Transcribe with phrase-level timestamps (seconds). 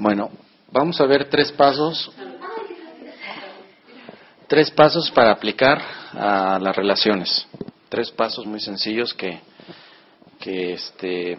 [0.00, 0.30] Bueno,
[0.72, 2.10] vamos a ver tres pasos.
[4.48, 5.78] Tres pasos para aplicar
[6.14, 7.46] a las relaciones.
[7.90, 9.42] Tres pasos muy sencillos que,
[10.38, 11.36] que este,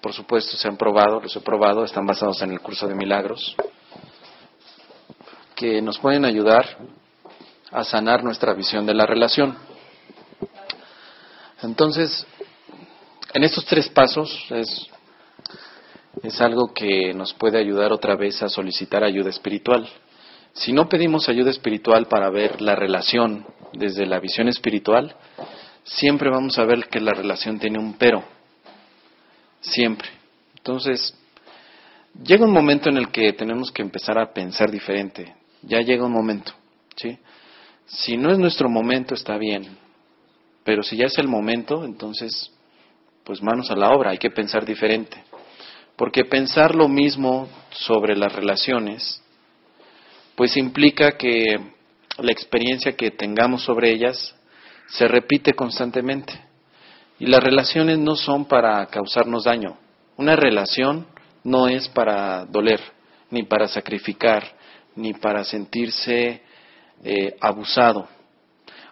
[0.00, 3.54] por supuesto se han probado, los he probado, están basados en el curso de milagros,
[5.54, 6.78] que nos pueden ayudar
[7.70, 9.54] a sanar nuestra visión de la relación.
[11.62, 12.26] Entonces,
[13.34, 14.88] en estos tres pasos es
[16.22, 19.88] es algo que nos puede ayudar otra vez a solicitar ayuda espiritual.
[20.52, 25.14] Si no pedimos ayuda espiritual para ver la relación desde la visión espiritual,
[25.82, 28.22] siempre vamos a ver que la relación tiene un pero.
[29.60, 30.08] Siempre.
[30.56, 31.14] Entonces,
[32.22, 35.34] llega un momento en el que tenemos que empezar a pensar diferente.
[35.62, 36.52] Ya llega un momento,
[36.96, 37.18] ¿sí?
[37.86, 39.76] Si no es nuestro momento, está bien.
[40.64, 42.50] Pero si ya es el momento, entonces,
[43.24, 45.22] pues manos a la obra, hay que pensar diferente.
[45.96, 49.22] Porque pensar lo mismo sobre las relaciones,
[50.34, 51.60] pues implica que
[52.18, 54.34] la experiencia que tengamos sobre ellas
[54.88, 56.32] se repite constantemente.
[57.18, 59.76] Y las relaciones no son para causarnos daño.
[60.16, 61.06] Una relación
[61.44, 62.80] no es para doler,
[63.30, 64.44] ni para sacrificar,
[64.96, 66.42] ni para sentirse
[67.04, 68.08] eh, abusado.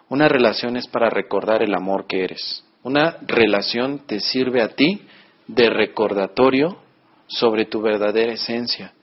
[0.09, 2.63] Una relación es para recordar el amor que eres.
[2.83, 5.01] Una relación te sirve a ti
[5.47, 6.82] de recordatorio
[7.27, 8.93] sobre tu verdadera esencia.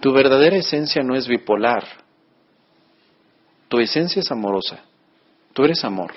[0.00, 1.84] Tu verdadera esencia no es bipolar.
[3.68, 4.84] Tu esencia es amorosa.
[5.52, 6.12] Tú eres amor.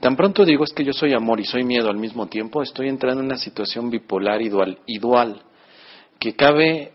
[0.00, 2.88] Tan pronto digo es que yo soy amor y soy miedo al mismo tiempo, estoy
[2.88, 5.42] entrando en una situación bipolar y dual, y dual
[6.20, 6.92] que cabe,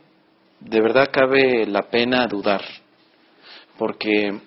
[0.59, 2.63] de verdad cabe la pena dudar.
[3.77, 4.39] Porque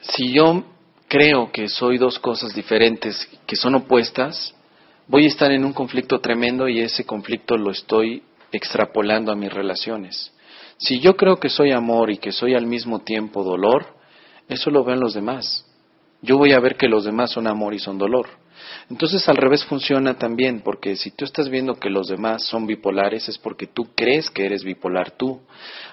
[0.00, 0.64] si yo
[1.06, 4.54] creo que soy dos cosas diferentes, que son opuestas,
[5.10, 8.22] voy a estar en un conflicto tremendo y ese conflicto lo estoy
[8.52, 10.32] extrapolando a mis relaciones.
[10.78, 13.86] Si yo creo que soy amor y que soy al mismo tiempo dolor,
[14.48, 15.66] eso lo ven los demás.
[16.22, 18.28] Yo voy a ver que los demás son amor y son dolor.
[18.88, 23.28] Entonces al revés funciona también, porque si tú estás viendo que los demás son bipolares
[23.28, 25.40] es porque tú crees que eres bipolar tú.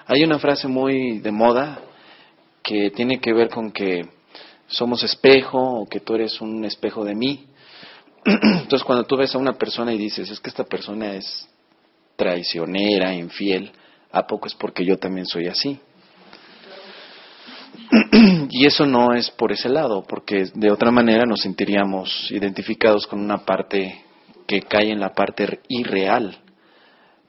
[0.06, 1.80] Hay una frase muy de moda
[2.62, 4.06] que tiene que ver con que
[4.68, 7.48] somos espejo o que tú eres un espejo de mí.
[8.28, 11.48] Entonces, cuando tú ves a una persona y dices, es que esta persona es
[12.16, 13.72] traicionera, infiel,
[14.12, 15.80] ¿a poco es porque yo también soy así?
[18.50, 23.20] y eso no es por ese lado, porque de otra manera nos sentiríamos identificados con
[23.20, 24.04] una parte
[24.46, 26.36] que cae en la parte irreal.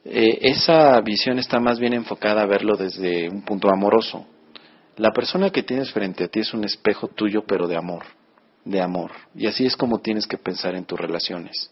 [0.04, 4.26] Eh, esa visión está más bien enfocada a verlo desde un punto amoroso.
[4.96, 8.19] La persona que tienes frente a ti es un espejo tuyo, pero de amor
[8.64, 9.12] de amor.
[9.34, 11.70] Y así es como tienes que pensar en tus relaciones.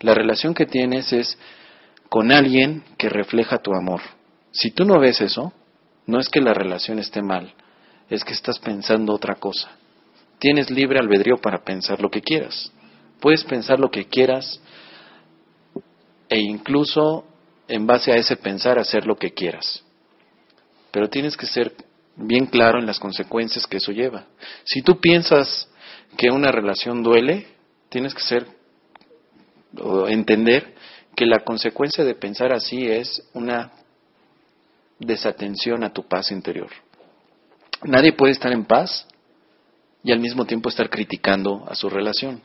[0.00, 1.38] La relación que tienes es
[2.08, 4.00] con alguien que refleja tu amor.
[4.52, 5.52] Si tú no ves eso,
[6.06, 7.54] no es que la relación esté mal,
[8.08, 9.70] es que estás pensando otra cosa.
[10.38, 12.72] Tienes libre albedrío para pensar lo que quieras.
[13.20, 14.60] Puedes pensar lo que quieras
[16.28, 17.24] e incluso
[17.66, 19.84] en base a ese pensar hacer lo que quieras.
[20.90, 21.74] Pero tienes que ser
[22.16, 24.26] bien claro en las consecuencias que eso lleva.
[24.64, 25.67] Si tú piensas
[26.16, 27.46] que una relación duele,
[27.88, 28.46] tienes que ser
[29.76, 30.74] o entender
[31.14, 33.72] que la consecuencia de pensar así es una
[34.98, 36.70] desatención a tu paz interior.
[37.82, 39.06] Nadie puede estar en paz
[40.02, 42.40] y al mismo tiempo estar criticando a su relación.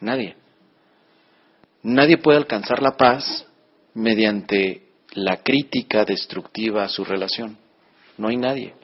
[0.00, 0.36] Nadie.
[1.82, 3.46] Nadie puede alcanzar la paz
[3.94, 7.58] mediante la crítica destructiva a su relación.
[8.16, 8.74] No hay nadie.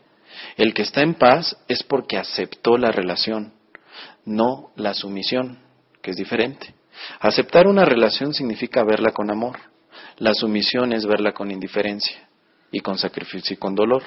[0.56, 3.52] El que está en paz es porque aceptó la relación
[4.24, 5.58] no la sumisión,
[6.02, 6.74] que es diferente.
[7.20, 9.58] Aceptar una relación significa verla con amor.
[10.18, 12.28] La sumisión es verla con indiferencia
[12.70, 14.02] y con sacrificio y con dolor.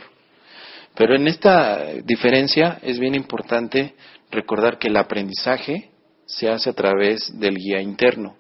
[0.96, 3.96] Pero en esta diferencia es bien importante
[4.30, 5.92] recordar que el aprendizaje
[6.26, 8.38] se hace a través del guía interno.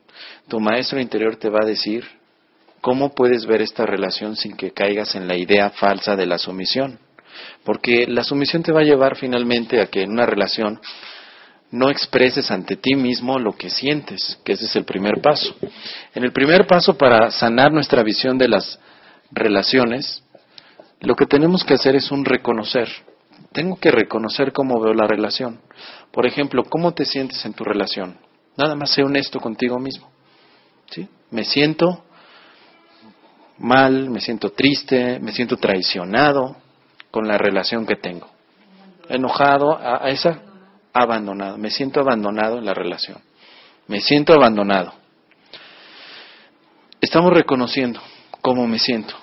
[0.47, 2.05] Tu maestro interior te va a decir
[2.81, 6.99] cómo puedes ver esta relación sin que caigas en la idea falsa de la sumisión.
[7.63, 10.79] Porque la sumisión te va a llevar finalmente a que en una relación
[11.71, 15.55] no expreses ante ti mismo lo que sientes, que ese es el primer paso.
[16.13, 18.77] En el primer paso para sanar nuestra visión de las
[19.31, 20.21] relaciones,
[20.99, 22.89] lo que tenemos que hacer es un reconocer.
[23.53, 25.61] Tengo que reconocer cómo veo la relación.
[26.11, 28.17] Por ejemplo, ¿cómo te sientes en tu relación?
[28.57, 30.11] Nada más sé honesto contigo mismo.
[30.89, 31.07] ¿Sí?
[31.31, 32.03] Me siento
[33.57, 36.57] mal, me siento triste, me siento traicionado
[37.11, 38.29] con la relación que tengo.
[39.07, 40.50] Enojado, a, esa
[40.93, 43.19] abandonado, me siento abandonado en la relación.
[43.87, 44.93] Me siento abandonado.
[46.99, 47.99] Estamos reconociendo
[48.41, 49.15] cómo me siento.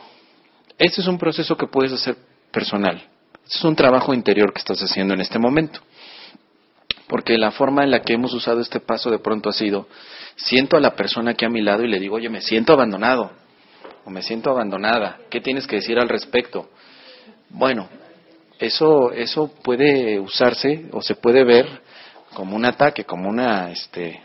[0.79, 2.17] Este es un proceso que puedes hacer
[2.51, 2.97] personal.
[3.45, 5.81] Este es un trabajo interior que estás haciendo en este momento.
[7.07, 9.89] Porque la forma en la que hemos usado este paso de pronto ha sido,
[10.37, 13.31] siento a la persona que a mi lado y le digo, oye, me siento abandonado
[14.05, 15.19] o me siento abandonada.
[15.31, 16.71] ¿Qué tienes que decir al respecto?
[17.49, 17.89] Bueno,
[18.59, 21.67] eso, eso puede usarse o se puede ver
[22.35, 24.21] como un ataque, como una, este,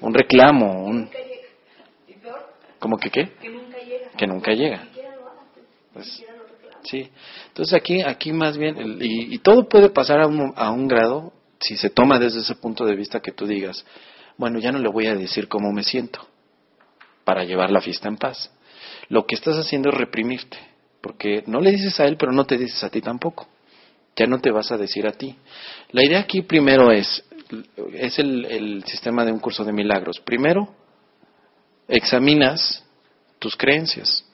[0.00, 1.10] un reclamo, un,
[2.84, 3.32] ¿Cómo que qué?
[3.40, 4.10] Que nunca llega.
[4.14, 4.88] Que nunca llega.
[5.94, 6.22] Pues,
[6.82, 7.10] sí.
[7.48, 11.78] Entonces aquí, aquí más bien, y, todo puede pasar a un, a un grado si
[11.78, 13.86] se toma desde ese punto de vista que tú digas,
[14.36, 16.26] bueno, ya no le voy a decir cómo me siento
[17.24, 18.52] para llevar la fiesta en paz.
[19.08, 20.58] Lo que estás haciendo es reprimirte,
[21.00, 23.46] porque no le dices a él, pero no te dices a ti tampoco.
[24.16, 25.36] Ya no te vas a decir a ti.
[25.90, 27.24] La idea aquí primero es,
[27.92, 30.20] es el, el sistema de un curso de milagros.
[30.20, 30.74] Primero,
[31.88, 32.84] examinas
[33.38, 34.24] tus creencias.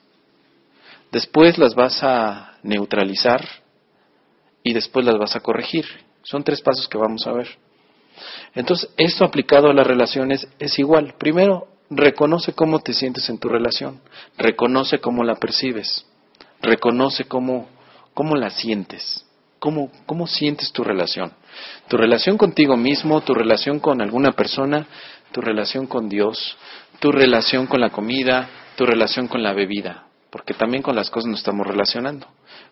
[1.11, 3.45] Después las vas a neutralizar
[4.63, 5.85] y después las vas a corregir.
[6.23, 7.47] Son tres pasos que vamos a ver.
[8.53, 11.15] Entonces, esto aplicado a las relaciones es igual.
[11.17, 14.01] Primero, reconoce cómo te sientes en tu relación,
[14.37, 16.05] reconoce cómo la percibes,
[16.61, 17.67] reconoce cómo,
[18.13, 19.25] cómo la sientes,
[19.61, 21.31] cómo, cómo sientes tu relación.
[21.87, 24.87] Tu relación contigo mismo, tu relación con alguna persona,
[25.31, 26.57] tu relación con Dios,
[26.99, 31.29] tu relación con la comida, tu relación con la bebida, porque también con las cosas
[31.29, 32.25] nos estamos relacionando.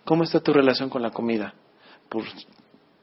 [0.03, 1.53] ¿Cómo está tu relación con la comida?
[2.09, 2.25] Pues,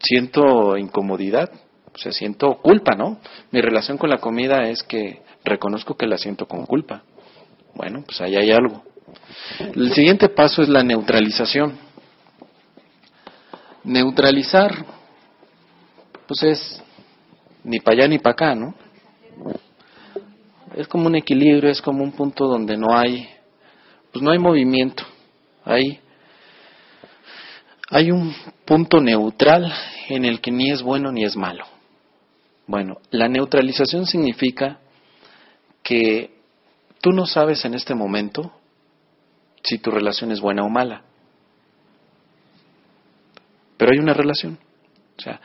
[0.00, 1.49] siento incomodidad,
[1.94, 3.21] o sea, siento culpa, ¿no?
[3.53, 7.05] Mi relación con la comida es que reconozco que la siento con culpa.
[7.75, 8.83] Bueno, pues ahí hay algo.
[9.61, 11.86] El siguiente paso es la neutralización.
[13.87, 14.85] Neutralizar,
[16.27, 16.83] pues es
[17.65, 18.75] ni para allá ni para acá, ¿no?
[20.77, 23.29] es como un equilibrio, es como un punto donde no hay,
[24.12, 25.05] pues no hay movimiento.
[25.65, 25.99] Hay,
[27.91, 28.35] hay un
[28.65, 29.73] punto neutral
[30.09, 31.65] en el que ni es bueno ni es malo.
[32.67, 34.81] Bueno, la neutralización significa
[35.83, 36.37] que
[37.00, 38.53] tú no sabes en este momento
[39.62, 41.06] si tu relación es buena o mala.
[43.76, 44.58] Pero hay una relación.
[45.19, 45.40] O sea,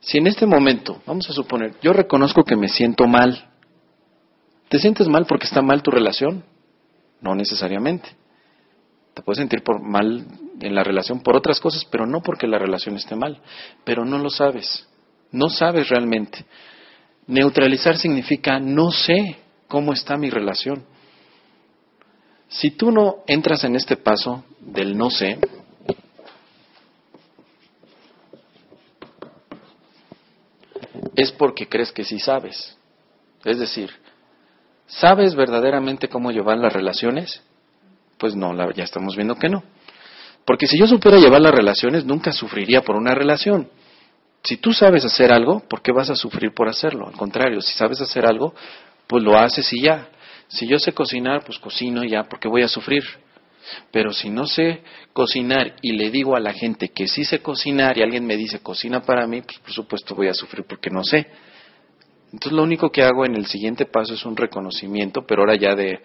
[0.00, 3.50] si en este momento, vamos a suponer, yo reconozco que me siento mal,
[4.70, 6.44] ¿Te sientes mal porque está mal tu relación?
[7.20, 8.08] No necesariamente.
[9.14, 10.24] Te puedes sentir por mal
[10.60, 13.42] en la relación por otras cosas, pero no porque la relación esté mal.
[13.82, 14.88] Pero no lo sabes.
[15.32, 16.46] No sabes realmente.
[17.26, 20.84] Neutralizar significa no sé cómo está mi relación.
[22.48, 25.40] Si tú no entras en este paso del no sé,
[31.16, 32.76] es porque crees que sí sabes.
[33.44, 33.90] Es decir,
[34.90, 37.40] ¿Sabes verdaderamente cómo llevar las relaciones?
[38.18, 39.62] Pues no, ya estamos viendo que no.
[40.44, 43.68] Porque si yo supiera llevar las relaciones, nunca sufriría por una relación.
[44.42, 47.06] Si tú sabes hacer algo, ¿por qué vas a sufrir por hacerlo?
[47.06, 48.52] Al contrario, si sabes hacer algo,
[49.06, 50.08] pues lo haces y ya.
[50.48, 53.04] Si yo sé cocinar, pues cocino y ya, porque voy a sufrir.
[53.90, 57.98] Pero si no sé cocinar y le digo a la gente que sí sé cocinar
[57.98, 61.04] y alguien me dice cocina para mí, pues por supuesto voy a sufrir porque no
[61.04, 61.26] sé.
[62.26, 65.74] Entonces lo único que hago en el siguiente paso es un reconocimiento, pero ahora ya
[65.74, 66.00] de,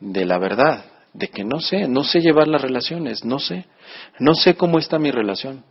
[0.00, 3.64] de la verdad, de que no sé, no sé llevar las relaciones, no sé,
[4.18, 5.64] no sé cómo está mi relación.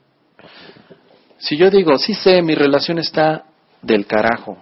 [1.38, 3.46] Si yo digo, sí sé, mi relación está
[3.82, 4.58] del carajo,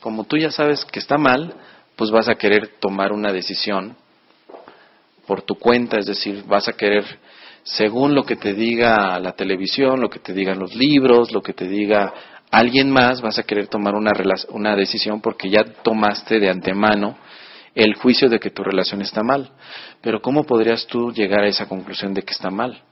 [0.00, 1.54] como tú ya sabes que está mal,
[1.96, 3.96] pues vas a querer tomar una decisión
[5.28, 7.04] por tu cuenta, es decir, vas a querer,
[7.62, 11.52] según lo que te diga la televisión, lo que te digan los libros, lo que
[11.52, 12.14] te diga
[12.50, 14.12] alguien más vas a querer tomar una,
[14.48, 17.18] una decisión porque ya tomaste de antemano
[17.74, 19.52] el juicio de que tu relación está mal.
[20.00, 22.82] Pero ¿cómo podrías tú llegar a esa conclusión de que está mal?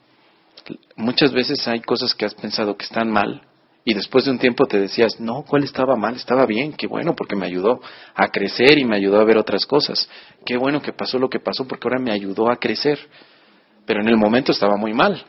[0.95, 3.41] Muchas veces hay cosas que has pensado que están mal
[3.89, 6.17] y después de un tiempo te decías, no, ¿cuál estaba mal?
[6.17, 7.81] Estaba bien, qué bueno porque me ayudó
[8.17, 10.11] a crecer y me ayudó a ver otras cosas.
[10.45, 12.99] Qué bueno que pasó lo que pasó porque ahora me ayudó a crecer.
[13.87, 15.25] Pero en el momento estaba muy mal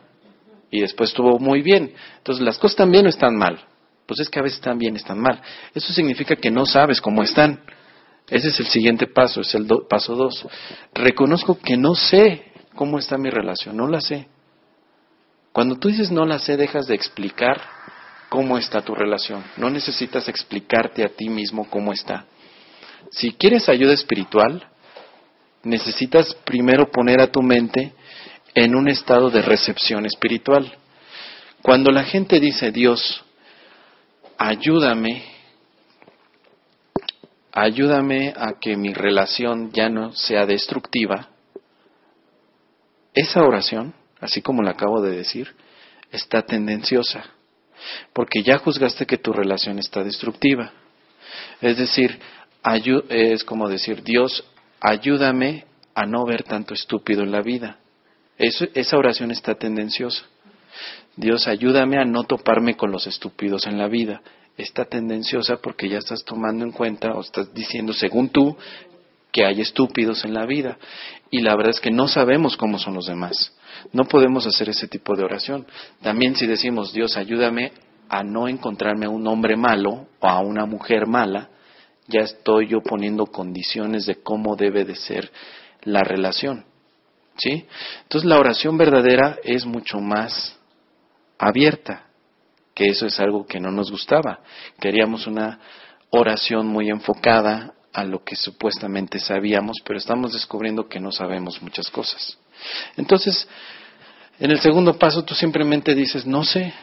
[0.72, 1.94] y después estuvo muy bien.
[2.18, 3.64] Entonces las cosas también no están mal,
[4.08, 5.40] pues es que a veces están bien, están mal.
[5.76, 7.62] Eso significa que no sabes cómo están.
[8.28, 10.48] Ese es el siguiente paso, es el paso dos.
[10.96, 14.28] Reconozco que no sé cómo está mi relación, no la sé.
[15.54, 17.77] Cuando tú dices no la sé, dejas de explicar
[18.30, 19.44] cómo está tu relación.
[19.58, 22.26] No necesitas explicarte a ti mismo cómo está.
[23.12, 24.68] Si quieres ayuda espiritual,
[25.64, 27.94] necesitas primero poner a tu mente
[28.54, 30.78] en un estado de recepción espiritual.
[31.62, 33.24] Cuando la gente dice, Dios,
[34.38, 35.24] ayúdame,
[37.52, 41.30] ayúdame a que mi relación ya no sea destructiva,
[43.14, 45.56] esa oración, así como la acabo de decir,
[46.12, 47.26] está tendenciosa,
[48.14, 50.72] porque ya juzgaste que tu relación está destructiva.
[51.62, 52.20] Es decir,
[53.10, 54.44] es como decir, Dios,
[54.82, 55.66] ayúdame
[55.96, 57.80] a no ver tanto estúpido en la vida.
[58.38, 60.26] esa oración está tendenciosa.
[61.16, 64.22] Dios, ayúdame a no toparme con los estúpidos en la vida.
[64.58, 68.56] Está tendenciosa porque ya estás tomando en cuenta o estás diciendo, según tú,
[69.32, 70.78] que hay estúpidos en la vida.
[71.32, 73.57] Y la verdad es que no sabemos cómo son los demás.
[73.94, 75.66] No podemos hacer ese tipo de oración.
[76.02, 77.72] También si decimos, Dios, ayúdame
[78.10, 81.50] a no encontrarme a un hombre malo o a una mujer mala,
[82.08, 85.30] ya estoy yo poniendo condiciones de cómo debe de ser
[85.84, 86.66] la relación.
[87.38, 87.68] ¿Sí?
[88.04, 90.58] Entonces la oración verdadera es mucho más
[91.38, 92.08] abierta,
[92.74, 94.40] que eso es algo que no nos gustaba.
[94.80, 95.60] Queríamos una
[96.10, 101.90] oración muy enfocada a lo que supuestamente sabíamos, pero estamos descubriendo que no sabemos muchas
[101.90, 102.38] cosas.
[102.96, 103.48] Entonces,
[104.40, 106.74] en el segundo paso tú simplemente dices, no sé,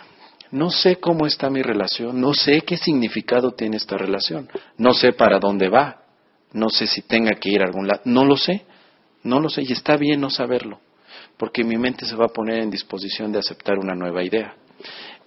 [0.51, 5.13] no sé cómo está mi relación, no sé qué significado tiene esta relación, no sé
[5.13, 6.03] para dónde va,
[6.53, 8.65] no sé si tenga que ir a algún lado, no lo sé,
[9.23, 10.81] no lo sé y está bien no saberlo,
[11.37, 14.55] porque mi mente se va a poner en disposición de aceptar una nueva idea.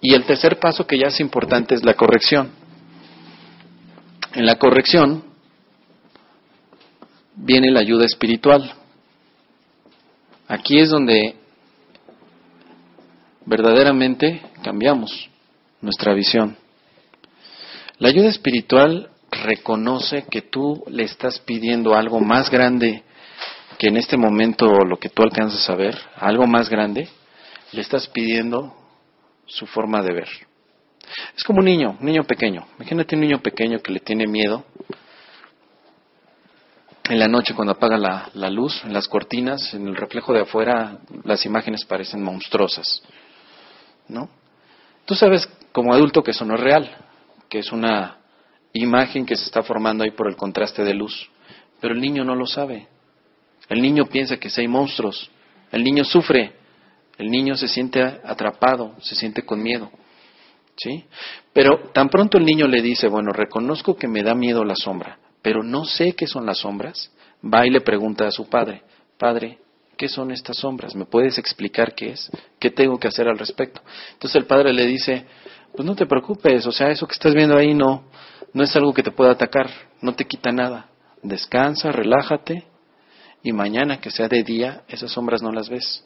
[0.00, 2.50] Y el tercer paso que ya es importante es la corrección.
[4.34, 5.24] En la corrección
[7.34, 8.72] viene la ayuda espiritual.
[10.46, 11.37] Aquí es donde
[13.48, 15.28] verdaderamente cambiamos
[15.80, 16.56] nuestra visión.
[17.98, 23.02] La ayuda espiritual reconoce que tú le estás pidiendo algo más grande
[23.78, 27.08] que en este momento lo que tú alcanzas a ver, algo más grande,
[27.72, 28.74] le estás pidiendo
[29.46, 30.28] su forma de ver.
[31.36, 32.66] Es como un niño, un niño pequeño.
[32.76, 34.64] Imagínate un niño pequeño que le tiene miedo
[37.04, 40.42] en la noche cuando apaga la, la, luz, en las cortinas, en el reflejo de
[40.42, 43.02] afuera, las imágenes parecen monstruosas.
[44.08, 44.28] ¿No?
[45.04, 46.96] Tú sabes como adulto que eso no es real,
[47.48, 48.18] que es una
[48.72, 51.30] imagen que se está formando ahí por el contraste de luz,
[51.80, 52.88] pero el niño no lo sabe.
[53.68, 55.30] El niño piensa que si hay monstruos,
[55.72, 56.52] el niño sufre,
[57.18, 59.90] el niño se siente atrapado, se siente con miedo.
[60.76, 61.04] ¿Sí?
[61.52, 65.18] Pero tan pronto el niño le dice, bueno, reconozco que me da miedo la sombra,
[65.42, 67.12] pero no sé qué son las sombras,
[67.42, 68.82] va y le pregunta a su padre,
[69.18, 69.58] padre,
[69.98, 70.94] ¿qué son estas sombras?
[70.94, 72.30] ¿Me puedes explicar qué es?
[72.58, 73.82] ¿Qué tengo que hacer al respecto?
[74.12, 75.26] Entonces el padre le dice,
[75.74, 78.04] pues no te preocupes, o sea, eso que estás viendo ahí no,
[78.54, 79.68] no es algo que te pueda atacar,
[80.00, 80.88] no te quita nada.
[81.22, 82.64] Descansa, relájate
[83.42, 86.04] y mañana que sea de día, esas sombras no las ves.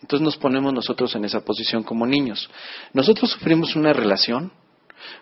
[0.00, 2.48] Entonces nos ponemos nosotros en esa posición como niños.
[2.92, 4.52] Nosotros sufrimos una relación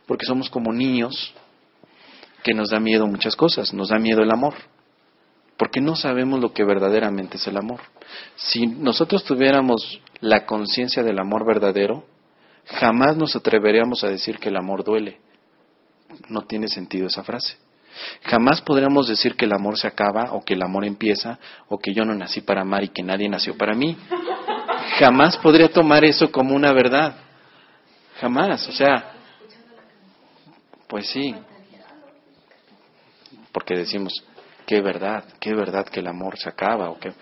[0.06, 1.32] porque somos como niños
[2.42, 4.54] que nos da miedo muchas cosas, nos da miedo el amor,
[5.56, 7.80] porque no sabemos lo que verdaderamente es el amor.
[8.36, 12.04] Si nosotros tuviéramos la conciencia del amor verdadero,
[12.66, 15.20] jamás nos atreveríamos a decir que el amor duele.
[16.28, 17.56] No tiene sentido esa frase.
[18.24, 21.94] Jamás podríamos decir que el amor se acaba o que el amor empieza o que
[21.94, 23.96] yo no nací para amar y que nadie nació para mí.
[24.98, 27.16] Jamás podría tomar eso como una verdad.
[28.20, 28.68] Jamás.
[28.68, 29.12] O sea,
[30.86, 31.34] pues sí,
[33.52, 34.12] porque decimos,
[34.66, 37.12] qué verdad, qué verdad que el amor se acaba o que...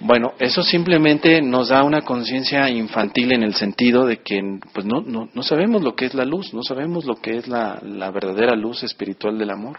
[0.00, 4.40] Bueno, eso simplemente nos da una conciencia infantil en el sentido de que
[4.72, 7.48] pues no, no, no, sabemos lo que es la luz, no sabemos lo que es
[7.48, 9.78] la, la verdadera luz espiritual del amor.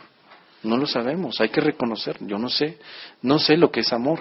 [0.61, 2.79] No lo sabemos, hay que reconocer, yo no sé,
[3.21, 4.19] no sé lo que es amor,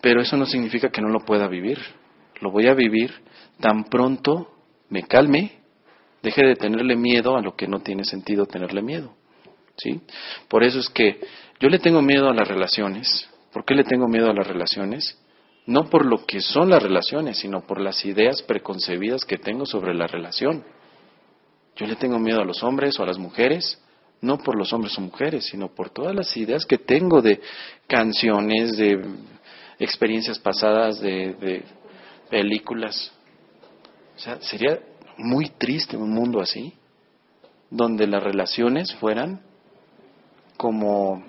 [0.00, 1.78] pero eso no significa que no lo pueda vivir.
[2.40, 3.12] Lo voy a vivir
[3.60, 4.48] tan pronto
[4.88, 5.60] me calme,
[6.22, 9.14] deje de tenerle miedo a lo que no tiene sentido tenerle miedo.
[9.76, 10.00] ¿Sí?
[10.48, 11.20] Por eso es que
[11.60, 13.28] yo le tengo miedo a las relaciones.
[13.52, 15.18] ¿Por qué le tengo miedo a las relaciones?
[15.66, 19.94] No por lo que son las relaciones, sino por las ideas preconcebidas que tengo sobre
[19.94, 20.64] la relación.
[21.76, 23.80] Yo le tengo miedo a los hombres o a las mujeres,
[24.20, 27.40] no por los hombres o mujeres, sino por todas las ideas que tengo de
[27.86, 29.00] canciones, de
[29.78, 31.64] experiencias pasadas, de, de
[32.28, 33.12] películas.
[34.16, 34.80] O sea, sería
[35.16, 36.74] muy triste un mundo así,
[37.70, 39.40] donde las relaciones fueran
[40.62, 41.20] como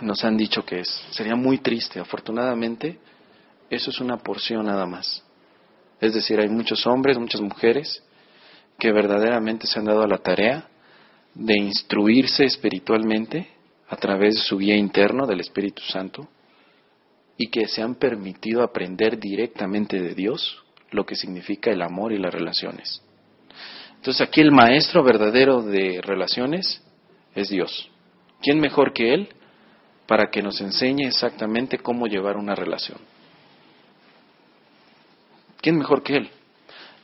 [0.00, 0.88] nos han dicho que es.
[1.12, 2.00] Sería muy triste.
[2.00, 2.98] Afortunadamente,
[3.70, 5.22] eso es una porción nada más.
[6.00, 8.02] Es decir, hay muchos hombres, muchas mujeres
[8.76, 10.68] que verdaderamente se han dado a la tarea
[11.32, 13.46] de instruirse espiritualmente
[13.88, 16.26] a través de su guía interno del Espíritu Santo
[17.36, 22.18] y que se han permitido aprender directamente de Dios lo que significa el amor y
[22.18, 23.00] las relaciones.
[23.94, 26.82] Entonces aquí el maestro verdadero de relaciones
[27.36, 27.88] es Dios.
[28.42, 29.28] ¿Quién mejor que Él
[30.06, 32.98] para que nos enseñe exactamente cómo llevar una relación?
[35.60, 36.30] ¿Quién mejor que Él?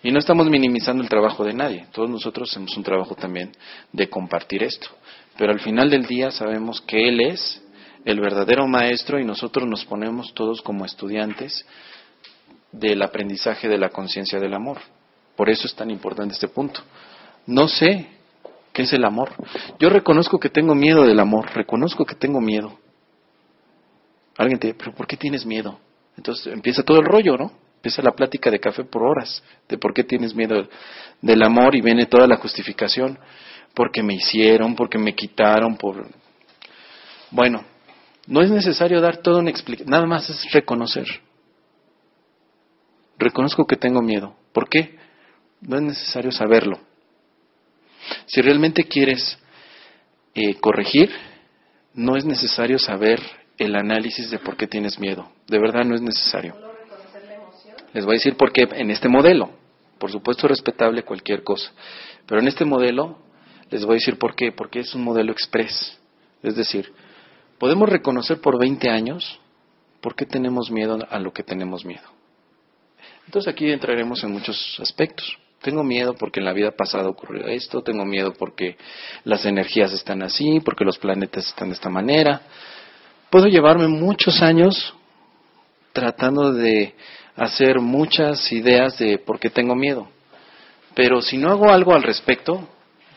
[0.02, 1.86] Y no estamos minimizando el trabajo de nadie.
[1.92, 3.52] Todos nosotros hacemos un trabajo también
[3.92, 4.88] de compartir esto.
[5.36, 7.62] Pero al final del día sabemos que Él es
[8.04, 11.66] el verdadero maestro y nosotros nos ponemos todos como estudiantes
[12.72, 14.78] del aprendizaje de la conciencia del amor.
[15.34, 16.80] Por eso es tan importante este punto.
[17.46, 18.06] No sé
[18.76, 19.32] qué es el amor.
[19.78, 22.78] Yo reconozco que tengo miedo del amor, reconozco que tengo miedo.
[24.36, 25.80] Alguien te dice, pero ¿por qué tienes miedo?
[26.14, 27.52] Entonces empieza todo el rollo, ¿no?
[27.76, 30.68] Empieza la plática de café por horas, de por qué tienes miedo
[31.22, 33.18] del amor y viene toda la justificación.
[33.72, 36.06] Porque me hicieron, porque me quitaron, por...
[37.30, 37.64] Bueno,
[38.26, 41.06] no es necesario dar todo una explicación, nada más es reconocer.
[43.18, 44.36] Reconozco que tengo miedo.
[44.52, 44.98] ¿Por qué?
[45.62, 46.78] No es necesario saberlo.
[48.26, 49.38] Si realmente quieres
[50.34, 51.10] eh, corregir,
[51.94, 53.20] no es necesario saber
[53.58, 55.30] el análisis de por qué tienes miedo.
[55.46, 56.54] De verdad no es necesario.
[57.92, 59.50] Les voy a decir por qué en este modelo.
[59.98, 61.72] Por supuesto respetable cualquier cosa.
[62.26, 63.18] Pero en este modelo
[63.70, 64.52] les voy a decir por qué.
[64.52, 65.98] Porque es un modelo express.
[66.42, 66.92] Es decir,
[67.58, 69.40] podemos reconocer por 20 años
[70.02, 72.04] por qué tenemos miedo a lo que tenemos miedo.
[73.24, 75.38] Entonces aquí entraremos en muchos aspectos.
[75.62, 78.76] Tengo miedo porque en la vida pasada ocurrió esto, tengo miedo porque
[79.24, 82.42] las energías están así, porque los planetas están de esta manera.
[83.30, 84.94] Puedo llevarme muchos años
[85.92, 86.94] tratando de
[87.34, 90.08] hacer muchas ideas de por qué tengo miedo.
[90.94, 92.68] Pero si no hago algo al respecto,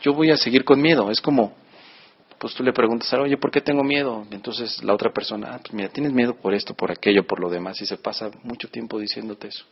[0.02, 1.10] yo voy a seguir con miedo.
[1.10, 1.54] Es como,
[2.38, 4.26] pues tú le preguntas, oye, ¿por qué tengo miedo?
[4.30, 7.50] entonces la otra persona, ah, pues mira, tienes miedo por esto, por aquello, por lo
[7.50, 9.64] demás, y se pasa mucho tiempo diciéndote eso.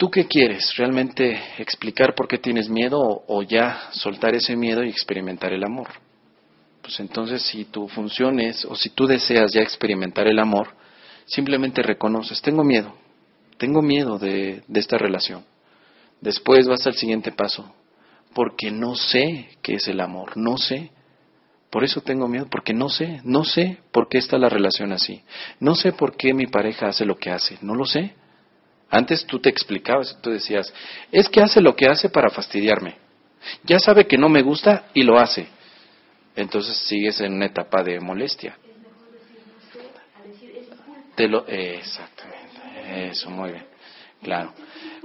[0.00, 0.74] ¿Tú qué quieres?
[0.78, 5.88] ¿Realmente explicar por qué tienes miedo o, ya soltar ese miedo y experimentar el amor?
[6.80, 10.68] Pues entonces si tu función es, o si tú deseas ya experimentar el amor,
[11.26, 12.94] simplemente reconoces, tengo miedo,
[13.58, 15.44] tengo miedo de, de esta relación.
[16.22, 17.70] Después vas al siguiente paso,
[18.32, 20.92] porque no sé qué es el amor, no sé.
[21.68, 25.20] Por eso tengo miedo, porque no sé, no sé por qué está la relación así.
[25.58, 28.14] No sé por qué mi pareja hace lo que hace, no lo sé.
[28.90, 30.72] Antes tú te explicabas, tú decías,
[31.12, 32.96] es que hace lo que hace para fastidiarme.
[33.64, 35.46] Ya sabe que no me gusta y lo hace.
[36.34, 38.56] Entonces sigues en una etapa de molestia.
[41.14, 43.66] Te lo, exactamente, eso, muy bien,
[44.22, 44.54] claro.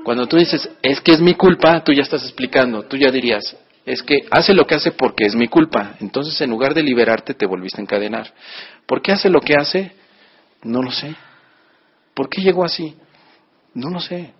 [0.03, 3.57] Cuando tú dices, es que es mi culpa, tú ya estás explicando, tú ya dirías,
[3.85, 5.95] es que hace lo que hace porque es mi culpa.
[5.99, 8.33] Entonces, en lugar de liberarte, te volviste a encadenar.
[8.85, 9.91] ¿Por qué hace lo que hace?
[10.63, 11.15] No lo sé.
[12.13, 12.95] ¿Por qué llegó así?
[13.75, 14.33] No lo sé.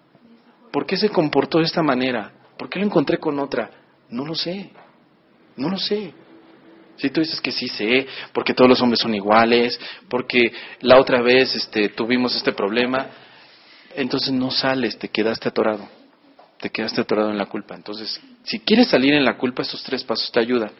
[0.71, 2.31] ¿Por qué se comportó de esta manera?
[2.57, 3.69] ¿Por qué lo encontré con otra?
[4.09, 4.71] No lo sé.
[5.55, 6.13] No lo sé.
[6.97, 11.21] Si tú dices que sí sé, porque todos los hombres son iguales, porque la otra
[11.21, 13.07] vez este, tuvimos este problema,
[13.95, 15.87] entonces no sales, te quedaste atorado.
[16.59, 17.75] Te quedaste atorado en la culpa.
[17.75, 20.71] Entonces, si quieres salir en la culpa, estos tres pasos te ayudan.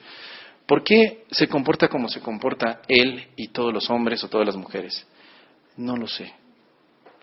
[0.65, 4.55] ¿Por qué se comporta como se comporta él y todos los hombres o todas las
[4.55, 5.05] mujeres?
[5.75, 6.33] No lo sé.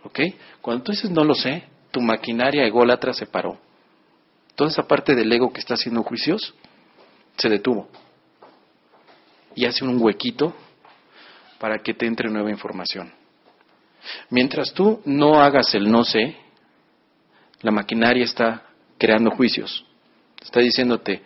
[0.04, 0.20] ¿Ok?
[0.60, 3.58] Cuando tú dices no lo sé, tu maquinaria ególatra se paró.
[4.54, 6.54] Toda esa parte del ego que está haciendo juicios
[7.36, 7.88] se detuvo.
[9.54, 10.54] Y hace un huequito
[11.58, 13.12] para que te entre nueva información.
[14.30, 16.36] Mientras tú no hagas el no sé,
[17.60, 18.64] la maquinaria está
[18.98, 19.84] creando juicios.
[20.42, 21.22] Está diciéndote,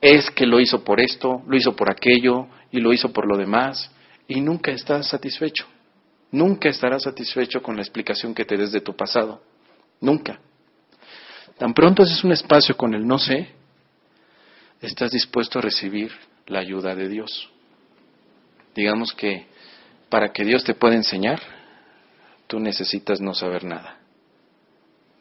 [0.00, 3.36] es que lo hizo por esto, lo hizo por aquello y lo hizo por lo
[3.36, 3.90] demás,
[4.26, 5.66] y nunca estás satisfecho.
[6.30, 9.42] Nunca estarás satisfecho con la explicación que te des de tu pasado.
[10.00, 10.38] Nunca.
[11.56, 13.48] Tan pronto haces un espacio con el no sé,
[14.80, 16.12] estás dispuesto a recibir
[16.46, 17.50] la ayuda de Dios.
[18.74, 19.46] Digamos que
[20.08, 21.40] para que Dios te pueda enseñar,
[22.46, 23.98] tú necesitas no saber nada.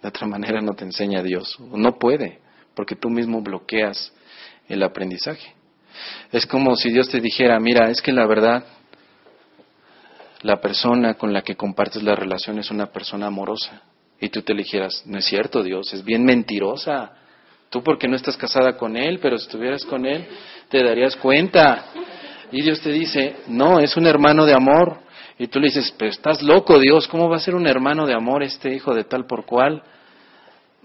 [0.01, 1.57] De otra manera no te enseña Dios.
[1.59, 2.39] No puede,
[2.75, 4.13] porque tú mismo bloqueas
[4.69, 5.55] el aprendizaje.
[6.31, 8.63] Es como si Dios te dijera, mira, es que la verdad
[10.41, 13.81] la persona con la que compartes la relación es una persona amorosa.
[14.19, 17.13] Y tú te dijeras, no es cierto Dios, es bien mentirosa.
[17.69, 20.27] Tú porque no estás casada con él, pero si estuvieras con él,
[20.69, 21.85] te darías cuenta.
[22.51, 24.99] Y Dios te dice, no, es un hermano de amor.
[25.37, 28.13] Y tú le dices, pero estás loco Dios, ¿cómo va a ser un hermano de
[28.13, 29.83] amor este hijo de tal por cual?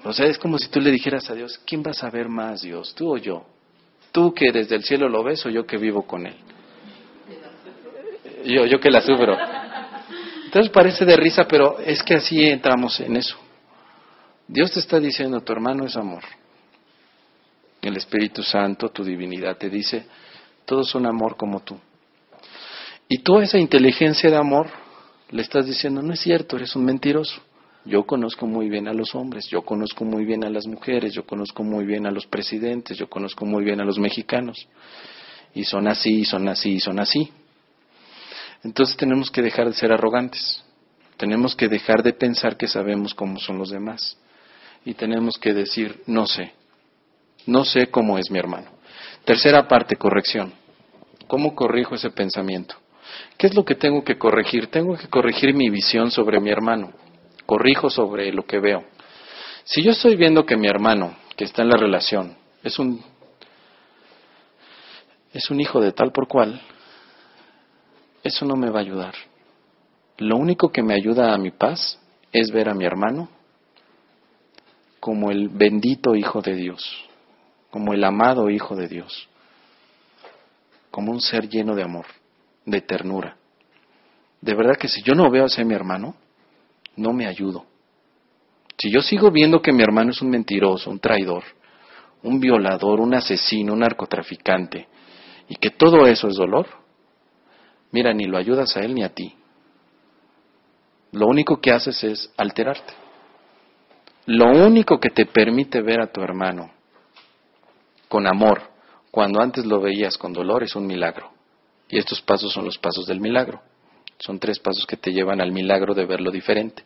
[0.05, 2.63] O sea, es como si tú le dijeras a Dios, ¿quién va a saber más
[2.63, 3.47] Dios, tú o yo?
[4.11, 6.35] ¿Tú que desde el cielo lo ves o yo que vivo con él?
[8.45, 9.37] Yo, yo que la sufro.
[10.45, 13.37] Entonces parece de risa, pero es que así entramos en eso.
[14.47, 16.23] Dios te está diciendo, tu hermano es amor.
[17.81, 20.07] El Espíritu Santo, tu divinidad, te dice,
[20.65, 21.79] todos son amor como tú.
[23.09, 24.69] Y toda esa inteligencia de amor
[25.31, 27.41] le estás diciendo, no es cierto, eres un mentiroso.
[27.85, 31.25] Yo conozco muy bien a los hombres, yo conozco muy bien a las mujeres, yo
[31.25, 34.69] conozco muy bien a los presidentes, yo conozco muy bien a los mexicanos.
[35.55, 37.33] Y son así, son así, son así.
[38.65, 40.63] Entonces tenemos que dejar de ser arrogantes.
[41.17, 44.17] Tenemos que dejar de pensar que sabemos cómo son los demás.
[44.85, 46.53] Y tenemos que decir, no sé.
[47.47, 48.71] No sé cómo es mi hermano.
[49.25, 50.53] Tercera parte, corrección.
[51.27, 52.77] ¿Cómo corrijo ese pensamiento?
[53.37, 54.69] ¿Qué es lo que tengo que corregir?
[54.69, 56.93] Tengo que corregir mi visión sobre mi hermano.
[57.47, 58.85] Corrijo sobre lo que veo.
[59.65, 63.03] Si yo estoy viendo que mi hermano, que está en la relación, es un
[65.33, 66.61] es un hijo de tal por cual,
[68.23, 69.15] eso no me va a ayudar.
[70.19, 71.99] Lo único que me ayuda a mi paz
[72.33, 73.29] es ver a mi hermano
[75.01, 77.09] como el bendito Hijo de Dios,
[77.71, 79.29] como el amado Hijo de Dios,
[80.91, 82.07] como un ser lleno de amor,
[82.65, 83.37] de ternura.
[84.41, 86.15] De verdad que si yo no veo a mi hermano,
[86.97, 87.67] no me ayudo.
[88.77, 91.45] Si yo sigo viendo que mi hermano es un mentiroso, un traidor,
[92.23, 94.89] un violador, un asesino, un narcotraficante,
[95.49, 96.82] y que todo eso es dolor,
[97.93, 99.35] mira, ni lo ayudas a él ni a ti.
[101.13, 102.95] Lo único que haces es alterarte.
[104.27, 106.73] Lo único que te permite ver a tu hermano
[108.09, 108.63] con amor,
[109.11, 111.31] cuando antes lo veías con dolor, es un milagro.
[111.89, 113.63] Y estos pasos son los pasos del milagro.
[114.19, 116.85] Son tres pasos que te llevan al milagro de verlo diferente.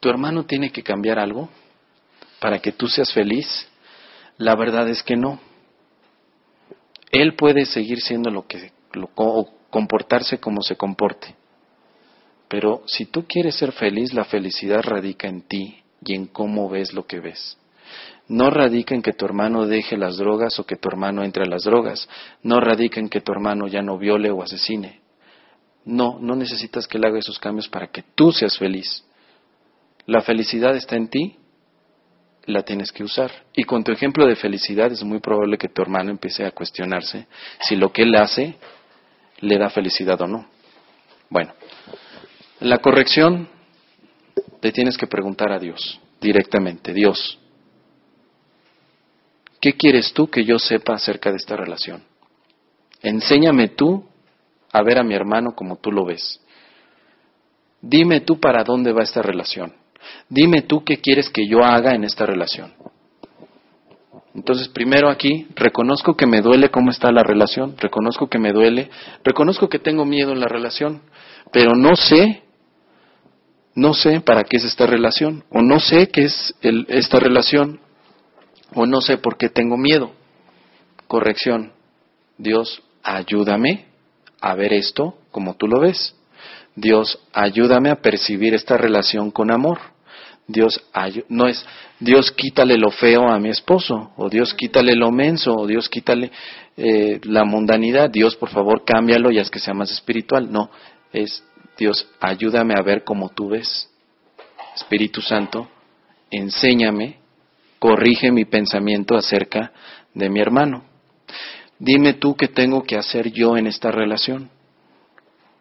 [0.00, 1.50] ¿Tu hermano tiene que cambiar algo
[2.38, 3.68] para que tú seas feliz?
[4.38, 5.40] La verdad es que no.
[7.10, 9.10] Él puede seguir siendo lo que lo,
[9.70, 11.34] comportarse como se comporte.
[12.48, 16.92] Pero si tú quieres ser feliz, la felicidad radica en ti y en cómo ves
[16.92, 17.56] lo que ves.
[18.28, 21.46] No radica en que tu hermano deje las drogas o que tu hermano entre a
[21.46, 22.08] las drogas.
[22.42, 25.00] No radica en que tu hermano ya no viole o asesine.
[25.84, 29.04] No, no necesitas que él haga esos cambios para que tú seas feliz.
[30.06, 31.36] La felicidad está en ti,
[32.46, 33.30] la tienes que usar.
[33.54, 37.26] Y con tu ejemplo de felicidad es muy probable que tu hermano empiece a cuestionarse
[37.60, 38.56] si lo que él hace
[39.40, 40.46] le da felicidad o no.
[41.28, 41.52] Bueno,
[42.60, 43.48] la corrección
[44.60, 47.38] te tienes que preguntar a Dios directamente, Dios,
[49.60, 52.04] ¿qué quieres tú que yo sepa acerca de esta relación?
[53.02, 54.04] Enséñame tú
[54.72, 56.40] a ver a mi hermano como tú lo ves.
[57.80, 59.74] Dime tú para dónde va esta relación.
[60.28, 62.74] Dime tú qué quieres que yo haga en esta relación.
[64.40, 68.88] Entonces, primero aquí, reconozco que me duele cómo está la relación, reconozco que me duele,
[69.22, 71.02] reconozco que tengo miedo en la relación,
[71.52, 72.42] pero no sé,
[73.74, 77.80] no sé para qué es esta relación, o no sé qué es esta relación,
[78.74, 80.12] o no sé por qué tengo miedo.
[81.06, 81.74] Corrección,
[82.38, 83.88] Dios, ayúdame
[84.40, 86.16] a ver esto como tú lo ves.
[86.74, 89.80] Dios, ayúdame a percibir esta relación con amor.
[90.50, 90.80] Dios
[91.28, 91.64] no es
[91.98, 96.30] Dios quítale lo feo a mi esposo, o Dios quítale lo menso, o Dios quítale
[96.76, 100.50] eh, la mundanidad, Dios por favor cámbialo y haz que sea más espiritual.
[100.50, 100.70] No,
[101.12, 101.44] es
[101.76, 103.88] Dios ayúdame a ver como tú ves.
[104.74, 105.68] Espíritu Santo,
[106.30, 107.18] enséñame,
[107.78, 109.72] corrige mi pensamiento acerca
[110.14, 110.84] de mi hermano.
[111.78, 114.50] Dime tú qué tengo que hacer yo en esta relación.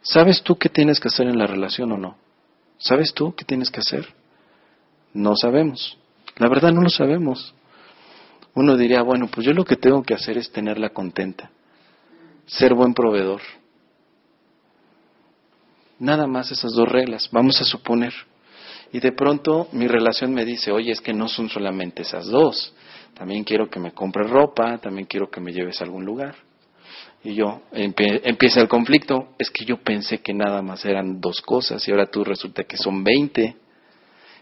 [0.01, 2.17] ¿Sabes tú qué tienes que hacer en la relación o no?
[2.77, 4.18] ¿Sabes tú qué tienes que hacer?
[5.13, 5.97] No sabemos.
[6.37, 7.53] La verdad no lo sabemos.
[8.55, 11.51] Uno diría, bueno, pues yo lo que tengo que hacer es tenerla contenta,
[12.45, 13.41] ser buen proveedor.
[15.99, 18.13] Nada más esas dos reglas, vamos a suponer.
[18.91, 22.73] Y de pronto mi relación me dice, oye, es que no son solamente esas dos.
[23.13, 26.35] También quiero que me compres ropa, también quiero que me lleves a algún lugar.
[27.23, 31.85] Y yo, empieza el conflicto, es que yo pensé que nada más eran dos cosas
[31.87, 33.57] y ahora tú resulta que son veinte.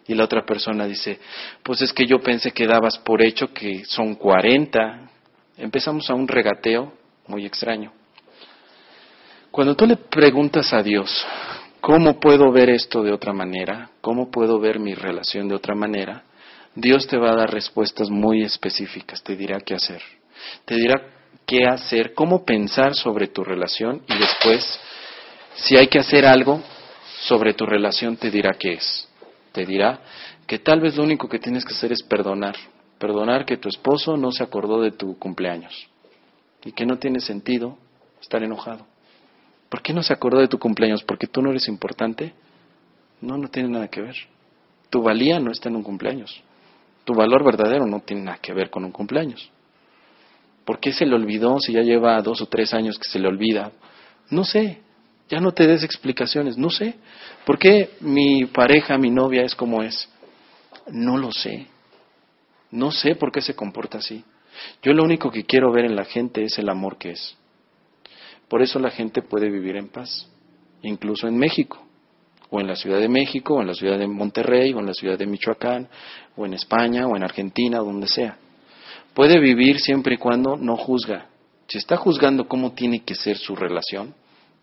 [0.08, 1.20] Y la otra persona dice,
[1.64, 5.10] pues es que yo pensé que dabas por hecho que son cuarenta.
[5.58, 6.94] Empezamos a un regateo
[7.28, 7.92] muy extraño.
[9.52, 11.26] Cuando tú le preguntas a Dios,
[11.82, 13.90] ¿cómo puedo ver esto de otra manera?
[14.02, 16.24] ¿Cómo puedo ver mi relación de otra manera?
[16.76, 20.02] Dios te va a dar respuestas muy específicas, te dirá qué hacer.
[20.64, 21.02] Te dirá
[21.46, 24.80] qué hacer, cómo pensar sobre tu relación y después,
[25.56, 26.62] si hay que hacer algo
[27.22, 29.07] sobre tu relación, te dirá qué es.
[29.58, 30.02] Te dirá
[30.46, 32.56] que tal vez lo único que tienes que hacer es perdonar.
[33.00, 35.90] Perdonar que tu esposo no se acordó de tu cumpleaños
[36.64, 37.76] y que no tiene sentido
[38.22, 38.86] estar enojado.
[39.68, 41.02] ¿Por qué no se acordó de tu cumpleaños?
[41.02, 42.36] ¿Porque tú no eres importante?
[43.20, 44.16] No, no tiene nada que ver.
[44.92, 46.40] Tu valía no está en un cumpleaños.
[47.04, 49.50] Tu valor verdadero no tiene nada que ver con un cumpleaños.
[50.66, 53.28] ¿Por qué se le olvidó si ya lleva dos o tres años que se le
[53.28, 53.72] olvida?
[54.30, 54.84] No sé.
[55.30, 56.58] Ya no te des explicaciones.
[56.58, 56.96] No sé.
[57.46, 60.10] ¿Por qué mi pareja, mi novia es como es?
[60.88, 61.68] No lo sé.
[62.72, 64.24] No sé por qué se comporta así.
[64.82, 67.38] Yo lo único que quiero ver en la gente es el amor que es.
[68.48, 70.30] Por eso la gente puede vivir en paz,
[70.82, 71.86] incluso en México,
[72.50, 74.94] o en la Ciudad de México, o en la Ciudad de Monterrey, o en la
[74.94, 75.90] Ciudad de Michoacán,
[76.36, 78.38] o en España, o en Argentina, donde sea.
[79.14, 81.28] Puede vivir siempre y cuando no juzga.
[81.68, 84.14] Si está juzgando cómo tiene que ser su relación,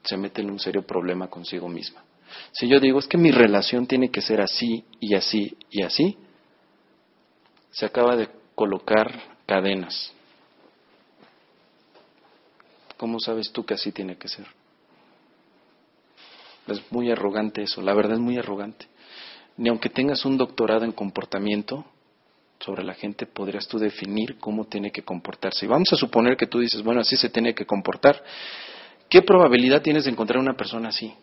[0.04, 2.04] se mete en un serio problema consigo misma.
[2.52, 6.16] Si yo digo, es que mi relación tiene que ser así y así y así,
[7.70, 9.12] se acaba de colocar
[9.46, 10.12] cadenas.
[12.96, 14.46] ¿Cómo sabes tú que así tiene que ser?
[16.66, 18.86] Es muy arrogante eso, la verdad es muy arrogante.
[19.56, 21.84] Ni aunque tengas un doctorado en comportamiento
[22.60, 25.66] sobre la gente, podrías tú definir cómo tiene que comportarse.
[25.66, 28.22] Y vamos a suponer que tú dices, bueno, así se tiene que comportar.
[29.08, 31.14] ¿Qué probabilidad tienes de encontrar una persona así?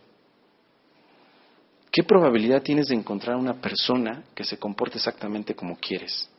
[1.92, 6.30] ¿Qué probabilidad tienes de encontrar una persona que se comporte exactamente como quieres?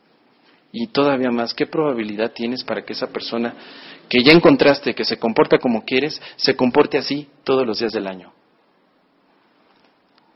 [0.71, 3.53] Y todavía más, ¿qué probabilidad tienes para que esa persona
[4.09, 8.07] que ya encontraste, que se comporta como quieres, se comporte así todos los días del
[8.07, 8.33] año?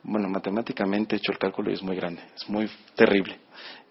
[0.03, 3.39] Bueno, matemáticamente he hecho el cálculo y es muy grande, es muy terrible.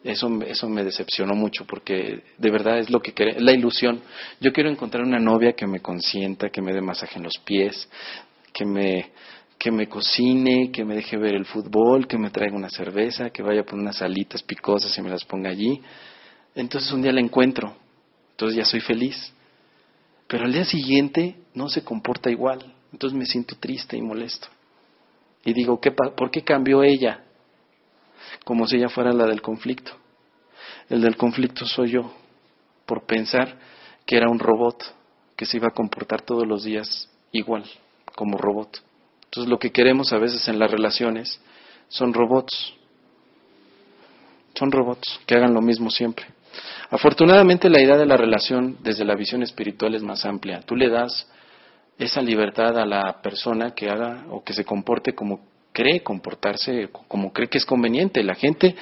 [0.06, 4.00] Eso, eso me decepcionó mucho porque de verdad es lo que quiere, la ilusión.
[4.40, 7.88] Yo quiero encontrar una novia que me consienta, que me dé masaje en los pies,
[8.52, 9.10] que me,
[9.58, 13.42] que me cocine, que me deje ver el fútbol, que me traiga una cerveza, que
[13.42, 15.82] vaya por unas alitas picosas y me las ponga allí.
[16.54, 17.74] Entonces un día la encuentro,
[18.30, 19.32] entonces ya soy feliz.
[20.28, 24.46] Pero al día siguiente no se comporta igual, entonces me siento triste y molesto.
[25.44, 27.25] Y digo, ¿qué, ¿por qué cambió ella?
[28.44, 29.92] Como si ella fuera la del conflicto.
[30.88, 32.12] El del conflicto soy yo,
[32.84, 33.58] por pensar
[34.04, 34.94] que era un robot
[35.36, 37.64] que se iba a comportar todos los días igual,
[38.14, 38.82] como robot.
[39.24, 41.40] Entonces lo que queremos a veces en las relaciones
[41.88, 42.74] son robots.
[44.54, 46.26] Son robots que hagan lo mismo siempre.
[46.90, 50.60] Afortunadamente la idea de la relación desde la visión espiritual es más amplia.
[50.60, 51.28] Tú le das
[51.98, 55.40] esa libertad a la persona que haga o que se comporte como
[55.76, 58.24] cree comportarse, como cree que es conveniente.
[58.24, 58.74] La gente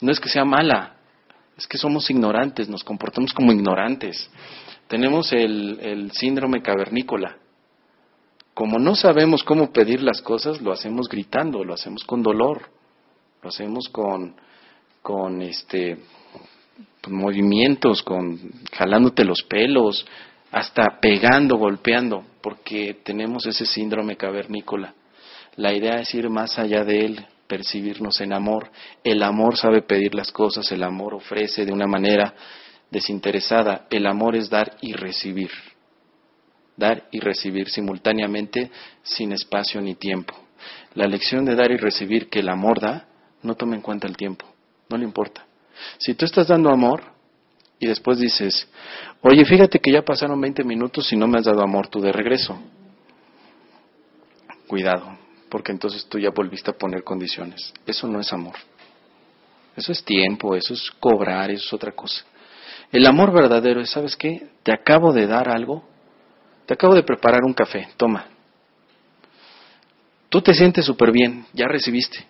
[0.00, 0.96] no es que sea mala,
[1.56, 4.28] es que somos ignorantes, nos comportamos como ignorantes.
[4.88, 7.36] Tenemos el, el síndrome cavernícola.
[8.52, 12.62] Como no sabemos cómo pedir las cosas, lo hacemos gritando, lo hacemos con dolor,
[13.42, 14.34] lo hacemos con,
[15.02, 15.98] con este,
[17.08, 18.40] movimientos, con
[18.72, 20.04] jalándote los pelos,
[20.50, 24.94] hasta pegando, golpeando, porque tenemos ese síndrome cavernícola.
[25.60, 28.70] La idea es ir más allá de él, percibirnos en amor.
[29.04, 32.34] El amor sabe pedir las cosas, el amor ofrece de una manera
[32.90, 33.86] desinteresada.
[33.90, 35.50] El amor es dar y recibir.
[36.78, 38.70] Dar y recibir simultáneamente
[39.02, 40.34] sin espacio ni tiempo.
[40.94, 43.06] La lección de dar y recibir que el amor da
[43.42, 44.46] no toma en cuenta el tiempo,
[44.88, 45.44] no le importa.
[45.98, 47.02] Si tú estás dando amor
[47.78, 48.66] y después dices,
[49.20, 52.12] oye, fíjate que ya pasaron 20 minutos y no me has dado amor tú de
[52.12, 52.58] regreso,
[54.66, 55.19] cuidado,
[55.50, 57.72] porque entonces tú ya volviste a poner condiciones.
[57.86, 58.54] Eso no es amor.
[59.76, 62.24] Eso es tiempo, eso es cobrar, eso es otra cosa.
[62.92, 64.48] El amor verdadero es, ¿sabes qué?
[64.62, 65.84] Te acabo de dar algo,
[66.66, 68.26] te acabo de preparar un café, toma.
[70.28, 72.26] Tú te sientes súper bien, ya recibiste.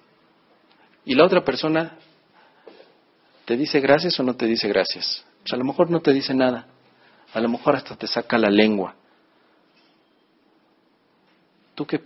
[1.04, 1.96] Y la otra persona
[3.50, 5.24] ¿Te dice gracias o no te dice gracias?
[5.50, 6.68] A lo mejor no te dice nada.
[7.32, 8.94] A lo mejor hasta te saca la lengua.
[11.74, 11.98] ¿Tú qué,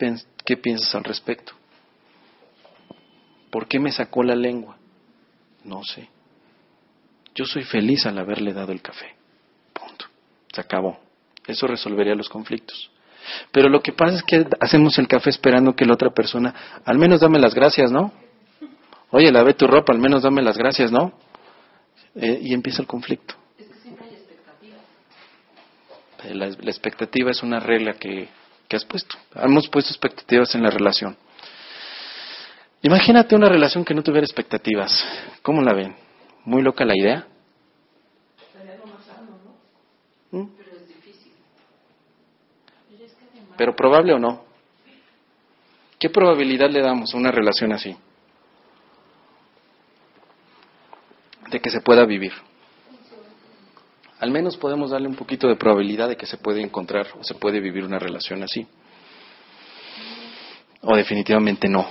[0.45, 1.53] qué piensas al respecto?
[3.51, 4.77] ¿Por qué me sacó la lengua?
[5.65, 6.09] No sé.
[7.35, 9.15] Yo soy feliz al haberle dado el café.
[9.73, 10.07] Punto.
[10.53, 10.99] Se acabó.
[11.47, 12.91] Eso resolvería los conflictos.
[13.51, 16.99] Pero lo que pasa es que hacemos el café esperando que la otra persona, al
[16.99, 18.13] menos dame las gracias, ¿no?
[19.11, 21.13] Oye, lavé tu ropa, al menos dame las gracias, ¿no?
[22.15, 23.35] Eh, y empieza el conflicto.
[23.59, 24.81] Es que siempre hay expectativas.
[26.35, 28.29] La, expectativa es una regla que,
[28.69, 29.17] que has puesto.
[29.35, 31.17] Hemos puesto expectativas en la relación.
[32.83, 35.05] Imagínate una relación que no tuviera expectativas.
[35.43, 35.97] ¿Cómo la ven?
[36.45, 37.27] ¿Muy loca la idea?
[40.31, 40.47] ¿Mm?
[40.57, 41.33] Pero es difícil.
[43.57, 44.45] Pero probable o no.
[45.99, 47.97] ¿Qué probabilidad le damos a una relación así?
[51.51, 52.33] De que se pueda vivir.
[54.25, 57.35] Al menos podemos darle un poquito de probabilidad de que se puede encontrar o se
[57.35, 58.67] puede vivir una relación así.
[60.81, 61.87] O definitivamente no.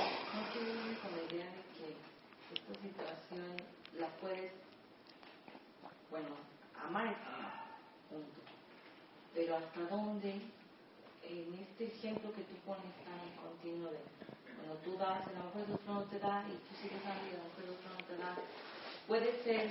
[9.35, 10.31] Pero hasta dónde,
[11.29, 13.99] en este ejemplo que tú pones tan continuo de
[14.57, 17.27] cuando tú das, a lo mejor el otro no te da y tú sigues dando
[17.27, 18.35] y a lo mejor el otro no te da,
[19.05, 19.69] puede ser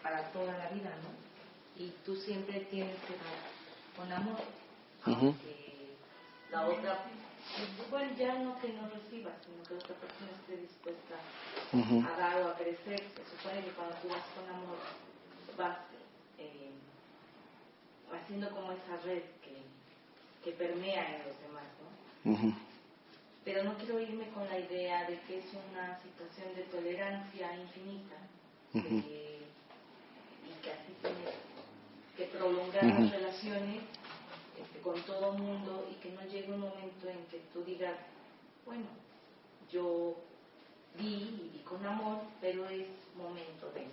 [0.00, 1.25] para toda la vida, ¿no?
[1.78, 4.42] Y tú siempre tienes que dar con amor,
[5.04, 5.96] aunque
[6.50, 7.04] la otra
[7.90, 11.14] bueno, ya no que no recibas, sino que otra persona esté dispuesta
[11.72, 13.00] a dar o a crecer.
[13.00, 14.78] Se supone que cuando tú vas con amor,
[15.56, 15.78] vas
[16.38, 16.72] eh,
[18.12, 19.62] haciendo como esa red que,
[20.44, 21.64] que, permea en los demás,
[22.24, 22.56] ¿no?
[23.44, 28.16] Pero no quiero irme con la idea de que es una situación de tolerancia infinita
[28.74, 28.80] y
[30.62, 31.55] que así tienes
[32.16, 33.82] que prolongar las relaciones
[34.82, 37.96] con todo el mundo y que no llegue un momento en que tú digas,
[38.64, 38.86] bueno,
[39.70, 40.16] yo
[40.96, 43.86] di y di con amor, pero es momento de...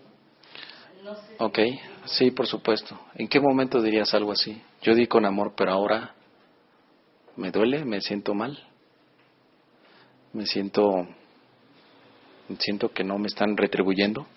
[1.04, 1.60] No sé ok,
[2.06, 2.98] sí, por supuesto.
[3.16, 4.62] ¿En qué momento dirías algo así?
[4.82, 6.14] Yo di con amor, pero ahora
[7.36, 8.58] me duele, me siento mal,
[10.32, 11.08] me siento,
[12.60, 14.28] siento que no me están retribuyendo.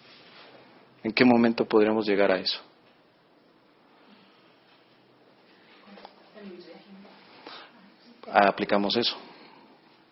[1.05, 2.61] ¿En qué momento podríamos llegar a eso?
[8.45, 9.17] Aplicamos eso.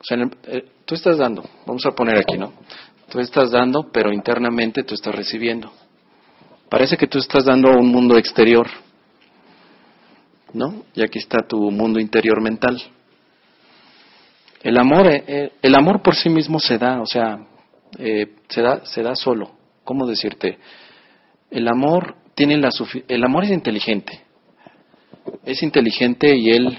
[0.01, 2.53] O sea, eh, tú estás dando, vamos a poner aquí, ¿no?
[3.11, 5.73] Tú estás dando, pero internamente tú estás recibiendo.
[6.69, 8.67] Parece que tú estás dando a un mundo exterior,
[10.53, 10.85] ¿no?
[10.95, 12.81] Y aquí está tu mundo interior mental.
[14.63, 17.39] El amor, eh, eh, el amor por sí mismo se da, o sea,
[17.97, 19.53] se da, se da solo.
[19.85, 20.59] ¿Cómo decirte?
[21.51, 22.71] El amor tiene la
[23.07, 24.21] el amor es inteligente.
[25.45, 26.79] Es inteligente y él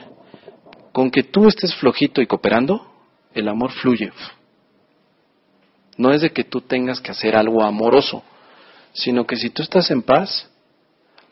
[0.96, 2.90] con que tú estés flojito y cooperando,
[3.34, 4.14] el amor fluye.
[5.98, 8.24] No es de que tú tengas que hacer algo amoroso,
[8.94, 10.50] sino que si tú estás en paz,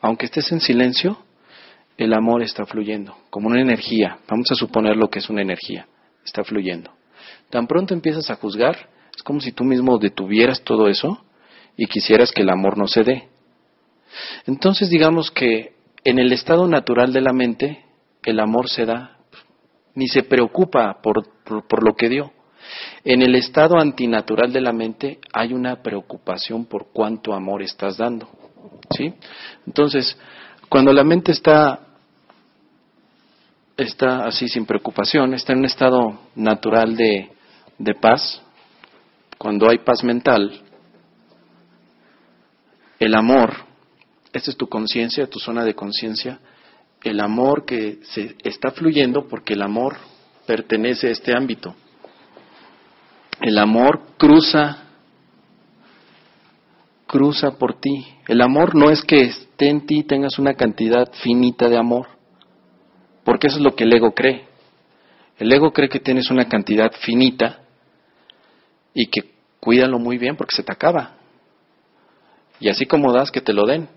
[0.02, 1.16] aunque estés en silencio,
[1.96, 4.18] el amor está fluyendo, como una energía.
[4.28, 5.88] Vamos a suponer lo que es una energía,
[6.26, 6.90] está fluyendo.
[7.48, 11.24] Tan pronto empiezas a juzgar, es como si tú mismo detuvieras todo eso
[11.74, 13.28] y quisieras que el amor no se dé.
[14.46, 15.72] Entonces digamos que
[16.04, 17.82] en el estado natural de la mente,
[18.24, 19.13] el amor se da
[19.94, 22.32] ni se preocupa por, por, lo que dio.
[23.04, 28.28] En el estado antinatural de la mente hay una preocupación por cuánto amor estás dando.
[28.96, 29.14] ¿Sí?
[29.66, 30.16] Entonces,
[30.68, 31.80] cuando la mente está,
[33.76, 37.30] está así sin preocupación, está en un estado natural de,
[37.78, 38.40] de paz,
[39.38, 40.62] cuando hay paz mental,
[42.98, 43.54] el amor,
[44.32, 46.40] esta es tu conciencia, tu zona de conciencia,
[47.04, 49.96] el amor que se está fluyendo porque el amor
[50.46, 51.74] pertenece a este ámbito.
[53.40, 54.84] El amor cruza
[57.14, 58.08] cruza por ti.
[58.26, 62.08] El amor no es que esté en ti tengas una cantidad finita de amor,
[63.22, 64.46] porque eso es lo que el ego cree.
[65.38, 67.60] El ego cree que tienes una cantidad finita
[68.94, 71.14] y que cuídalo muy bien porque se te acaba.
[72.58, 73.88] Y así como das, que te lo den.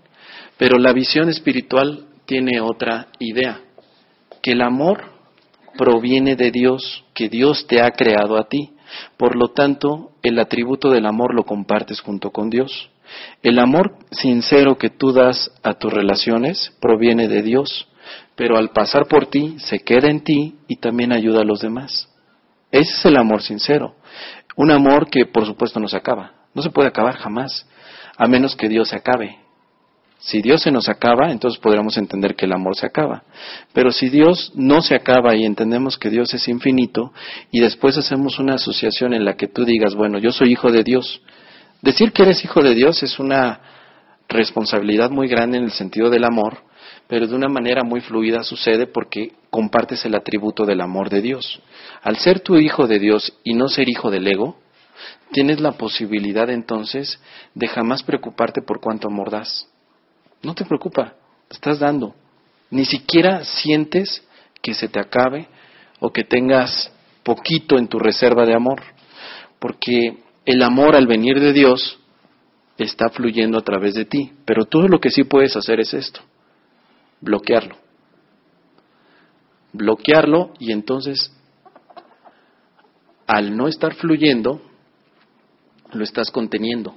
[0.56, 3.62] Pero la visión espiritual tiene otra idea,
[4.42, 5.12] que el amor
[5.78, 8.74] proviene de Dios, que Dios te ha creado a ti.
[9.16, 12.90] Por lo tanto, el atributo del amor lo compartes junto con Dios.
[13.42, 17.88] El amor sincero que tú das a tus relaciones proviene de Dios,
[18.36, 22.10] pero al pasar por ti se queda en ti y también ayuda a los demás.
[22.70, 23.94] Ese es el amor sincero.
[24.54, 26.34] Un amor que por supuesto no se acaba.
[26.52, 27.66] No se puede acabar jamás,
[28.18, 29.47] a menos que Dios se acabe.
[30.20, 33.22] Si Dios se nos acaba, entonces podremos entender que el amor se acaba.
[33.72, 37.12] Pero si Dios no se acaba y entendemos que Dios es infinito
[37.52, 40.82] y después hacemos una asociación en la que tú digas, bueno, yo soy hijo de
[40.82, 41.22] Dios.
[41.82, 43.60] Decir que eres hijo de Dios es una
[44.28, 46.58] responsabilidad muy grande en el sentido del amor,
[47.06, 51.60] pero de una manera muy fluida sucede porque compartes el atributo del amor de Dios.
[52.02, 54.58] Al ser tu hijo de Dios y no ser hijo del ego,
[55.30, 57.20] tienes la posibilidad entonces
[57.54, 59.68] de jamás preocuparte por cuánto amor das
[60.42, 61.14] no te preocupa,
[61.50, 62.14] estás dando.
[62.70, 64.26] Ni siquiera sientes
[64.62, 65.48] que se te acabe
[66.00, 68.82] o que tengas poquito en tu reserva de amor,
[69.58, 71.98] porque el amor al venir de Dios
[72.76, 76.20] está fluyendo a través de ti, pero todo lo que sí puedes hacer es esto,
[77.20, 77.76] bloquearlo.
[79.72, 81.30] bloquearlo y entonces
[83.26, 84.62] al no estar fluyendo,
[85.92, 86.96] lo estás conteniendo.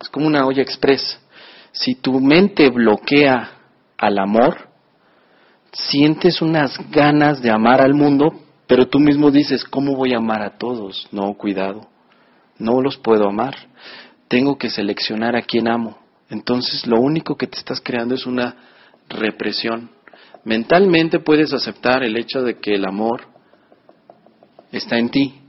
[0.00, 1.20] Es como una olla express.
[1.74, 3.50] Si tu mente bloquea
[3.98, 4.68] al amor,
[5.72, 8.32] sientes unas ganas de amar al mundo,
[8.68, 11.08] pero tú mismo dices, ¿cómo voy a amar a todos?
[11.10, 11.88] No, cuidado,
[12.58, 13.56] no los puedo amar.
[14.28, 15.98] Tengo que seleccionar a quién amo.
[16.30, 18.54] Entonces lo único que te estás creando es una
[19.08, 19.90] represión.
[20.44, 23.22] Mentalmente puedes aceptar el hecho de que el amor
[24.70, 25.40] está en ti,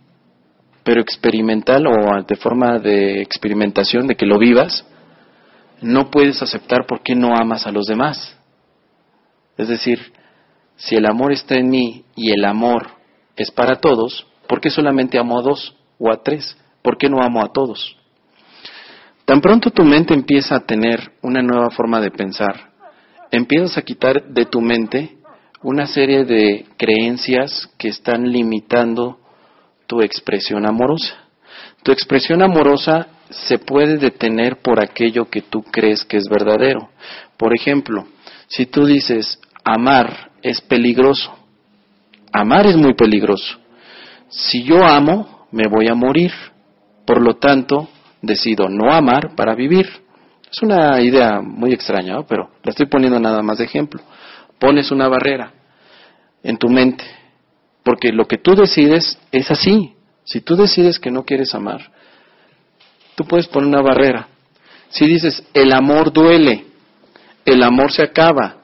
[0.84, 4.86] pero experimental o de forma de experimentación, de que lo vivas,
[5.82, 8.38] no puedes aceptar por qué no amas a los demás.
[9.58, 10.14] Es decir,
[10.76, 12.88] si el amor está en mí y el amor
[13.36, 16.58] es para todos, ¿por qué solamente amo a dos o a tres?
[16.82, 17.98] ¿Por qué no amo a todos?
[19.26, 22.72] Tan pronto tu mente empieza a tener una nueva forma de pensar,
[23.32, 25.18] empiezas a quitar de tu mente
[25.64, 29.20] una serie de creencias que están limitando
[29.88, 31.16] tu expresión amorosa.
[31.82, 36.90] Tu expresión amorosa se puede detener por aquello que tú crees que es verdadero.
[37.38, 38.06] Por ejemplo,
[38.48, 41.36] si tú dices, amar es peligroso,
[42.32, 43.58] amar es muy peligroso.
[44.30, 46.32] Si yo amo, me voy a morir.
[47.06, 47.88] Por lo tanto,
[48.22, 49.88] decido no amar para vivir.
[50.52, 54.02] Es una idea muy extraña, pero la estoy poniendo nada más de ejemplo.
[54.60, 55.52] Pones una barrera
[56.44, 57.04] en tu mente,
[57.84, 59.96] porque lo que tú decides es así.
[60.24, 61.92] Si tú decides que no quieres amar,
[63.16, 64.28] tú puedes poner una barrera.
[64.90, 66.66] Si dices, el amor duele,
[67.44, 68.58] el amor se acaba,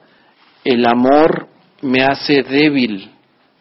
[0.64, 1.48] el amor
[1.80, 3.10] me hace débil,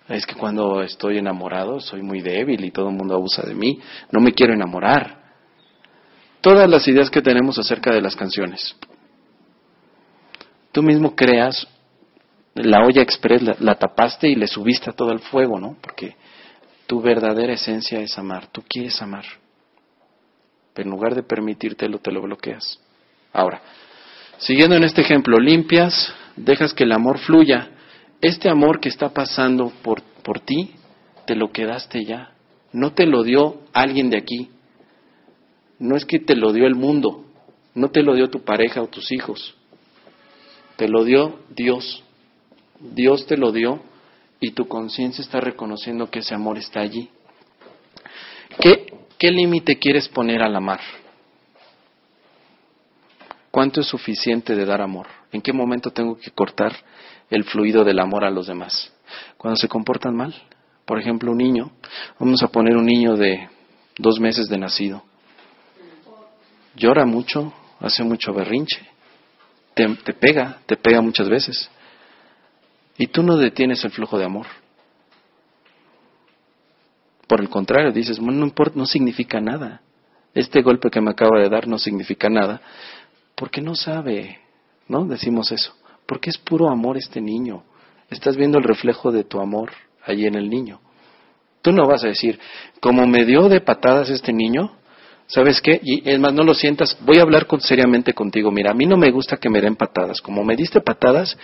[0.08, 3.80] es que cuando estoy enamorado soy muy débil y todo el mundo abusa de mí,
[4.12, 5.22] no me quiero enamorar.
[6.42, 8.76] Todas las ideas que tenemos acerca de las canciones.
[10.72, 11.68] Tú mismo creas
[12.56, 15.78] la olla express, la, tapaste y le subiste a todo el fuego, ¿no?
[15.82, 16.16] Porque
[16.88, 19.26] tu verdadera esencia es amar, tú quieres amar.
[20.74, 22.80] Pero en lugar de permitírtelo, te lo bloqueas.
[23.34, 23.62] Ahora,
[24.38, 27.70] siguiendo en este ejemplo, limpias, dejas que el amor fluya.
[28.22, 30.72] Este amor que está pasando por, por ti,
[31.26, 32.32] te lo quedaste ya.
[32.72, 34.50] No te lo dio alguien de aquí.
[35.80, 37.26] No es que te lo dio el mundo.
[37.74, 39.56] No te lo dio tu pareja o tus hijos.
[40.78, 42.04] Te lo dio Dios.
[42.80, 43.82] Dios te lo dio
[44.40, 47.10] y tu conciencia está reconociendo que ese amor está allí.
[48.60, 48.91] ¿Qué,
[49.22, 50.80] qué límite quieres poner al amar?
[53.52, 55.06] ¿Cuánto es suficiente de dar amor?
[55.32, 56.76] ¿En qué momento tengo que cortar
[57.30, 58.92] el fluido del amor a los demás?
[59.38, 60.34] Cuando se comportan mal.
[60.86, 61.70] Por ejemplo, un niño.
[62.18, 63.48] Vamos a poner un niño de
[63.96, 65.04] dos meses de nacido.
[66.76, 68.82] Llora mucho, hace mucho berrinche,
[69.76, 71.70] te pega, te pega muchas veces.
[72.98, 74.48] Y tú no detienes el flujo de amor.
[77.32, 79.80] Por el contrario, dices, no importa, no significa nada.
[80.34, 82.60] Este golpe que me acaba de dar no significa nada,
[83.36, 84.42] porque no sabe,
[84.90, 85.06] ¿no?
[85.06, 85.74] Decimos eso,
[86.06, 87.64] porque es puro amor este niño.
[88.10, 89.72] Estás viendo el reflejo de tu amor
[90.04, 90.82] allí en el niño.
[91.62, 92.38] Tú no vas a decir,
[92.82, 94.74] como me dio de patadas este niño,
[95.26, 95.80] ¿sabes qué?
[95.82, 98.52] Y es más, no lo sientas, voy a hablar con, seriamente contigo.
[98.52, 100.20] Mira, a mí no me gusta que me den patadas.
[100.20, 101.38] Como me diste patadas,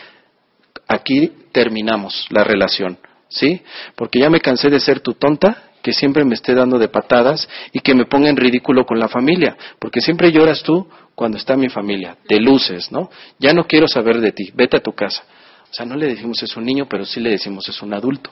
[0.86, 2.98] aquí terminamos la relación,
[3.30, 3.62] ¿sí?
[3.96, 7.48] Porque ya me cansé de ser tu tonta, que siempre me esté dando de patadas
[7.72, 10.86] y que me ponga en ridículo con la familia, porque siempre lloras tú
[11.16, 13.10] cuando está mi familia, te luces, ¿no?
[13.40, 15.24] Ya no quiero saber de ti, vete a tu casa.
[15.64, 18.32] O sea, no le decimos es un niño, pero sí le decimos es un adulto,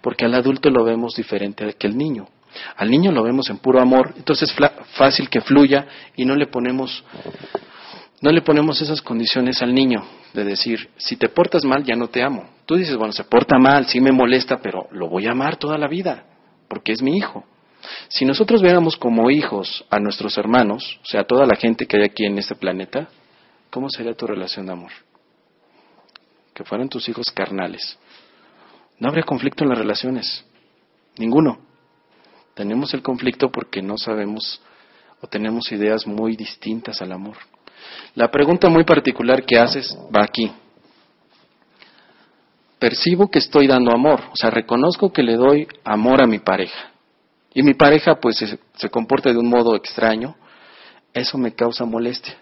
[0.00, 2.26] porque al adulto lo vemos diferente que el niño.
[2.74, 5.86] Al niño lo vemos en puro amor, entonces es fácil que fluya
[6.16, 7.04] y no le ponemos
[8.20, 12.08] no le ponemos esas condiciones al niño de decir, si te portas mal, ya no
[12.08, 12.50] te amo.
[12.66, 15.78] Tú dices, bueno, se porta mal, sí me molesta, pero lo voy a amar toda
[15.78, 16.24] la vida,
[16.68, 17.44] porque es mi hijo.
[18.08, 21.96] Si nosotros viéramos como hijos a nuestros hermanos, o sea, a toda la gente que
[21.96, 23.08] hay aquí en este planeta,
[23.70, 24.92] ¿cómo sería tu relación de amor?
[26.54, 27.98] Que fueran tus hijos carnales.
[28.98, 30.44] No habría conflicto en las relaciones,
[31.16, 31.60] ninguno.
[32.54, 34.60] Tenemos el conflicto porque no sabemos
[35.20, 37.36] o tenemos ideas muy distintas al amor.
[38.14, 40.50] La pregunta muy particular que haces va aquí.
[42.78, 46.92] Percibo que estoy dando amor, o sea, reconozco que le doy amor a mi pareja.
[47.54, 50.36] Y mi pareja pues se, comporta de un modo extraño.
[51.12, 52.36] Eso me causa molestia.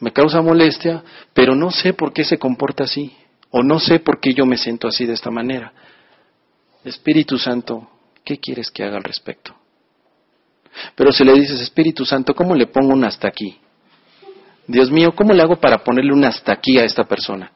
[0.00, 3.14] Me causa molestia, pero no sé por qué se comporta así.
[3.50, 5.72] O no sé por qué yo me siento así de esta manera.
[6.84, 7.88] Espíritu Santo,
[8.24, 9.54] ¿qué quieres que haga al respecto?
[10.96, 13.60] Pero si le dices, Espíritu Santo, ¿cómo le pongo un hasta aquí?
[14.66, 17.52] Dios mío, ¿cómo le hago para ponerle un hasta aquí a esta persona?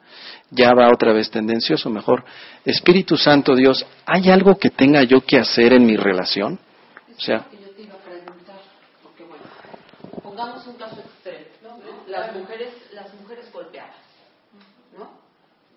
[0.51, 1.89] Ya va otra vez tendencioso.
[1.89, 2.23] Mejor,
[2.65, 6.59] Espíritu Santo Dios, ¿hay algo que tenga yo que hacer en mi relación?
[7.15, 8.59] O sea, que yo te iba a preguntar,
[9.03, 9.43] porque bueno,
[10.21, 11.77] pongamos un caso extremo, ¿no?
[12.07, 13.95] Las mujeres, las mujeres golpeadas,
[14.97, 15.09] ¿no?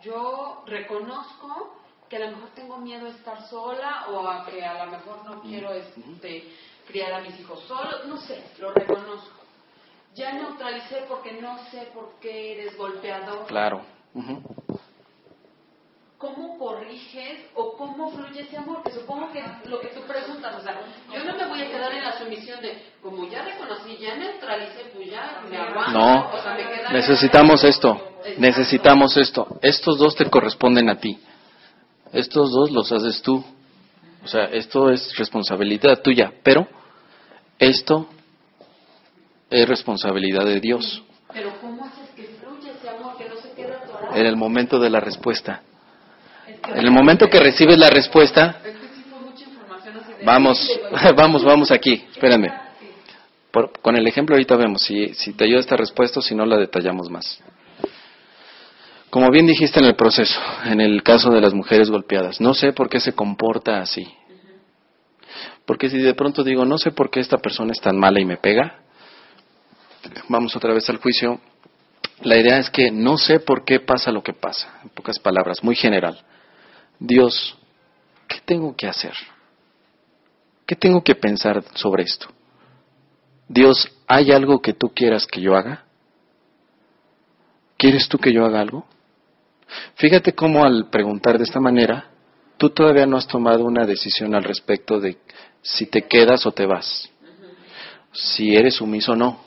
[0.03, 4.85] Yo reconozco que a lo mejor tengo miedo a estar sola o a que a
[4.85, 6.45] lo mejor no quiero este,
[6.87, 9.41] criar a mis hijos solos, no sé, lo reconozco.
[10.15, 13.47] Ya neutralicé porque no sé por qué eres golpeador.
[13.47, 13.83] Claro.
[16.19, 18.83] ¿Cómo corriges o cómo fluye ese amor?
[18.83, 20.79] Que supongo que lo que tú preguntas, o sea,
[21.13, 24.91] yo no me voy a quedar en la sumisión de, como ya reconocí, ya neutralicé,
[24.95, 25.99] pues ya me aguanto.
[25.99, 28.01] No, o sea, me queda necesitamos esto,
[28.37, 29.59] necesitamos esto.
[29.63, 31.19] Estos dos te corresponden a ti.
[32.13, 33.43] Estos dos los haces tú.
[34.23, 36.69] O sea, esto es responsabilidad tuya, pero
[37.59, 38.09] esto
[39.49, 41.03] es responsabilidad de Dios.
[41.33, 44.00] Pero ¿cómo haces que fluya ese amor, que no se quede atorado?
[44.15, 45.63] En el momento de la respuesta.
[46.75, 48.61] En el momento que recibes la respuesta,
[50.25, 50.81] vamos,
[51.17, 52.49] vamos, vamos aquí, espérame.
[53.51, 56.45] Por- con el ejemplo ahorita vemos si, si te ayuda esta respuesta o si no
[56.47, 57.41] la detallamos más.
[59.11, 62.73] Como bien dijiste en el proceso, en el caso de las mujeres golpeadas, no sé
[62.73, 64.07] por qué se comporta así.
[65.67, 68.25] Porque si de pronto digo, no sé por qué esta persona es tan mala y
[68.25, 68.81] me pega,
[70.29, 71.41] vamos otra vez al juicio,
[72.23, 75.63] la idea es que no sé por qué pasa lo que pasa, en pocas palabras,
[75.63, 76.21] muy general.
[76.99, 77.57] Dios,
[78.29, 79.15] ¿qué tengo que hacer?
[80.67, 82.29] ¿Qué tengo que pensar sobre esto?
[83.49, 85.85] Dios, ¿hay algo que tú quieras que yo haga?
[87.77, 88.87] ¿Quieres tú que yo haga algo?
[89.95, 92.11] Fíjate cómo al preguntar de esta manera,
[92.59, 95.17] tú todavía no has tomado una decisión al respecto de
[95.63, 97.11] si te quedas o te vas,
[98.13, 99.41] si eres sumiso o no.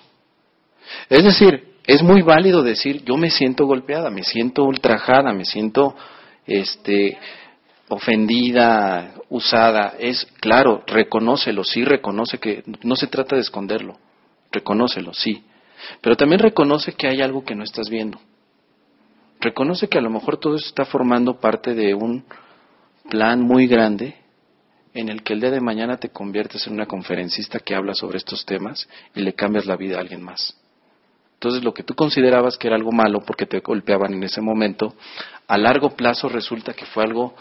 [1.09, 5.95] Es decir, es muy válido decir, yo me siento golpeada, me siento ultrajada, me siento
[6.45, 7.17] este
[7.89, 13.97] ofendida, usada, es claro, reconócelo, sí reconoce que no se trata de esconderlo,
[14.51, 15.43] reconócelo, sí,
[16.01, 18.19] pero también reconoce que hay algo que no estás viendo.
[19.39, 22.23] Reconoce que a lo mejor todo eso está formando parte de un
[23.09, 24.15] plan muy grande
[24.93, 28.17] en el que el día de mañana te conviertes en una conferencista que habla sobre
[28.17, 30.62] estos temas y le cambias la vida a alguien más.
[31.43, 34.95] Entonces lo que tú considerabas que era algo malo porque te golpeaban en ese momento,
[35.45, 37.35] a largo plazo resulta que fue algo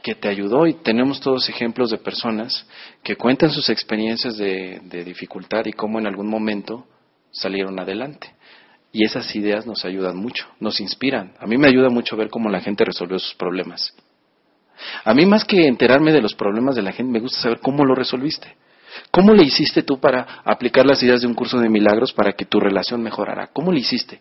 [0.00, 2.68] que te ayudó y tenemos todos ejemplos de personas
[3.02, 6.86] que cuentan sus experiencias de, dificultad y cómo en algún momento
[7.32, 8.32] salieron adelante.
[8.92, 11.32] Y esas ideas nos ayudan mucho, nos inspiran.
[11.40, 13.92] A mí me ayuda mucho ver cómo la gente resolvió sus problemas.
[15.02, 17.84] A mí más que enterarme de los problemas de la gente, me gusta saber cómo
[17.84, 18.54] lo resolviste.
[19.10, 22.44] ¿Cómo le hiciste tú para aplicar las ideas de un curso de milagros para que
[22.44, 23.48] tu relación mejorara?
[23.52, 24.20] ¿Cómo le hiciste?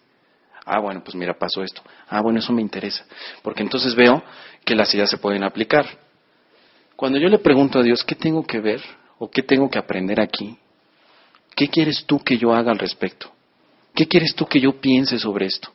[0.65, 1.81] Ah, bueno, pues mira, pasó esto.
[2.09, 3.05] Ah, bueno, eso me interesa.
[3.41, 4.23] Porque entonces veo
[4.65, 5.85] que las ideas se pueden aplicar.
[6.95, 8.81] Cuando yo le pregunto a Dios, ¿qué tengo que ver
[9.19, 10.57] o qué tengo que aprender aquí?
[11.55, 13.31] ¿Qué quieres tú que yo haga al respecto?
[13.93, 15.71] ¿Qué quieres tú que yo piense sobre esto?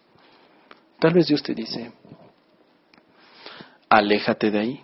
[0.99, 1.91] Tal vez Dios te dice,
[3.89, 4.81] aléjate de ahí.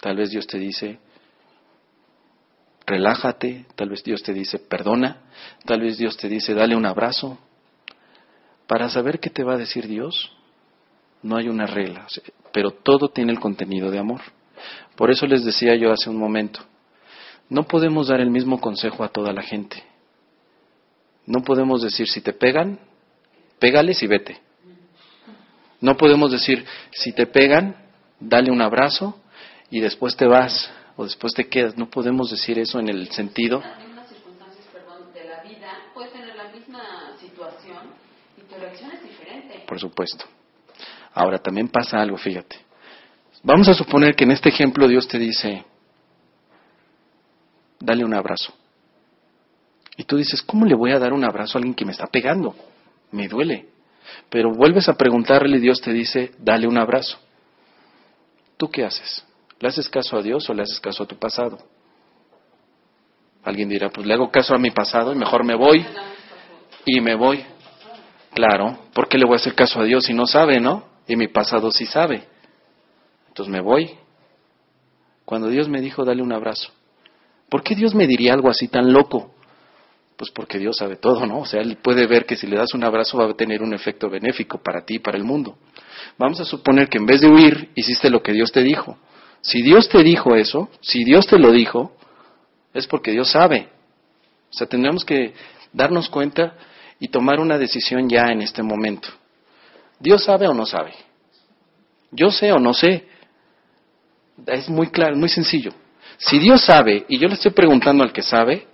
[0.00, 0.98] Tal vez Dios te dice,
[2.86, 3.66] relájate.
[3.74, 5.22] Tal vez Dios te dice, perdona.
[5.64, 7.38] Tal vez Dios te dice, dale un abrazo.
[8.66, 10.32] Para saber qué te va a decir Dios,
[11.22, 12.06] no hay una regla,
[12.52, 14.20] pero todo tiene el contenido de amor.
[14.96, 16.60] Por eso les decía yo hace un momento,
[17.48, 19.82] no podemos dar el mismo consejo a toda la gente.
[21.26, 22.78] No podemos decir, si te pegan,
[23.58, 24.40] pégales y vete.
[25.80, 27.76] No podemos decir, si te pegan,
[28.20, 29.20] dale un abrazo
[29.70, 31.76] y después te vas o después te quedas.
[31.76, 33.62] No podemos decir eso en el sentido.
[33.80, 37.90] En unas circunstancias, perdón, de la vida, puedes tener la misma situación
[38.36, 39.64] y tu reacción es diferente.
[39.66, 40.24] Por supuesto.
[41.12, 42.56] Ahora también pasa algo, fíjate.
[43.42, 45.64] Vamos a suponer que en este ejemplo Dios te dice,
[47.78, 48.52] dale un abrazo.
[49.96, 52.06] Y tú dices, ¿cómo le voy a dar un abrazo a alguien que me está
[52.06, 52.56] pegando?
[53.12, 53.68] Me duele.
[54.28, 57.18] Pero vuelves a preguntarle y Dios te dice, dale un abrazo.
[58.56, 59.24] ¿Tú qué haces?
[59.64, 61.56] ¿Le haces caso a Dios o le haces caso a tu pasado?
[63.42, 65.86] Alguien dirá, pues le hago caso a mi pasado y mejor me voy.
[66.84, 67.42] Y me voy.
[68.34, 70.84] Claro, ¿por qué le voy a hacer caso a Dios si no sabe, no?
[71.08, 72.28] Y mi pasado sí sabe.
[73.28, 73.92] Entonces me voy.
[75.24, 76.70] Cuando Dios me dijo, dale un abrazo.
[77.48, 79.34] ¿Por qué Dios me diría algo así tan loco?
[80.18, 81.38] Pues porque Dios sabe todo, ¿no?
[81.38, 83.72] O sea, Él puede ver que si le das un abrazo va a tener un
[83.72, 85.56] efecto benéfico para ti y para el mundo.
[86.18, 88.98] Vamos a suponer que en vez de huir, hiciste lo que Dios te dijo.
[89.44, 91.94] Si Dios te dijo eso, si Dios te lo dijo,
[92.72, 93.68] es porque Dios sabe.
[94.50, 95.34] O sea, tendremos que
[95.70, 96.54] darnos cuenta
[96.98, 99.08] y tomar una decisión ya en este momento.
[100.00, 100.94] ¿Dios sabe o no sabe?
[102.10, 103.06] Yo sé o no sé.
[104.46, 105.72] Es muy claro, muy sencillo.
[106.16, 108.66] Si Dios sabe y yo le estoy preguntando al que sabe,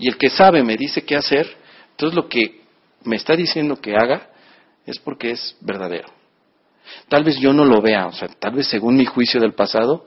[0.00, 1.48] y el que sabe me dice qué hacer,
[1.90, 2.62] entonces lo que
[3.04, 4.30] me está diciendo que haga
[4.84, 6.17] es porque es verdadero.
[7.08, 10.06] Tal vez yo no lo vea, o sea, tal vez según mi juicio del pasado,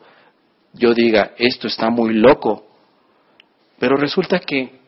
[0.74, 2.66] yo diga, esto está muy loco,
[3.80, 4.80] pero resulta que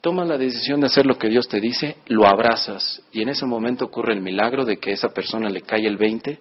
[0.00, 3.46] toma la decisión de hacer lo que Dios te dice, lo abrazas y en ese
[3.46, 6.38] momento ocurre el milagro de que esa persona le cae el 20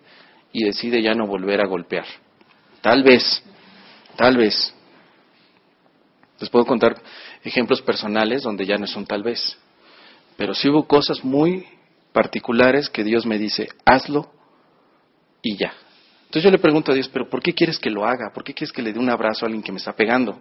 [0.52, 2.06] y decide ya no volver a golpear.
[2.82, 3.44] Tal vez,
[4.16, 4.74] tal vez.
[6.40, 7.02] Les puedo contar
[7.44, 9.58] ejemplos personales donde ya no son tal vez,
[10.36, 11.66] pero sí hubo cosas muy
[12.14, 14.32] particulares que Dios me dice, hazlo
[15.48, 15.74] y ya.
[16.26, 18.32] Entonces yo le pregunto a Dios, pero ¿por qué quieres que lo haga?
[18.34, 20.40] ¿Por qué quieres que le dé un abrazo a alguien que me está pegando?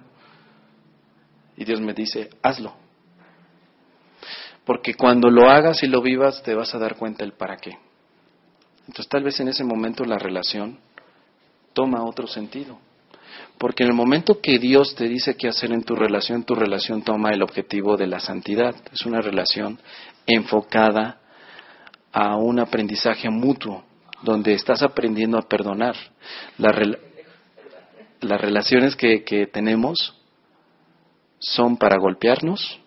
[1.56, 2.74] Y Dios me dice, hazlo.
[4.64, 7.78] Porque cuando lo hagas y lo vivas, te vas a dar cuenta el para qué.
[8.80, 10.78] Entonces tal vez en ese momento la relación
[11.72, 12.78] toma otro sentido.
[13.58, 17.02] Porque en el momento que Dios te dice qué hacer en tu relación, tu relación
[17.02, 18.74] toma el objetivo de la santidad.
[18.92, 19.78] Es una relación
[20.26, 21.20] enfocada
[22.12, 23.84] a un aprendizaje mutuo,
[24.22, 25.96] donde estás aprendiendo a perdonar.
[26.58, 30.14] las relaciones que, que tenemos
[31.38, 32.80] son para golpearnos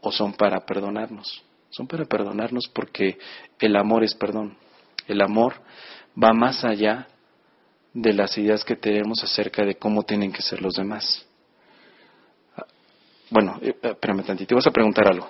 [0.00, 1.42] o son para perdonarnos.
[1.70, 3.18] Son para perdonarnos porque
[3.58, 4.56] el amor es perdón.
[5.08, 5.54] El amor
[6.22, 7.08] va más allá
[7.92, 11.26] de las ideas que tenemos acerca de cómo tienen que ser los demás.
[13.30, 15.28] Bueno, eh, espérame tantito, te vas a preguntar algo.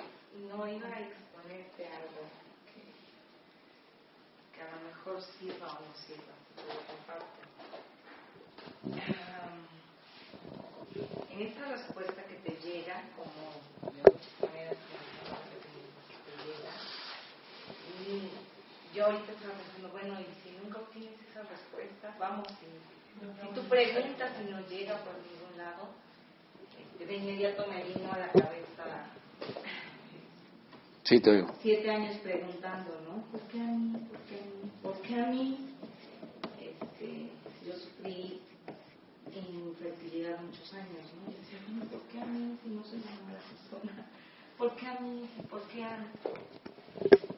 [0.49, 2.27] No iba a exponerte algo
[4.53, 7.33] que, a lo mejor sirva o no sirva, por otra parte.
[11.31, 13.61] en esta respuesta que te llega, como
[14.41, 15.57] maneras que
[16.25, 16.73] te llega,
[18.93, 22.65] y yo ahorita estaba pensando, bueno, y si nunca obtienes esa respuesta, vamos, si,
[23.41, 25.89] si tú preguntas y no llega por ningún lado,
[26.79, 29.11] este, de inmediato me vino a la cabeza
[31.03, 31.53] Sí, te oigo.
[31.61, 33.21] siete años preguntando, ¿no?
[33.31, 33.93] ¿Por qué a mí?
[34.09, 34.71] ¿Por qué a mí?
[34.81, 35.69] ¿Por qué a mí?
[36.59, 37.29] Este,
[37.63, 38.41] yo sufrí
[39.35, 41.31] infertilidad muchos años, ¿no?
[41.31, 44.05] Y decía, bueno, ¿por qué a mí si no soy una mala persona?
[44.57, 45.29] ¿Por qué a mí?
[45.49, 46.07] ¿Por qué a mí?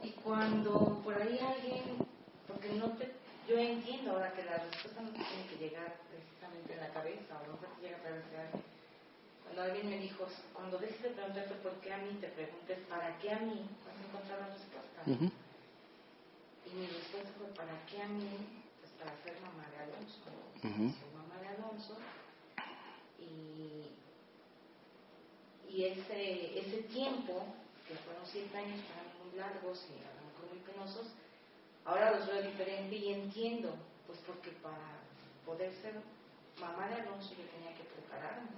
[0.03, 1.83] Y cuando por ahí alguien,
[2.47, 3.11] porque no te,
[3.47, 7.39] yo entiendo ahora que la respuesta no te tiene que llegar precisamente en la cabeza,
[7.41, 8.63] o no te llega a través de alguien.
[9.43, 13.17] Cuando alguien me dijo, cuando dejes de preguntarte por qué a mí, te preguntes para
[13.19, 15.01] qué a mí, vas a encontrar la respuesta.
[16.65, 18.29] Y mi respuesta fue, ¿para qué a mí?
[18.79, 20.19] Pues para ser mamá de Alonso.
[20.61, 21.97] Soy mamá de Alonso.
[23.19, 23.87] Y,
[25.73, 27.45] y ese, ese tiempo,
[27.87, 31.07] que fueron siete años para mí muy largos y a lo mejor muy penosos,
[31.85, 33.75] ahora los veo diferente y entiendo,
[34.05, 34.99] pues porque para
[35.45, 35.93] poder ser
[36.59, 38.49] mamá de Alonso yo tenía que prepararme,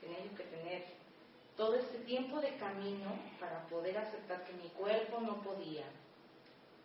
[0.00, 0.84] tenía yo que tener
[1.56, 5.84] todo este tiempo de camino para poder aceptar que mi cuerpo no podía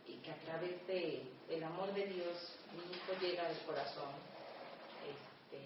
[0.06, 4.12] y que a través de el amor de Dios mi hijo llega al corazón.
[5.06, 5.64] Este,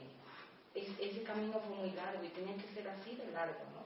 [0.75, 3.83] es- ese camino fue muy largo y tenía que ser así de largo, ¿no?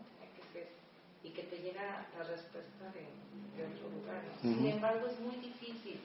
[1.24, 3.08] Y que te llega la respuesta de,
[3.56, 4.22] de otro lugar.
[4.42, 4.54] ¿no?
[4.54, 6.00] Sin embargo, es muy difícil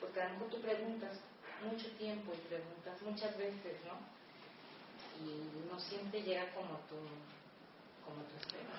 [0.00, 1.20] porque a lo mejor tú preguntas
[1.68, 3.98] mucho tiempo y preguntas muchas veces, ¿no?
[5.26, 6.96] Y no siempre llega como tú,
[8.04, 8.70] como tú esperas.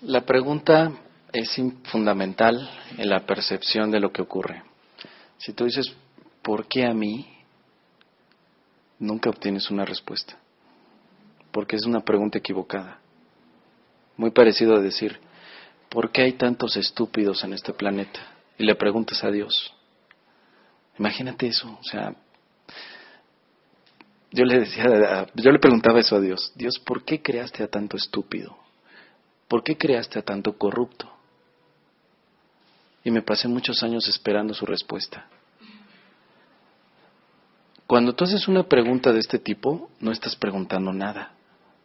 [0.00, 0.92] La pregunta
[1.32, 4.62] es fundamental en la percepción de lo que ocurre.
[5.36, 5.92] Si tú dices,
[6.42, 7.26] ¿por qué a mí?
[8.98, 10.36] Nunca obtienes una respuesta,
[11.52, 13.00] porque es una pregunta equivocada.
[14.16, 15.18] Muy parecido a decir,
[15.88, 18.20] ¿por qué hay tantos estúpidos en este planeta?
[18.58, 19.72] Y le preguntas a Dios.
[20.98, 22.14] Imagínate eso, o sea,
[24.32, 27.96] yo le decía, yo le preguntaba eso a Dios, Dios, ¿por qué creaste a tanto
[27.96, 28.60] estúpido?
[29.50, 31.10] ¿por qué creaste a tanto corrupto?
[33.02, 35.26] Y me pasé muchos años esperando su respuesta.
[37.88, 41.32] Cuando tú haces una pregunta de este tipo, no estás preguntando nada,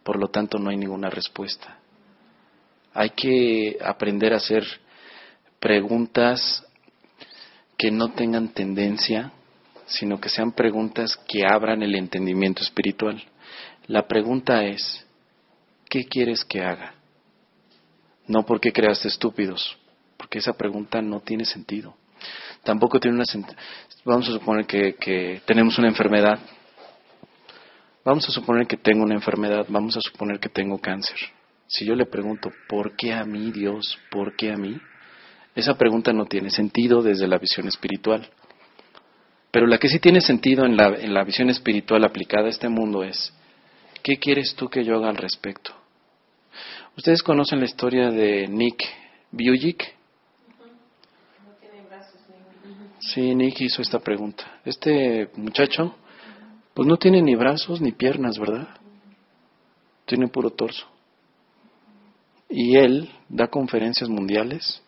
[0.03, 1.79] por lo tanto no hay ninguna respuesta.
[2.95, 4.63] Hay que aprender a hacer
[5.59, 6.65] preguntas
[7.77, 9.33] que no tengan tendencia,
[9.85, 13.21] sino que sean preguntas que abran el entendimiento espiritual.
[13.87, 15.05] La pregunta es,
[15.89, 16.95] ¿qué quieres que haga?
[18.27, 19.77] No porque creaste estúpidos,
[20.15, 21.97] porque esa pregunta no tiene sentido.
[22.63, 23.25] Tampoco tiene una
[24.05, 26.39] Vamos a suponer que, que tenemos una enfermedad.
[28.05, 31.17] Vamos a suponer que tengo una enfermedad, vamos a suponer que tengo cáncer.
[31.67, 33.97] Si yo le pregunto, ¿por qué a mí, Dios?
[34.11, 34.79] ¿Por qué a mí?
[35.55, 38.29] Esa pregunta no tiene sentido desde la visión espiritual.
[39.51, 42.67] Pero la que sí tiene sentido en la, en la visión espiritual aplicada a este
[42.67, 43.33] mundo es,
[44.03, 45.73] ¿qué quieres tú que yo haga al respecto?
[46.97, 48.83] Ustedes conocen la historia de Nick
[49.31, 49.95] Bujic.
[52.99, 54.59] Sí, Nick hizo esta pregunta.
[54.65, 55.95] Este muchacho,
[56.73, 58.67] pues no tiene ni brazos ni piernas, ¿verdad?
[60.05, 60.94] Tiene puro torso.
[62.57, 64.81] Y él da conferencias mundiales.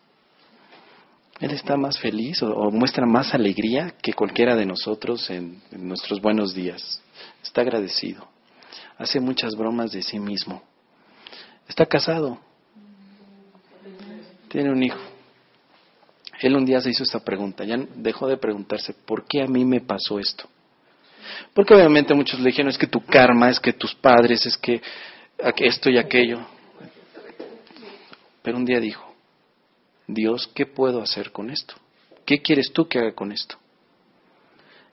[1.38, 6.18] Él está más feliz o, muestra más alegría que cualquiera de nosotros en, en nuestros
[6.22, 7.02] buenos días.
[7.42, 8.26] Está agradecido.
[8.96, 10.62] Hace muchas bromas de sí mismo.
[11.68, 12.38] Está casado.
[14.48, 14.98] Tiene un hijo.
[16.40, 19.66] Él un día se hizo esta pregunta, ya dejó de preguntarse, ¿por qué a mí
[19.66, 20.48] me pasó esto?
[21.52, 24.80] Porque obviamente muchos le dijeron, es que tu karma, es que tus padres, es que
[25.58, 26.57] esto y aquello.
[28.42, 29.14] Pero un día dijo,
[30.06, 31.74] Dios, ¿qué puedo hacer con esto?
[32.24, 33.56] ¿Qué quieres tú que haga con esto?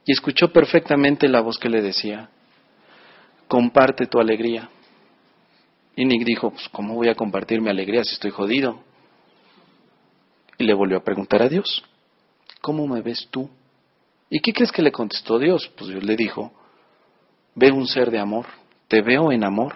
[0.05, 2.29] Y escuchó perfectamente la voz que le decía,
[3.47, 4.69] comparte tu alegría.
[5.95, 8.83] Y Nick dijo, pues, ¿cómo voy a compartir mi alegría si estoy jodido?
[10.57, 11.83] Y le volvió a preguntar a Dios,
[12.61, 13.49] ¿cómo me ves tú?
[14.29, 15.71] ¿Y qué crees que le contestó Dios?
[15.77, 16.51] Pues Dios le dijo,
[17.55, 18.45] veo un ser de amor,
[18.87, 19.75] te veo en amor,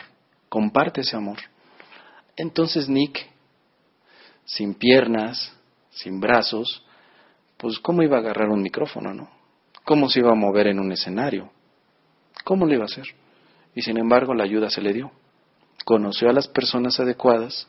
[0.50, 1.38] comparte ese amor.
[2.36, 3.30] Entonces Nick,
[4.50, 5.54] sin piernas,
[5.92, 6.84] sin brazos,
[7.56, 9.30] pues ¿cómo iba a agarrar un micrófono, no?
[9.86, 11.52] ¿Cómo se iba a mover en un escenario?
[12.44, 13.06] ¿Cómo le iba a hacer?
[13.76, 15.12] Y sin embargo la ayuda se le dio.
[15.86, 17.68] Conoció a las personas adecuadas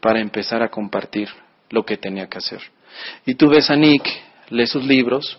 [0.00, 1.28] para empezar a compartir
[1.70, 2.60] lo que tenía que hacer.
[3.24, 4.06] Y tú ves a Nick,
[4.50, 5.38] lee sus libros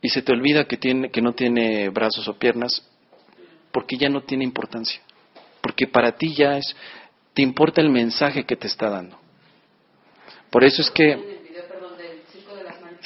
[0.00, 2.88] y se te olvida que, tiene, que no tiene brazos o piernas
[3.70, 5.02] porque ya no tiene importancia.
[5.60, 6.74] Porque para ti ya es,
[7.34, 9.25] te importa el mensaje que te está dando.
[10.56, 11.18] Por eso es que...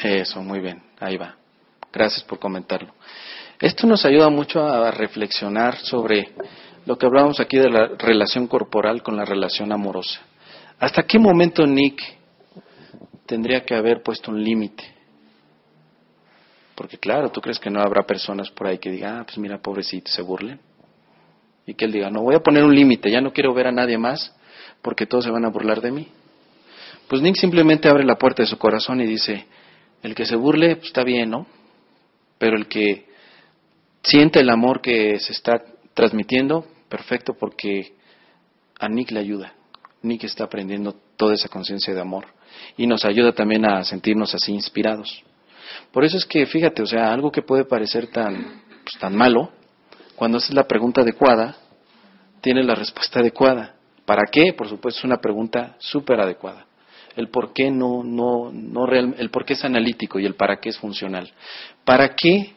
[0.05, 1.35] Eso, muy bien, ahí va.
[1.93, 2.95] Gracias por comentarlo.
[3.59, 6.29] Esto nos ayuda mucho a reflexionar sobre
[6.87, 10.21] lo que hablábamos aquí de la relación corporal con la relación amorosa.
[10.79, 12.01] ¿Hasta qué momento Nick
[13.27, 14.85] tendría que haber puesto un límite?
[16.77, 19.59] Porque claro, tú crees que no habrá personas por ahí que digan, ah, pues mira,
[19.59, 20.61] pobrecito, se burlen.
[21.67, 23.73] Y que él diga, no, voy a poner un límite, ya no quiero ver a
[23.73, 24.37] nadie más
[24.83, 26.13] porque todos se van a burlar de mí.
[27.11, 29.45] Pues Nick simplemente abre la puerta de su corazón y dice,
[30.01, 31.45] el que se burle, pues está bien, ¿no?
[32.39, 33.09] Pero el que
[34.01, 35.61] siente el amor que se está
[35.93, 37.95] transmitiendo, perfecto, porque
[38.79, 39.55] a Nick le ayuda.
[40.03, 42.27] Nick está aprendiendo toda esa conciencia de amor
[42.77, 45.25] y nos ayuda también a sentirnos así inspirados.
[45.91, 49.51] Por eso es que, fíjate, o sea, algo que puede parecer tan, pues, tan malo,
[50.15, 51.57] cuando haces la pregunta adecuada,
[52.41, 53.75] tiene la respuesta adecuada.
[54.05, 54.53] ¿Para qué?
[54.57, 56.70] Por supuesto, es una pregunta súper adecuada.
[57.17, 60.61] El por qué no, no, no real, el por qué es analítico y el para
[60.61, 61.33] qué es funcional.
[61.85, 62.55] ¿Para qué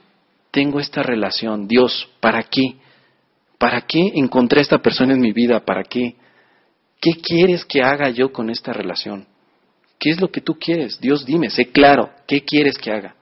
[0.51, 1.67] tengo esta relación?
[1.67, 2.75] Dios, ¿para qué?
[3.57, 5.59] ¿Para qué encontré a esta persona en mi vida?
[5.61, 6.15] ¿Para qué?
[7.01, 9.27] ¿Qué quieres que haga yo con esta relación?
[9.99, 10.99] ¿Qué es lo que tú quieres?
[10.99, 13.15] Dios, dime, sé claro, ¿qué quieres que haga?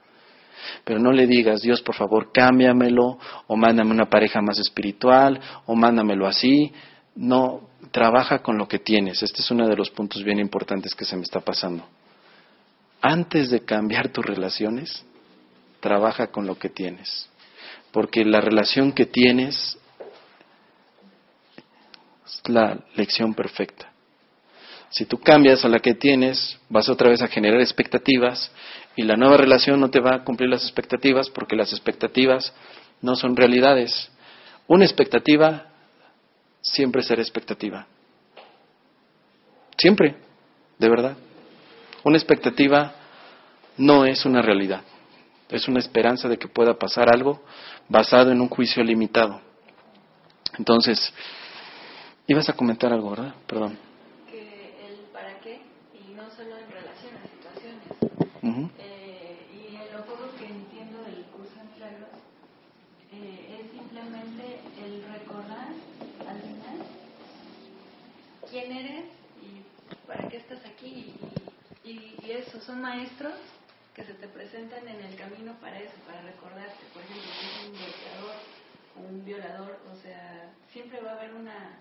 [0.84, 5.76] Pero no le digas, Dios, por favor, cámbiamelo, o mándame una pareja más espiritual, o
[5.76, 6.72] mándamelo así.
[7.16, 9.24] No, trabaja con lo que tienes.
[9.24, 11.88] Este es uno de los puntos bien importantes que se me está pasando.
[13.02, 15.04] Antes de cambiar tus relaciones,
[15.80, 17.28] trabaja con lo que tienes.
[17.92, 19.78] Porque la relación que tienes
[22.46, 23.92] la lección perfecta.
[24.90, 28.52] Si tú cambias a la que tienes, vas otra vez a generar expectativas
[28.96, 32.54] y la nueva relación no te va a cumplir las expectativas porque las expectativas
[33.02, 34.10] no son realidades.
[34.68, 35.71] Una expectativa
[36.62, 37.86] siempre será expectativa.
[39.78, 40.16] Siempre,
[40.78, 41.18] de verdad.
[42.03, 42.95] Una expectativa
[43.78, 44.82] no es una realidad.
[45.49, 47.41] Es una esperanza de que pueda pasar algo
[47.89, 49.41] basado en un juicio limitado.
[50.57, 51.14] Entonces,
[52.32, 53.34] Ibas a comentar algo, ¿verdad?
[53.45, 53.78] Perdón.
[54.30, 55.59] Que el para qué,
[55.93, 58.72] y no solo en relación a situaciones.
[58.80, 62.09] eh, y en lo poco que entiendo del curso de milagros,
[63.12, 65.74] eh, es simplemente el recordar
[66.26, 66.88] al final
[68.49, 69.05] quién eres
[69.41, 71.14] y para qué estás aquí.
[71.84, 73.34] Y, y, y eso, son maestros
[73.93, 76.80] que se te presentan en el camino para eso, para recordarte.
[76.93, 78.36] Por ejemplo, si es un golpeador
[78.95, 81.78] un violador, o sea, siempre va a haber una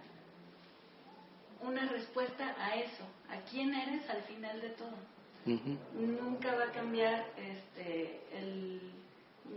[1.63, 4.97] una respuesta a eso, a quién eres al final de todo.
[5.95, 8.81] Nunca va a cambiar este, el,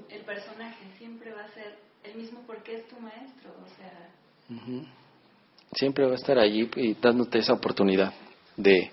[0.10, 4.90] el, personaje, siempre va a ser el mismo porque es tu maestro, o sea.
[5.74, 8.14] Siempre va a estar allí y dándote esa oportunidad
[8.58, 8.92] de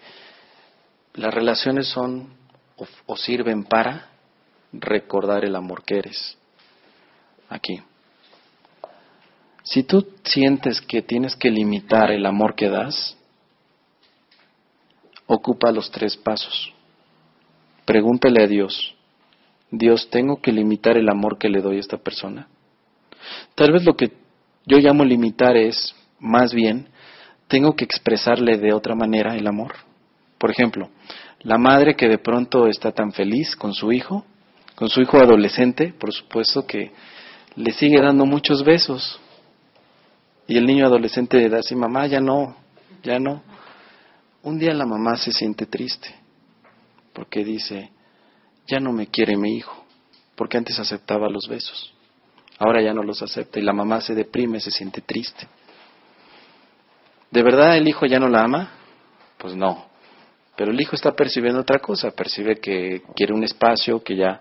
[1.14, 2.32] las relaciones son
[2.76, 4.08] o, o sirven para
[4.72, 6.38] recordar el amor que eres.
[7.48, 7.82] Aquí.
[9.62, 13.16] Si tú sientes que tienes que limitar el amor que das,
[15.26, 16.72] ocupa los tres pasos.
[17.84, 18.94] Pregúntale a Dios,
[19.70, 22.48] Dios, ¿tengo que limitar el amor que le doy a esta persona?
[23.54, 24.11] Tal vez lo que
[24.66, 26.88] yo llamo limitar es, más bien,
[27.51, 29.74] tengo que expresarle de otra manera el amor.
[30.38, 30.88] Por ejemplo,
[31.40, 34.24] la madre que de pronto está tan feliz con su hijo,
[34.76, 36.92] con su hijo adolescente, por supuesto que
[37.57, 39.18] le sigue dando muchos besos.
[40.46, 42.57] Y el niño adolescente le da así, mamá, ya no,
[43.03, 43.42] ya no.
[44.44, 46.14] Un día la mamá se siente triste
[47.12, 47.90] porque dice,
[48.68, 49.84] ya no me quiere mi hijo,
[50.36, 51.92] porque antes aceptaba los besos,
[52.59, 55.48] ahora ya no los acepta y la mamá se deprime, se siente triste.
[57.30, 58.70] ¿De verdad el hijo ya no la ama?
[59.38, 59.86] Pues no,
[60.56, 64.40] pero el hijo está percibiendo otra cosa, percibe que quiere un espacio, que ya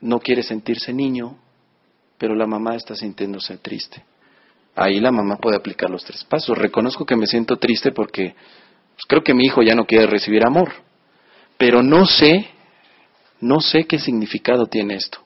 [0.00, 1.36] no quiere sentirse niño,
[2.16, 4.02] pero la mamá está sintiéndose triste.
[4.74, 6.56] Ahí la mamá puede aplicar los tres pasos.
[6.56, 8.34] Reconozco que me siento triste porque
[8.94, 10.72] pues, creo que mi hijo ya no quiere recibir amor,
[11.56, 12.48] pero no sé,
[13.40, 15.18] no sé qué significado tiene esto.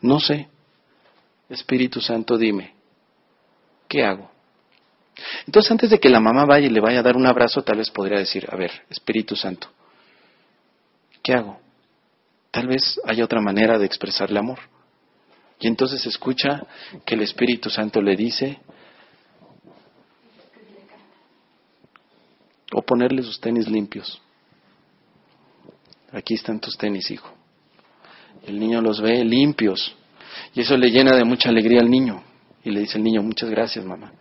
[0.00, 0.48] No sé.
[1.48, 2.74] Espíritu Santo, dime,
[3.88, 4.29] ¿qué hago?
[5.46, 7.78] Entonces, antes de que la mamá vaya y le vaya a dar un abrazo, tal
[7.78, 9.68] vez podría decir, a ver, Espíritu Santo,
[11.22, 11.60] ¿qué hago?
[12.50, 14.58] Tal vez haya otra manera de expresarle amor.
[15.60, 16.66] Y entonces escucha
[17.04, 18.58] que el Espíritu Santo le dice,
[22.72, 24.20] o ponerle sus tenis limpios.
[26.12, 27.30] Aquí están tus tenis, hijo.
[28.46, 29.94] El niño los ve limpios.
[30.54, 32.22] Y eso le llena de mucha alegría al niño.
[32.64, 34.12] Y le dice el niño, muchas gracias, mamá.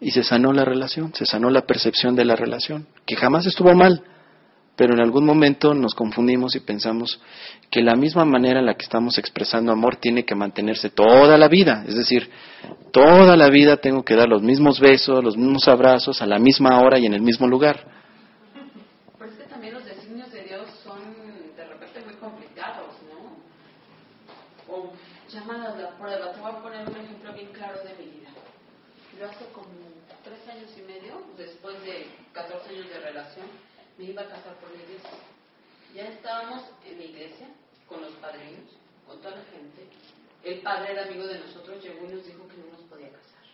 [0.00, 3.74] Y se sanó la relación, se sanó la percepción de la relación, que jamás estuvo
[3.74, 4.04] mal,
[4.78, 7.20] pero en algún momento nos confundimos y pensamos
[7.68, 11.48] que la misma manera en la que estamos expresando amor tiene que mantenerse toda la
[11.48, 12.30] vida, es decir,
[12.92, 16.80] toda la vida tengo que dar los mismos besos, los mismos abrazos a la misma
[16.80, 17.84] hora y en el mismo lugar.
[19.18, 21.00] Pues que también los designios de Dios son
[21.56, 24.72] de repente muy complicados, ¿no?
[24.72, 24.92] O
[25.28, 26.32] llamadas a la prueba.
[26.32, 28.28] Te voy a poner un ejemplo bien claro de mi vida.
[29.18, 29.66] Yo hace como
[30.22, 33.46] tres años y medio, después de 14 años de relación,
[33.98, 35.10] me iba a casar por la iglesia.
[35.94, 37.46] Ya estábamos en la iglesia
[37.86, 38.70] con los padrinos,
[39.06, 39.86] con toda la gente.
[40.42, 43.44] El padre era amigo de nosotros, llegó y nos dijo que no nos podía casar.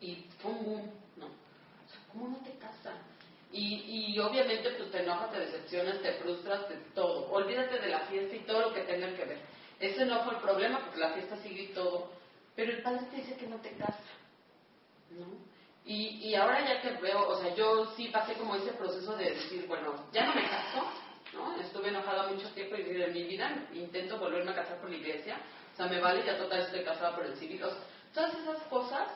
[0.00, 1.26] Y pum, boom, no.
[1.26, 2.96] O sea, ¿cómo no te casan?
[3.52, 7.30] Y, y obviamente pues te enojas, te decepcionas, te frustras, de todo.
[7.30, 9.38] Olvídate de la fiesta y todo lo que tenga que ver.
[9.80, 12.10] Ese no fue el problema porque la fiesta sigue y todo.
[12.56, 13.98] Pero el padre te dice que no te casa.
[15.10, 15.53] ¿No?
[15.84, 19.30] Y, y ahora ya que veo, o sea, yo sí pasé como ese proceso de
[19.30, 20.86] decir, bueno, ya no me caso,
[21.34, 21.60] ¿no?
[21.60, 25.38] Estuve enojada mucho tiempo y en mi vida intento volverme a casar por la iglesia,
[25.74, 27.78] o sea, me vale, ya total estoy casada por el civil, o sea,
[28.14, 29.08] todas esas cosas,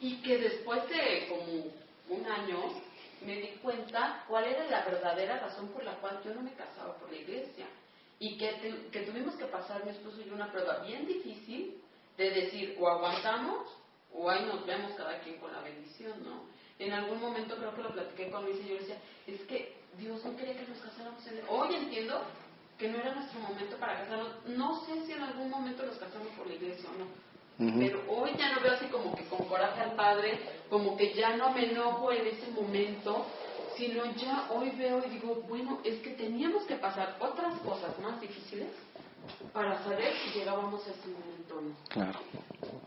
[0.00, 1.64] y que después de como
[2.10, 2.82] un año
[3.24, 6.96] me di cuenta cuál era la verdadera razón por la cual yo no me casaba
[6.96, 7.66] por la iglesia.
[8.18, 11.80] Y que, que tuvimos que pasar mi esposo y yo una prueba bien difícil
[12.16, 13.66] de decir, o aguantamos
[14.14, 16.44] o ahí nos vemos cada quien con la bendición, ¿no?
[16.78, 19.76] En algún momento creo que lo platiqué con Luis y yo le decía, es que
[19.98, 22.20] Dios no quería que nos casáramos en Hoy entiendo
[22.78, 24.44] que no era nuestro momento para casarnos.
[24.46, 27.24] No sé si en algún momento nos casamos por la iglesia o no.
[27.78, 31.36] Pero hoy ya no veo así como que con coraje al Padre, como que ya
[31.36, 33.26] no me enojo en ese momento,
[33.76, 38.20] sino ya hoy veo y digo, bueno, es que teníamos que pasar otras cosas más
[38.20, 38.68] difíciles
[39.52, 41.76] para saber si llegábamos a ese momento o no.
[41.88, 42.18] Claro.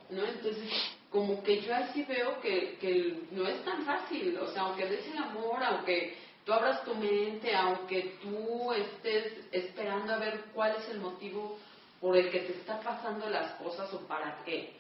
[0.09, 0.25] ¿No?
[0.25, 0.69] Entonces,
[1.17, 5.17] como que yo así veo que, no es tan fácil, o sea, aunque des el
[5.17, 6.15] amor, aunque
[6.45, 11.57] tú abras tu mente, aunque tú estés esperando a ver cuál es el motivo
[11.99, 14.75] por el que te está pasando las cosas o para qué.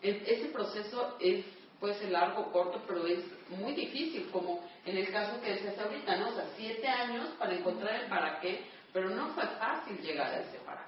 [0.00, 1.44] Ese proceso es,
[1.78, 5.78] puede ser largo o corto, pero es muy difícil, como en el caso que decías
[5.78, 6.30] ahorita, ¿no?
[6.30, 10.40] O sea, siete años para encontrar el para qué, pero no fue fácil llegar a
[10.40, 10.87] ese para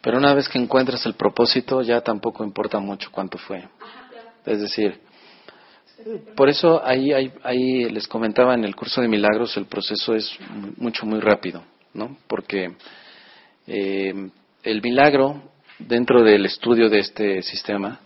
[0.00, 3.68] Pero una vez que encuentras el propósito, ya tampoco importa mucho cuánto fue.
[4.46, 5.00] Es decir,
[6.34, 10.30] por eso ahí, ahí, les comentaba en el curso de milagros, el proceso es
[10.78, 12.16] mucho, muy rápido, ¿no?
[12.26, 12.74] Porque
[13.66, 14.30] eh,
[14.62, 15.42] el milagro,
[15.78, 18.00] dentro del estudio de este sistema,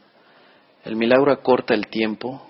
[0.84, 2.44] el milagro acorta el tiempo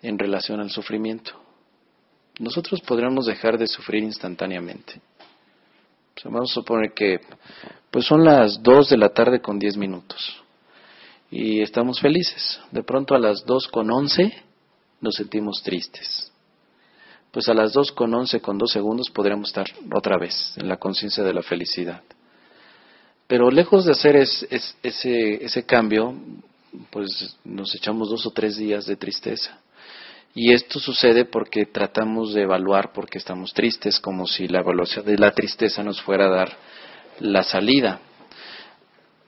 [0.00, 1.32] en relación al sufrimiento.
[2.38, 5.00] Nosotros podríamos dejar de sufrir instantáneamente
[6.24, 7.20] vamos a suponer que
[7.90, 10.42] pues son las 2 de la tarde con 10 minutos
[11.30, 12.60] y estamos felices.
[12.70, 14.32] De pronto a las 2 con 11
[15.00, 16.30] nos sentimos tristes.
[17.30, 20.76] pues a las 2 con 11 con 2 segundos podríamos estar otra vez en la
[20.76, 22.02] conciencia de la felicidad.
[23.26, 24.46] Pero lejos de hacer ese,
[24.82, 26.14] ese cambio,
[26.90, 29.58] pues nos echamos dos o tres días de tristeza.
[30.34, 35.18] Y esto sucede porque tratamos de evaluar porque estamos tristes, como si la evaluación de
[35.18, 36.56] la tristeza nos fuera a dar
[37.20, 38.00] la salida.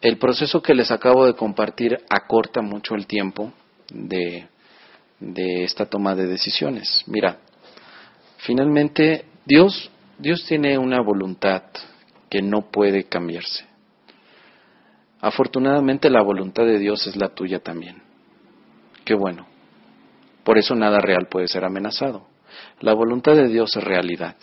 [0.01, 3.53] El proceso que les acabo de compartir acorta mucho el tiempo
[3.91, 4.49] de,
[5.21, 7.05] de esta toma de decisiones.
[7.07, 7.39] Mira,
[8.39, 11.65] finalmente Dios, Dios tiene una voluntad
[12.31, 13.67] que no puede cambiarse.
[15.21, 18.03] Afortunadamente la voluntad de Dios es la tuya también.
[19.05, 19.54] Qué bueno.
[20.45, 22.27] Por eso nada real puede ser amenazado.
[22.81, 24.37] La voluntad de Dios es realidad.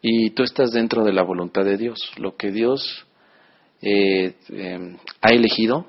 [0.00, 2.12] Y tú estás dentro de la voluntad de Dios.
[2.16, 3.06] Lo que Dios
[3.80, 5.86] eh, em, ha elegido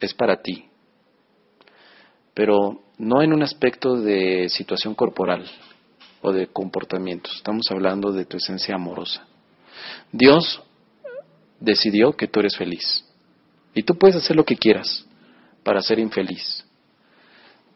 [0.00, 0.66] es para ti.
[2.34, 5.44] Pero no en un aspecto de situación corporal
[6.22, 7.30] o de comportamiento.
[7.34, 9.26] Estamos hablando de tu esencia amorosa.
[10.10, 10.62] Dios
[11.60, 13.04] decidió que tú eres feliz.
[13.74, 15.04] Y tú puedes hacer lo que quieras
[15.64, 16.63] para ser infeliz.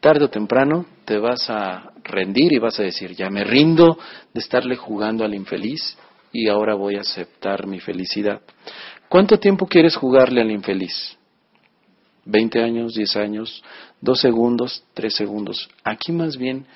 [0.01, 3.99] Tarde o temprano te vas a rendir y vas a decir, ya me rindo
[4.33, 5.97] de estarle jugando al infeliz
[6.33, 8.41] y ahora voy a aceptar mi felicidad.
[9.09, 11.17] ¿Cuánto tiempo quieres jugarle al infeliz?
[12.27, 13.65] ¿20 años, 10 años,
[14.01, 15.69] 2 segundos, 3 segundos?
[15.83, 16.67] Aquí más bien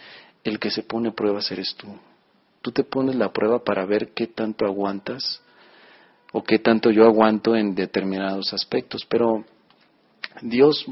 [0.43, 1.89] el que se pone pruebas eres tú.
[2.63, 5.43] Tú te pones la prueba para ver qué tanto aguantas
[6.33, 9.45] o qué tanto yo aguanto en determinados aspectos, pero
[10.41, 10.85] Dios,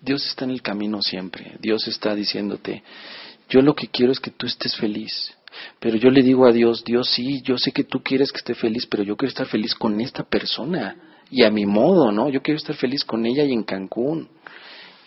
[0.00, 2.82] Dios está en el camino siempre, Dios está diciéndote,
[3.48, 5.34] yo lo que quiero es que tú estés feliz,
[5.78, 8.54] pero yo le digo a Dios, Dios sí, yo sé que tú quieres que esté
[8.54, 10.96] feliz, pero yo quiero estar feliz con esta persona
[11.30, 12.28] y a mi modo, ¿no?
[12.28, 14.28] Yo quiero estar feliz con ella y en Cancún.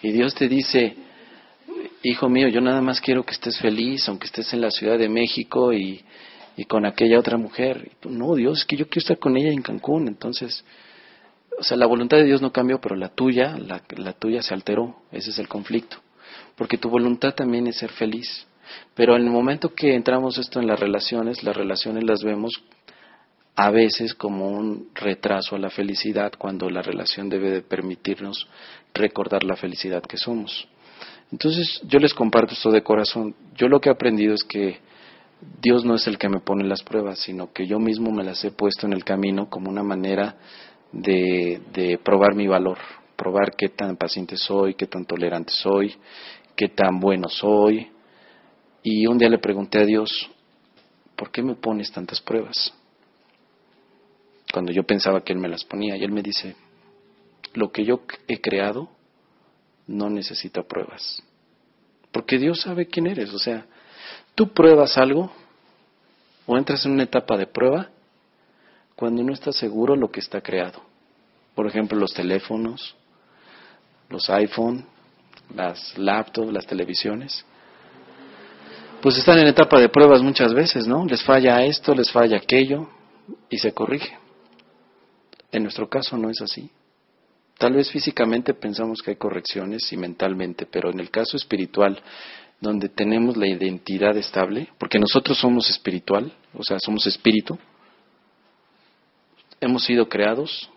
[0.02, 0.96] Y Dios te dice,
[2.04, 5.10] hijo mío, yo nada más quiero que estés feliz, aunque estés en la Ciudad de
[5.10, 6.04] México y,
[6.58, 7.92] y con aquella otra mujer.
[8.04, 10.08] no, Dios, es que yo quiero estar con ella en Cancún.
[10.08, 10.64] Entonces,
[11.58, 14.54] o sea, la voluntad de Dios no cambió, pero la tuya, la, la tuya se
[14.54, 14.96] alteró.
[15.12, 15.98] Ese es el conflicto.
[16.56, 18.48] Porque tu voluntad también es ser feliz.
[18.94, 22.64] Pero en el momento que entramos esto en las relaciones, las relaciones las vemos
[23.56, 28.48] a veces como un retraso a la felicidad, cuando la relación debe de permitirnos
[28.94, 30.68] recordar la felicidad que somos.
[31.32, 33.36] Entonces, yo les comparto esto de corazón.
[33.56, 34.80] Yo lo que he aprendido es que
[35.62, 38.44] Dios no es el que me pone las pruebas, sino que yo mismo me las
[38.44, 40.38] he puesto en el camino como una manera
[40.96, 42.78] de, probar mi valor,
[43.16, 45.96] probar qué tan paciente soy, qué tan tolerante soy,
[46.56, 47.90] qué tan bueno soy.
[48.84, 50.30] Y un día le pregunté a Dios,
[51.16, 52.74] ¿por qué me pones tantas pruebas?
[54.54, 56.56] Cuando yo pensaba que Él me las ponía, y Él me dice,
[57.54, 58.90] lo que yo he creado
[59.88, 61.22] no necesita pruebas.
[62.12, 63.66] Porque Dios sabe quién eres, o sea,
[64.36, 65.32] Tú pruebas algo
[66.46, 67.90] o entras en una etapa de prueba
[68.96, 70.82] cuando no estás seguro lo que está creado.
[71.54, 72.96] Por ejemplo, los teléfonos,
[74.10, 74.86] los iPhone,
[75.54, 77.46] las laptops, las televisiones.
[79.02, 81.06] Pues están en etapa de pruebas muchas veces, ¿no?
[81.06, 82.90] Les falla esto, les falla aquello
[83.50, 84.18] y se corrige.
[85.52, 86.70] En nuestro caso no es así.
[87.58, 92.02] Tal vez físicamente pensamos que hay correcciones y mentalmente, pero en el caso espiritual
[92.60, 97.58] donde tenemos la identidad estable, porque nosotros somos espiritual, o sea, somos espíritu,
[99.60, 100.70] hemos sido creados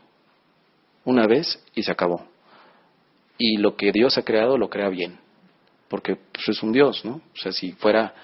[1.04, 2.24] una vez y se acabó.
[3.38, 5.18] Y lo que Dios ha creado lo crea bien,
[5.88, 7.20] porque pues, es un Dios, ¿no?
[7.34, 8.14] O sea, si fuera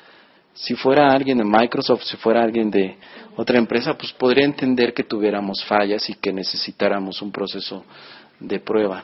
[0.55, 2.96] si fuera alguien de Microsoft, si fuera alguien de
[3.36, 7.84] otra empresa, pues podría entender que tuviéramos fallas y que necesitáramos un proceso
[8.38, 9.02] de prueba.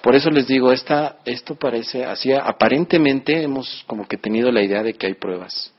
[0.00, 4.84] Por eso les digo, esta, esto parece, así aparentemente hemos como que tenido la idea
[4.84, 5.72] de que hay pruebas,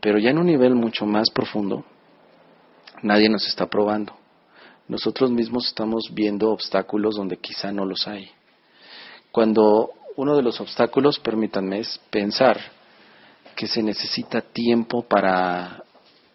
[0.00, 1.84] pero ya en un nivel mucho más profundo,
[3.02, 4.19] nadie nos está probando.
[4.90, 8.28] Nosotros mismos estamos viendo obstáculos donde quizá no los hay.
[9.30, 12.58] Cuando uno de los obstáculos, permítanme, es pensar
[13.54, 15.84] que se necesita tiempo para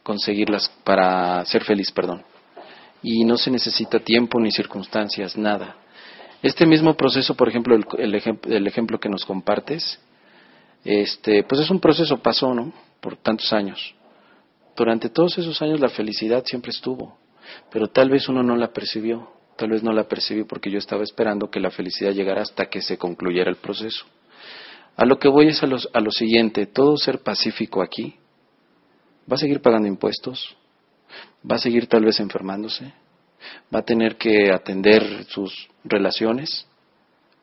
[0.04, 2.24] conseguirlas, para ser feliz, perdón.
[3.04, 5.76] Y no se necesita tiempo ni circunstancias, nada.
[6.42, 8.16] Este mismo proceso, por ejemplo, el,
[8.68, 10.00] ejemplo que nos compartes,
[10.86, 12.72] este, pues es un proceso, pasó, ¿no?
[13.02, 13.94] Por tantos años.
[14.78, 17.18] Durante todos esos años la felicidad siempre estuvo,
[17.72, 21.04] pero tal vez uno no la percibió, tal vez no la percibí porque yo estaba
[21.04, 24.06] esperando que la felicidad llegara hasta que se concluyera el proceso.
[24.96, 28.16] A lo que voy es a, a lo siguiente, todo ser pacífico aquí
[29.30, 30.56] va a seguir pagando impuestos,
[31.50, 32.94] va a seguir tal vez enfermándose,
[33.74, 36.68] va a tener que atender sus relaciones,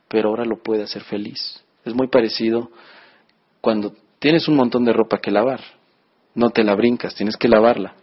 [0.09, 1.63] pero ahora lo puede hacer feliz.
[1.85, 2.71] Es muy parecido
[3.61, 5.61] cuando Tienes un montón de ropa que lavar.
[6.37, 7.97] No te la brincas, tienes que lavarla.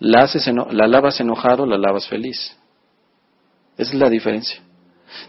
[0.00, 2.56] La, haces la lavas enojado, la lavas feliz.
[3.76, 4.60] Esa es la diferencia.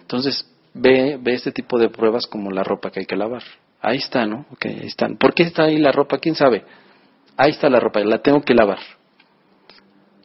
[0.02, 3.44] Entonces, ve, ve este tipo de pruebas como la ropa que hay que lavar.
[3.82, 4.46] Ahí está, ¿no?
[4.52, 5.18] Ok, ahí.
[5.18, 6.20] ¿Por qué está ahí la ropa?
[6.20, 6.64] ¿Quién sabe?
[7.36, 8.80] Ahí está la ropa, la tengo que lavar.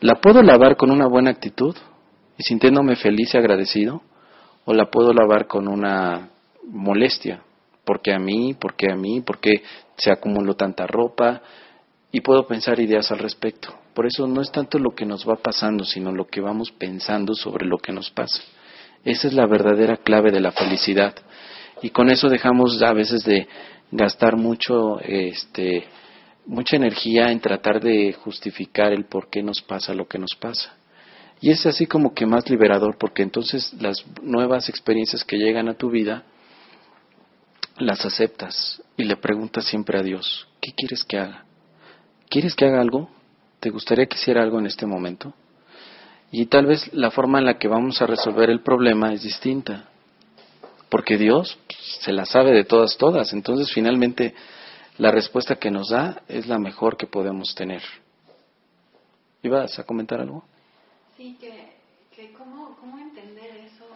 [0.00, 1.74] ¿La puedo lavar con una buena actitud
[2.36, 4.02] y sintiéndome feliz y agradecido?
[4.64, 6.28] ¿O la puedo lavar con una
[6.64, 7.42] molestia?
[7.84, 8.54] ¿Por qué a mí?
[8.54, 9.20] ¿Por qué a mí?
[9.22, 9.62] ¿Por qué
[9.96, 11.40] se acumuló tanta ropa?
[12.12, 13.74] Y puedo pensar ideas al respecto.
[13.96, 17.34] Por eso no es tanto lo que nos va pasando, sino lo que vamos pensando
[17.34, 18.42] sobre lo que nos pasa.
[19.02, 21.14] Esa es la verdadera clave de la felicidad.
[21.80, 23.48] Y con eso dejamos a veces de
[23.90, 25.84] gastar mucho, este,
[26.44, 30.76] mucha energía en tratar de justificar el por qué nos pasa lo que nos pasa.
[31.40, 35.74] Y es así como que más liberador, porque entonces las nuevas experiencias que llegan a
[35.74, 36.24] tu vida
[37.78, 41.46] las aceptas y le preguntas siempre a Dios, ¿qué quieres que haga?
[42.28, 43.15] ¿Quieres que haga algo?
[43.60, 45.32] ¿Te gustaría que hiciera algo en este momento?
[46.30, 49.88] Y tal vez la forma en la que vamos a resolver el problema es distinta,
[50.88, 51.58] porque Dios
[52.00, 53.32] se la sabe de todas, todas.
[53.32, 54.34] Entonces, finalmente,
[54.98, 57.82] la respuesta que nos da es la mejor que podemos tener.
[59.42, 60.44] ¿Ibas a comentar algo?
[61.16, 61.72] Sí, que,
[62.14, 63.86] que cómo, cómo entender eso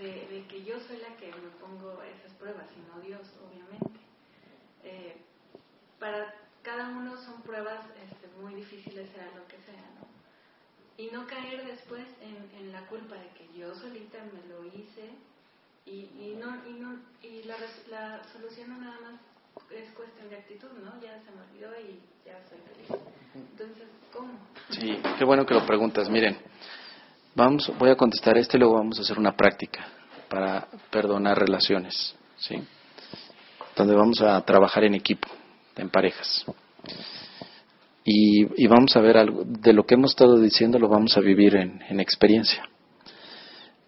[0.00, 4.00] de, que yo soy la que me pongo esas pruebas y no Dios, obviamente.
[4.84, 5.16] Eh,
[5.98, 7.84] para cada uno son pruebas
[8.40, 10.06] muy difíciles, sea lo que sea, ¿no?
[10.96, 15.10] Y no caer después en, la culpa de que yo solita me lo hice
[15.86, 17.56] y, y, no, y, no, y la,
[17.88, 19.20] la solución no nada más
[19.70, 21.00] es cuestión de actitud, ¿no?
[21.00, 23.02] Ya se me olvidó y ya soy feliz.
[23.34, 24.32] Entonces, ¿cómo?
[24.70, 26.08] Sí, qué bueno que lo preguntas.
[26.08, 26.38] Miren,
[27.34, 29.86] vamos, voy a contestar este y luego vamos a hacer una práctica
[30.28, 32.62] para perdonar relaciones, ¿sí?
[33.76, 35.28] Donde vamos a trabajar en equipo,
[35.76, 36.44] en parejas.
[38.10, 41.20] Y, y vamos a ver algo, de lo que hemos estado diciendo lo vamos a
[41.20, 42.66] vivir en, en experiencia.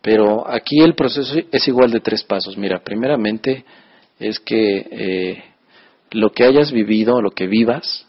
[0.03, 2.59] Pero aquí el proceso es igual de tres pasos.
[2.59, 3.65] Mira, primeramente
[4.19, 5.45] es que eh,
[6.11, 8.07] lo que hayas vivido, lo que vivas,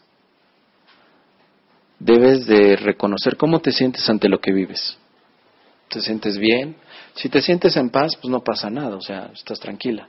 [1.98, 4.98] debes de reconocer cómo te sientes ante lo que vives.
[5.88, 6.76] ¿Te sientes bien?
[7.14, 10.08] Si te sientes en paz, pues no pasa nada, o sea, estás tranquila.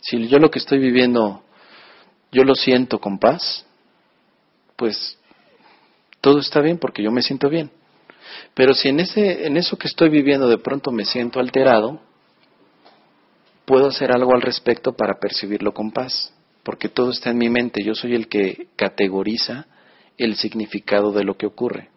[0.00, 1.44] Si yo lo que estoy viviendo,
[2.32, 3.64] yo lo siento con paz,
[4.74, 5.19] pues
[6.20, 7.70] todo está bien porque yo me siento bien.
[8.54, 12.00] Pero si en, ese, en eso que estoy viviendo de pronto me siento alterado,
[13.64, 17.82] puedo hacer algo al respecto para percibirlo con paz porque todo está en mi mente,
[17.82, 19.66] yo soy el que categoriza
[20.18, 21.88] el significado de lo que ocurre.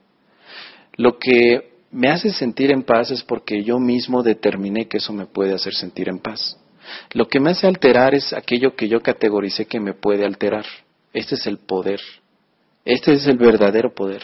[0.95, 5.25] Lo que me hace sentir en paz es porque yo mismo determiné que eso me
[5.25, 6.57] puede hacer sentir en paz.
[7.13, 10.65] Lo que me hace alterar es aquello que yo categoricé que me puede alterar.
[11.13, 11.99] Este es el poder.
[12.85, 14.23] Este es el verdadero poder.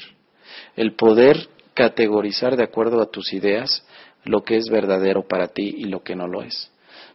[0.75, 3.85] El poder categorizar de acuerdo a tus ideas
[4.25, 6.71] lo que es verdadero para ti y lo que no lo es.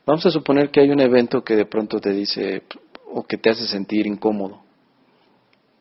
[0.06, 2.62] Vamos a suponer que hay un evento que de pronto te dice,
[3.10, 4.62] o que te hace sentir incómodo,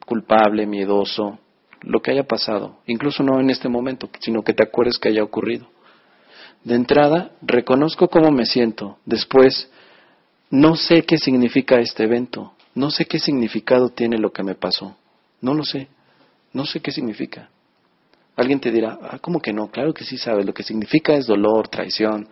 [0.05, 1.39] culpable, miedoso,
[1.81, 5.23] lo que haya pasado, incluso no en este momento, sino que te acuerdes que haya
[5.23, 5.67] ocurrido.
[6.63, 8.97] De entrada, reconozco cómo me siento.
[9.05, 9.69] Después,
[10.49, 12.53] no sé qué significa este evento.
[12.73, 14.95] No sé qué significado tiene lo que me pasó.
[15.43, 15.89] No lo sé.
[16.53, 17.49] No sé qué significa.
[18.37, 19.69] Alguien te dirá, ah, ¿cómo que no?
[19.69, 20.45] Claro que sí sabes.
[20.45, 22.29] Lo que significa es dolor, traición.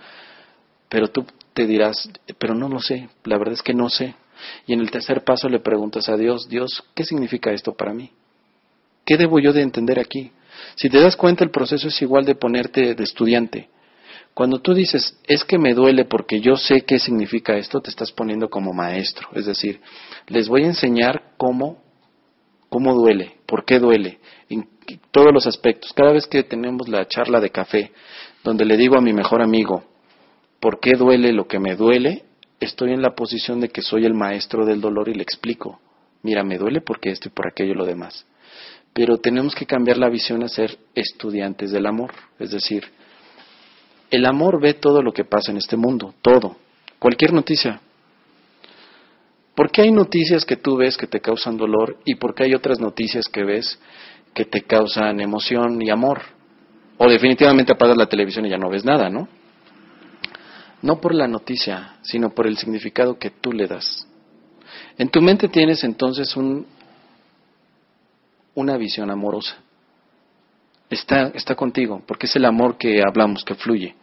[0.88, 2.10] Pero tú te dirás,
[2.40, 3.10] pero no lo sé.
[3.26, 4.16] La verdad es que no sé.
[4.66, 8.12] Y en el tercer paso le preguntas a Dios, Dios, ¿qué significa esto para mí?
[9.06, 10.32] ¿Qué debo yo de entender aquí?
[10.76, 13.70] Si te das cuenta, el proceso es igual de ponerte de estudiante.
[14.34, 18.14] Cuando tú dices, es que me duele porque yo sé qué significa esto, te estás
[18.14, 19.28] poniendo como maestro.
[19.34, 19.82] Es decir,
[20.28, 21.81] les voy a enseñar cómo,
[22.72, 24.18] cómo duele, por qué duele,
[24.50, 24.68] en
[25.12, 25.94] todos los aspectos.
[25.94, 27.92] Cada vez que tenemos la charla de café,
[28.44, 29.84] donde le digo a mi mejor amigo,
[30.60, 32.24] ¿por qué duele lo que me duele?
[32.62, 35.82] estoy en la posición de que soy el maestro del dolor y le explico,
[36.22, 38.26] mira, me duele porque esto y por aquello y lo demás.
[38.94, 42.86] Pero tenemos que cambiar la visión a ser estudiantes del amor, es decir,
[44.12, 46.58] el amor ve todo lo que pasa en este mundo, todo,
[47.00, 47.82] cualquier noticia.
[49.62, 52.56] ¿Por qué hay noticias que tú ves que te causan dolor y por qué hay
[52.56, 53.80] otras noticias que ves
[54.34, 56.20] que te causan emoción y amor?
[56.98, 59.28] O definitivamente apagas la televisión y ya no ves nada, ¿no?
[60.82, 64.08] no por la noticia, sino por el significado que tú le das.
[64.98, 66.66] En tu mente tienes entonces un,
[68.56, 69.58] una visión amorosa.
[70.90, 73.94] Está, está contigo, porque es el amor que hablamos, que fluye.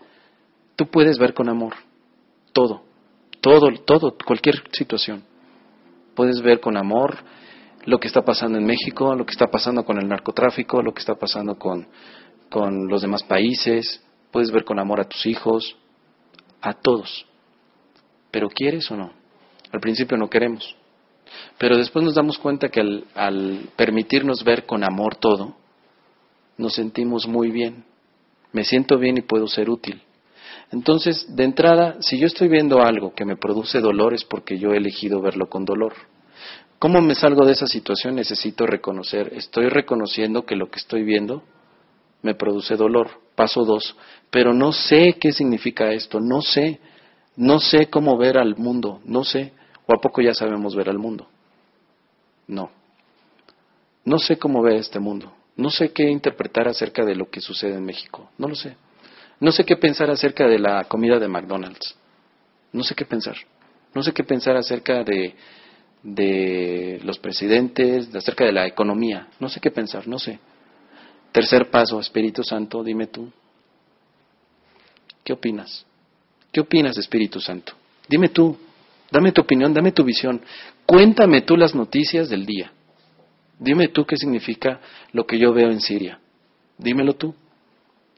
[0.76, 1.74] Tú puedes ver con amor
[2.52, 2.84] todo,
[3.40, 5.24] todo, todo, cualquier situación.
[6.18, 7.16] Puedes ver con amor
[7.84, 10.98] lo que está pasando en México, lo que está pasando con el narcotráfico, lo que
[10.98, 11.86] está pasando con,
[12.50, 15.76] con los demás países, puedes ver con amor a tus hijos,
[16.60, 17.24] a todos.
[18.32, 19.12] Pero ¿quieres o no?
[19.70, 20.74] Al principio no queremos.
[21.56, 25.54] Pero después nos damos cuenta que al, al permitirnos ver con amor todo,
[26.56, 27.84] nos sentimos muy bien.
[28.52, 30.02] Me siento bien y puedo ser útil.
[30.70, 34.72] Entonces, de entrada, si yo estoy viendo algo que me produce dolor es porque yo
[34.72, 35.94] he elegido verlo con dolor.
[36.78, 38.16] ¿Cómo me salgo de esa situación?
[38.16, 41.42] Necesito reconocer, estoy reconociendo que lo que estoy viendo
[42.22, 43.10] me produce dolor.
[43.34, 43.96] Paso dos,
[44.30, 46.80] pero no sé qué significa esto, no sé,
[47.36, 49.52] no sé cómo ver al mundo, no sé,
[49.86, 51.28] o a poco ya sabemos ver al mundo.
[52.48, 52.70] No,
[54.04, 57.74] no sé cómo ver este mundo, no sé qué interpretar acerca de lo que sucede
[57.74, 58.76] en México, no lo sé.
[59.40, 61.94] No sé qué pensar acerca de la comida de McDonald's,
[62.72, 63.36] no sé qué pensar,
[63.94, 65.34] no sé qué pensar acerca de,
[66.02, 70.38] de los presidentes, acerca de la economía, no sé qué pensar, no sé.
[71.32, 73.30] Tercer paso, Espíritu Santo, dime tú.
[75.22, 75.84] ¿Qué opinas?
[76.50, 77.74] ¿Qué opinas, Espíritu Santo?
[78.08, 78.56] Dime tú,
[79.10, 80.40] dame tu opinión, dame tu visión.
[80.86, 82.72] Cuéntame tú las noticias del día.
[83.58, 84.80] Dime tú qué significa
[85.12, 86.18] lo que yo veo en Siria.
[86.78, 87.34] Dímelo tú.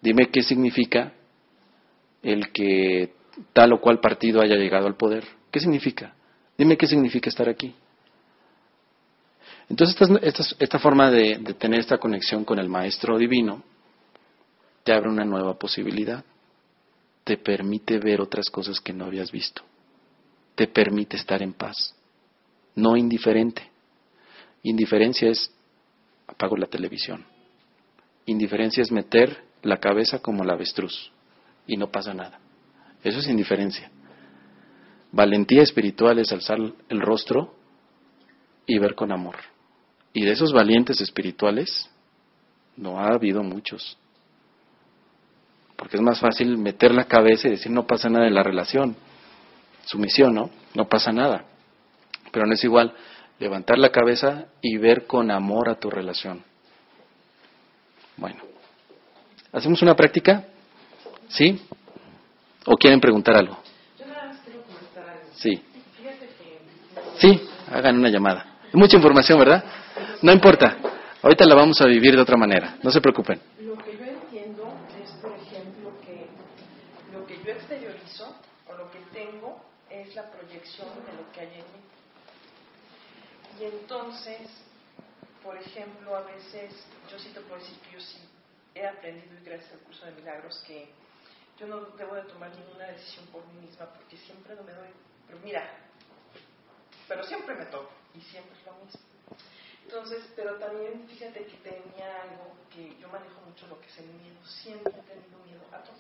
[0.01, 1.13] Dime qué significa
[2.23, 3.13] el que
[3.53, 5.25] tal o cual partido haya llegado al poder.
[5.51, 6.15] ¿Qué significa?
[6.57, 7.75] Dime qué significa estar aquí.
[9.69, 9.97] Entonces,
[10.59, 13.63] esta, forma de, de, tener esta conexión con el Maestro Divino
[14.83, 16.25] te abre una nueva posibilidad.
[17.23, 19.63] Te permite ver otras cosas que no habías visto.
[20.57, 21.95] Te permite estar en paz.
[22.75, 23.63] No indiferente.
[24.63, 25.51] Indiferencia es
[26.27, 27.25] apago la televisión.
[28.27, 31.11] Indiferencia es meter la cabeza como la avestruz
[31.67, 32.39] y no pasa nada.
[33.03, 33.91] Eso es indiferencia.
[35.13, 36.59] Valentía espiritual es alzar
[36.89, 37.55] el rostro
[38.67, 39.37] y ver con amor.
[40.13, 41.89] Y de esos valientes espirituales
[42.77, 43.97] no ha habido muchos.
[45.77, 48.97] Porque es más fácil meter la cabeza y decir no pasa nada en la relación.
[49.87, 50.51] Sumisión, ¿no?
[50.75, 51.47] No pasa nada.
[52.31, 52.95] Pero no es igual
[53.39, 56.45] levantar la cabeza y ver con amor a tu relación.
[58.17, 58.50] Bueno.
[59.53, 60.45] ¿Hacemos una práctica?
[61.29, 61.61] ¿Sí?
[62.67, 63.59] ¿O quieren preguntar algo?
[63.99, 65.29] Yo nada más quiero comentar algo.
[65.35, 65.63] Sí.
[67.19, 68.59] Sí, hagan una llamada.
[68.73, 69.65] Mucha información, ¿verdad?
[70.23, 70.77] No importa.
[71.23, 72.79] Ahorita la vamos a vivir de otra manera.
[72.83, 73.41] No se preocupen.
[73.61, 74.73] Lo que yo entiendo
[75.03, 76.29] es, por ejemplo, que
[77.13, 78.37] lo que yo exteriorizo
[78.69, 79.61] o lo que tengo
[79.91, 81.81] es la proyección de lo que hay en mí.
[83.61, 84.49] Y entonces,
[85.43, 86.73] por ejemplo, a veces
[87.11, 88.19] yo sí te puedo decir que yo sí
[88.75, 90.89] he aprendido y gracias al curso de milagros que
[91.59, 94.89] yo no debo de tomar ninguna decisión por mí misma porque siempre no me doy,
[95.27, 95.69] pero mira,
[97.07, 99.01] pero siempre me toco y siempre es lo mismo.
[99.85, 104.07] Entonces, pero también fíjate que tenía algo que yo manejo mucho lo que es el
[104.07, 104.39] miedo.
[104.47, 105.99] Siempre he tenido miedo a todo.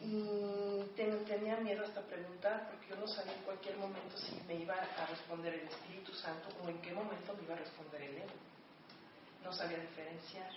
[0.00, 4.74] Y tenía miedo hasta preguntar, porque yo no sabía en cualquier momento si me iba
[4.74, 8.36] a responder el Espíritu Santo o en qué momento me iba a responder el ego.
[9.42, 10.50] No sabía diferenciar.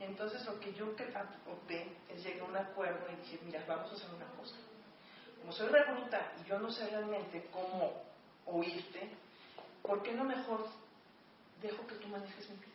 [0.00, 3.94] Entonces lo que yo opté es llegar a un acuerdo y dije, mira, vamos a
[3.94, 4.54] hacer una cosa.
[5.40, 8.02] Como soy revoluta y yo no sé realmente cómo
[8.46, 9.10] oírte,
[9.82, 10.66] ¿por qué no mejor
[11.60, 12.68] dejo que tú manejes mi vida?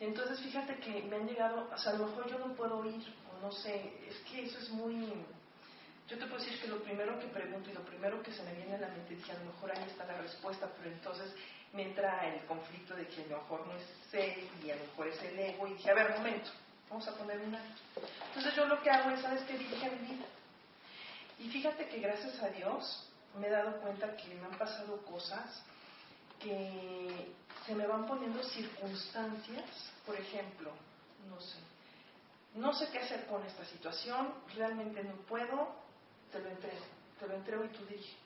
[0.00, 3.02] Entonces, fíjate que me han llegado, o sea, a lo mejor yo no puedo oír,
[3.30, 5.12] o no sé, es que eso es muy...
[6.08, 8.52] Yo te puedo decir que lo primero que pregunto y lo primero que se me
[8.54, 11.32] viene a la mente, dije, a lo mejor ahí está la respuesta, pero entonces
[11.72, 14.84] me entra el conflicto de que a lo mejor no es él y a lo
[14.84, 16.50] mejor es el ego, y dije, a ver, momento,
[16.90, 17.80] vamos a poner un alto.
[18.28, 19.56] Entonces yo lo que hago es, ¿sabes qué?
[19.56, 20.26] Dirige mi vida.
[21.38, 23.08] Y fíjate que gracias a Dios
[23.38, 25.62] me he dado cuenta que me han pasado cosas
[26.38, 27.32] que
[27.66, 29.64] se me van poniendo circunstancias,
[30.04, 30.72] por ejemplo,
[31.28, 31.58] no sé,
[32.54, 35.74] no sé qué hacer con esta situación, realmente no puedo,
[36.30, 36.84] te lo entrego,
[37.18, 38.16] te lo entrego y tú diriges.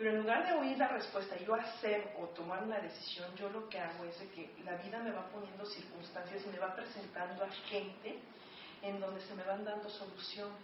[0.00, 3.50] Pero en lugar de oír la respuesta y yo hacer o tomar una decisión, yo
[3.50, 7.44] lo que hago es que la vida me va poniendo circunstancias y me va presentando
[7.44, 8.18] a gente
[8.80, 10.56] en donde se me van dando soluciones.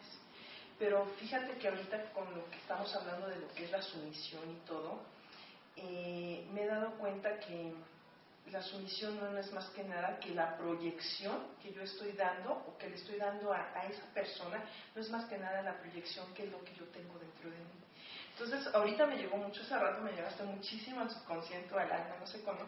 [0.78, 4.50] Pero fíjate que ahorita con lo que estamos hablando de lo que es la sumisión
[4.50, 5.02] y todo,
[5.76, 7.74] eh, me he dado cuenta que
[8.50, 12.78] la sumisión no es más que nada que la proyección que yo estoy dando o
[12.78, 14.64] que le estoy dando a, a esa persona,
[14.94, 17.58] no es más que nada la proyección que es lo que yo tengo dentro de
[17.58, 17.86] mí.
[18.38, 22.26] Entonces, ahorita me llegó mucho, ese rato me llegaste muchísimo al subconsciente, al alma, no
[22.26, 22.58] sé cómo,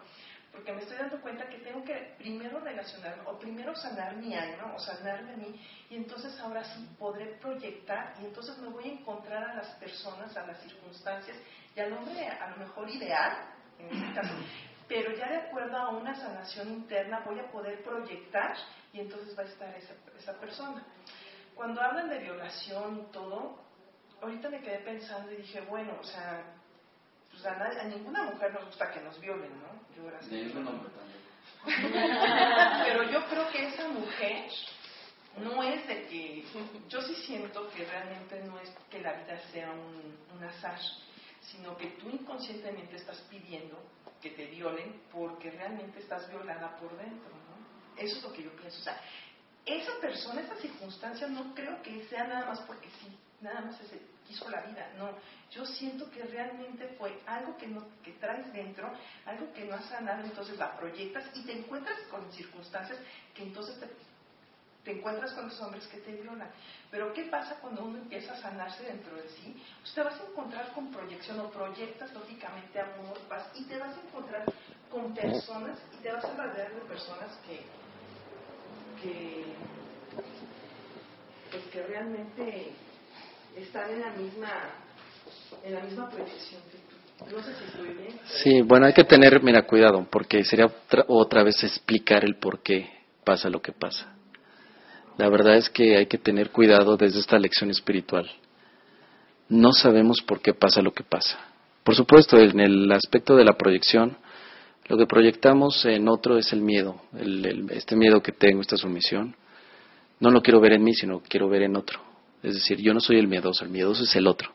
[0.50, 4.72] porque me estoy dando cuenta que tengo que primero relacionarme o primero sanar mi alma
[4.74, 8.92] o sanarme a mí y entonces ahora sí podré proyectar y entonces me voy a
[8.92, 11.36] encontrar a las personas, a las circunstancias
[11.76, 14.34] y al hombre a lo mejor ideal, en este caso,
[14.88, 18.56] pero ya de acuerdo a una sanación interna voy a poder proyectar
[18.94, 20.82] y entonces va a estar esa, esa persona.
[21.54, 23.67] Cuando hablan de violación y todo,
[24.20, 26.44] ahorita me quedé pensando y dije, bueno, o sea,
[27.30, 29.96] pues a, ninguna mujer nos gusta que nos violen, ¿no?
[29.96, 30.52] Yo era así.
[32.84, 34.50] Pero yo creo que esa mujer
[35.36, 36.44] no es de que,
[36.88, 40.78] yo sí siento que realmente no es que la vida sea un, un azar,
[41.42, 43.78] sino que tú inconscientemente estás pidiendo
[44.20, 48.02] que te violen porque realmente estás violada por dentro, ¿no?
[48.02, 48.78] Eso es lo que yo pienso.
[48.80, 49.00] O sea,
[49.64, 54.00] esa persona, esa circunstancia, no creo que sea nada más porque sí, nada más se
[54.26, 54.92] quiso la vida.
[54.98, 55.10] No,
[55.50, 58.92] yo siento que realmente fue algo que, no, que traes dentro,
[59.24, 62.98] algo que no has sanado, entonces la proyectas y te encuentras con circunstancias
[63.34, 63.88] que entonces te,
[64.84, 66.50] te encuentras con los hombres que te violan.
[66.90, 69.62] Pero ¿qué pasa cuando uno empieza a sanarse dentro de sí?
[69.80, 73.96] Pues te vas a encontrar con proyección o proyectas lógicamente amor, paz y te vas
[73.96, 74.44] a encontrar
[74.90, 77.60] con personas y te vas a rodear de personas que,
[79.02, 79.54] que,
[81.50, 82.72] pues que realmente
[83.62, 84.50] están en la misma,
[85.64, 87.36] en la misma proyección que tú.
[87.36, 88.20] No sé si estoy bien.
[88.42, 90.70] Sí, bueno, hay que tener, mira, cuidado, porque sería
[91.08, 92.90] otra, vez explicar el por qué
[93.24, 94.14] pasa lo que pasa.
[95.16, 98.30] La verdad es que hay que tener cuidado desde esta lección espiritual.
[99.48, 101.38] No sabemos por qué pasa lo que pasa.
[101.82, 104.16] Por supuesto, en el aspecto de la proyección,
[104.88, 107.00] lo que proyectamos en otro es el miedo,
[107.70, 109.34] este miedo que tengo, esta sumisión.
[110.20, 112.07] No lo quiero ver en mí, sino quiero ver en otro.
[112.42, 114.52] Es decir, yo no soy el miedoso, el miedoso es el otro.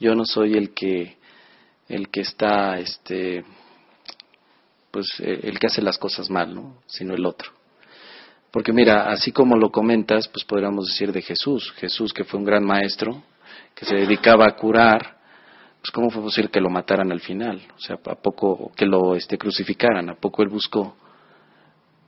[0.00, 1.16] Yo no soy el que
[1.88, 3.44] el que está este
[4.90, 6.76] pues eh, el que hace las cosas mal, ¿no?
[6.86, 7.50] sino el otro.
[8.50, 12.44] Porque mira, así como lo comentas, pues podríamos decir de Jesús, Jesús que fue un
[12.44, 13.22] gran maestro,
[13.74, 15.16] que se dedicaba a curar,
[15.80, 19.16] pues cómo fue posible que lo mataran al final, o sea, a poco que lo
[19.16, 20.96] este crucificaran, a poco él buscó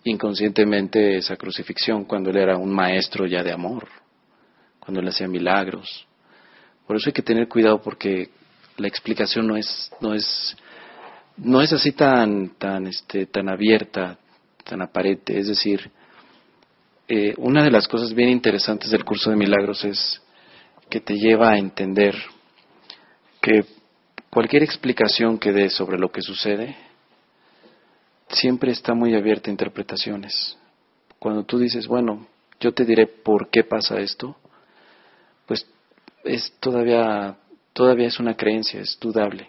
[0.04, 3.88] inconscientemente esa crucifixión cuando él era un maestro ya de amor,
[4.84, 6.06] cuando él hacía milagros.
[6.86, 8.30] Por eso hay que tener cuidado porque
[8.76, 10.56] la explicación no es, no es,
[11.36, 14.18] no es así tan, tan, este, tan abierta,
[14.64, 15.38] tan aparente.
[15.38, 15.90] Es decir,
[17.08, 20.20] eh, una de las cosas bien interesantes del curso de milagros es
[20.90, 22.14] que te lleva a entender
[23.40, 23.64] que
[24.30, 26.76] cualquier explicación que dé sobre lo que sucede
[28.28, 30.58] siempre está muy abierta a interpretaciones.
[31.18, 32.26] Cuando tú dices, bueno,
[32.60, 34.36] yo te diré por qué pasa esto,
[35.46, 35.66] pues
[36.24, 37.36] es todavía,
[37.72, 39.48] todavía es una creencia, es dudable.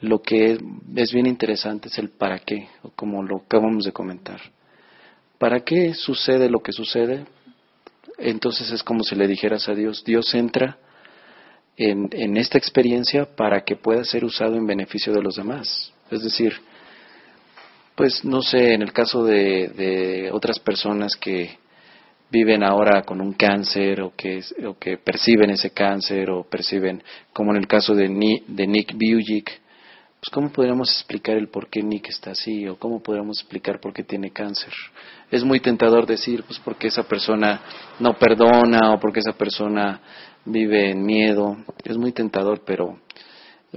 [0.00, 0.58] Lo que
[0.96, 4.40] es, bien interesante es el para qué, como lo acabamos de comentar.
[5.38, 7.26] ¿Para qué sucede lo que sucede?
[8.18, 10.78] Entonces es como si le dijeras a Dios, Dios entra
[11.76, 15.92] en, en esta experiencia para que pueda ser usado en beneficio de los demás.
[16.10, 16.54] Es decir,
[17.94, 21.58] pues no sé, en el caso de, de otras personas que,
[22.30, 27.02] viven ahora con un cáncer o que, o que perciben ese cáncer o perciben,
[27.32, 28.08] como en el caso de,
[28.46, 29.60] de Nick Bujic,
[30.24, 33.92] pues cómo podríamos explicar el por qué Nick está así o cómo podríamos explicar por
[33.92, 34.72] qué tiene cáncer.
[35.30, 37.60] Es muy tentador decir, pues porque esa persona
[38.00, 40.00] no perdona o porque esa persona
[40.46, 41.58] vive en miedo.
[41.84, 42.98] Es muy tentador, pero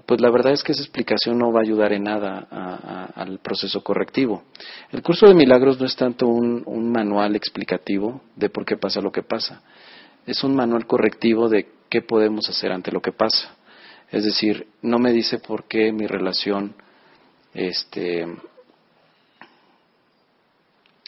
[0.05, 3.83] pues la verdad es que esa explicación no va a ayudar en nada al proceso
[3.83, 4.43] correctivo.
[4.91, 9.01] El curso de milagros no es tanto un, un, manual explicativo de por qué pasa
[9.01, 9.61] lo que pasa,
[10.25, 13.55] es un manual correctivo de qué podemos hacer ante lo que pasa.
[14.11, 16.75] Es decir, no me dice por qué mi relación,
[17.53, 18.25] este,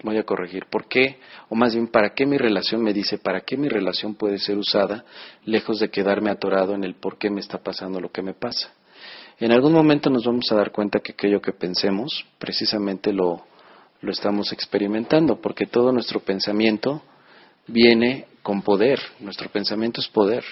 [0.04, 3.42] voy a corregir, por qué, o más bien, para qué mi relación me dice, para
[3.42, 5.06] qué mi relación puede ser usada,
[5.46, 8.74] lejos de quedarme atorado en el por qué me está pasando lo que me pasa.
[9.40, 13.46] En algún momento nos vamos a dar cuenta que aquello que pensemos, precisamente lo,
[14.02, 17.02] lo estamos experimentando, porque todo nuestro pensamiento
[17.66, 20.44] viene con poder, nuestro pensamiento es poder.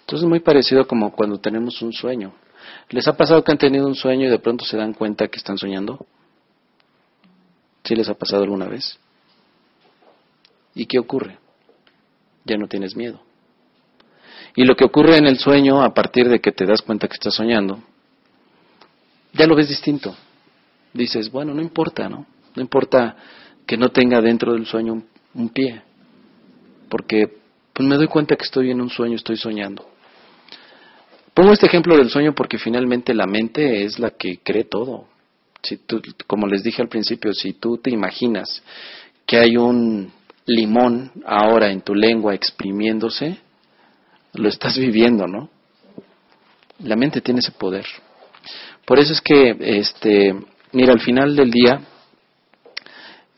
[0.00, 2.32] Entonces es muy parecido como cuando tenemos un sueño.
[2.90, 5.38] ¿Les ha pasado que han tenido un sueño y de pronto se dan cuenta que
[5.38, 6.06] están soñando?
[7.82, 8.98] ¿Sí les ha pasado alguna vez?
[10.74, 11.38] ¿Y qué ocurre?
[12.44, 13.20] Ya no tienes miedo.
[14.54, 17.14] Y lo que ocurre en el sueño, a partir de que te das cuenta que
[17.14, 17.80] estás soñando,
[19.32, 20.14] ya lo ves distinto.
[20.92, 22.26] Dices, bueno, no importa, ¿no?
[22.54, 23.16] No importa
[23.66, 25.04] que no tenga dentro del sueño
[25.34, 25.82] un, pie,
[26.88, 27.38] porque
[27.72, 29.88] pues me doy cuenta que estoy en un sueño, estoy soñando.
[31.32, 35.06] Pongo este ejemplo del sueño porque finalmente la mente es la que cree todo.
[35.62, 38.62] Si tú, como les dije al principio, si tú te imaginas
[39.24, 40.10] que hay un
[40.46, 43.38] limón ahora en tu lengua exprimiéndose,
[44.34, 45.48] lo estás viviendo, ¿no?
[46.80, 47.86] La mente tiene ese poder.
[48.84, 50.34] Por eso es que, este,
[50.72, 51.80] mira, al final del día,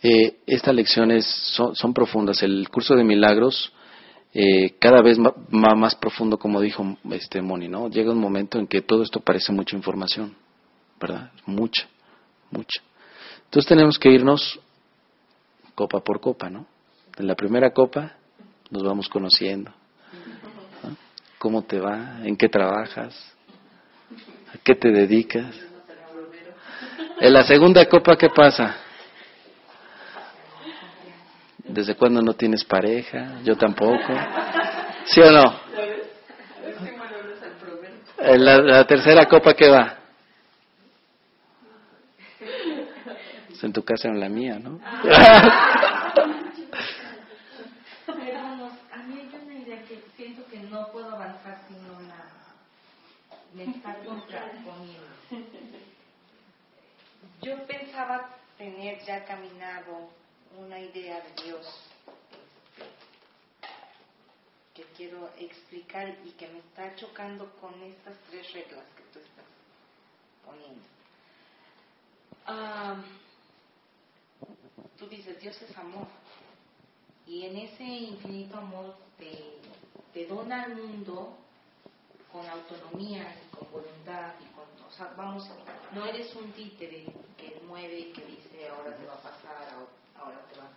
[0.02, 2.42] eh, estas lecciones son, son, profundas.
[2.42, 3.72] El curso de milagros,
[4.34, 7.88] eh, cada vez más, más profundo, como dijo este Moni, ¿no?
[7.88, 10.34] Llega un momento en que todo esto parece mucha información,
[11.00, 11.30] ¿verdad?
[11.46, 11.86] Mucha,
[12.50, 12.82] mucha.
[13.44, 14.58] Entonces tenemos que irnos
[15.74, 16.66] copa por copa, ¿no?
[17.16, 18.16] En la primera copa
[18.70, 19.72] nos vamos conociendo.
[21.42, 22.20] ¿Cómo te va?
[22.22, 23.12] ¿En qué trabajas?
[24.54, 25.52] ¿A qué te dedicas?
[27.18, 28.76] En la segunda copa, ¿qué pasa?
[31.64, 33.40] ¿Desde cuándo no tienes pareja?
[33.42, 34.14] Yo tampoco.
[35.06, 35.60] ¿Sí o no?
[38.18, 39.98] En la, tercera copa, ¿qué va?
[43.62, 44.80] en tu casa en la mía, no
[50.92, 52.26] puedo avanzar si no la,
[53.54, 53.64] me
[57.42, 60.10] Yo pensaba tener ya caminado
[60.58, 61.66] una idea de Dios
[64.74, 69.44] que quiero explicar y que me está chocando con estas tres reglas que tú estás
[70.46, 70.82] poniendo.
[72.46, 73.02] Ah,
[74.98, 76.06] tú dices, Dios es amor.
[77.26, 79.60] Y en ese infinito amor te
[80.12, 81.36] te dona al mundo
[82.30, 83.34] con autonomía
[83.64, 85.48] con voluntad y con, o sea, vamos,
[85.92, 87.04] no eres un títere
[87.36, 89.56] que mueve y que dice ahora te va a pasar,
[90.18, 90.68] ahora te va.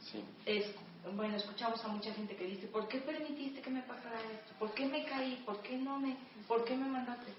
[0.00, 0.24] Sí.
[0.44, 0.74] Es,
[1.14, 4.54] bueno, escuchamos a mucha gente que dice, ¿por qué permitiste que me pasara esto?
[4.58, 5.42] ¿Por qué me caí?
[5.44, 6.16] ¿Por qué no me,
[6.48, 7.32] por qué me mandaste?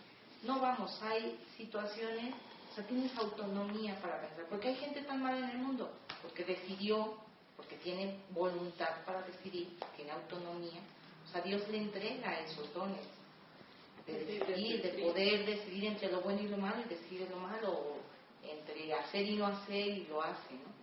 [0.44, 2.34] No vamos, hay situaciones,
[2.72, 4.45] o sea, tienes autonomía para pensar.
[4.49, 5.91] porque hay gente tan mala en el mundo?
[6.22, 7.16] Porque decidió,
[7.56, 10.80] porque tiene voluntad para decidir, tiene autonomía
[11.28, 13.06] o sea, Dios le entrega esos dones
[14.07, 17.97] de decidir, de poder decidir entre lo bueno y lo malo y decidir lo malo,
[18.43, 20.77] entre hacer y no hacer y lo hace, ¿no?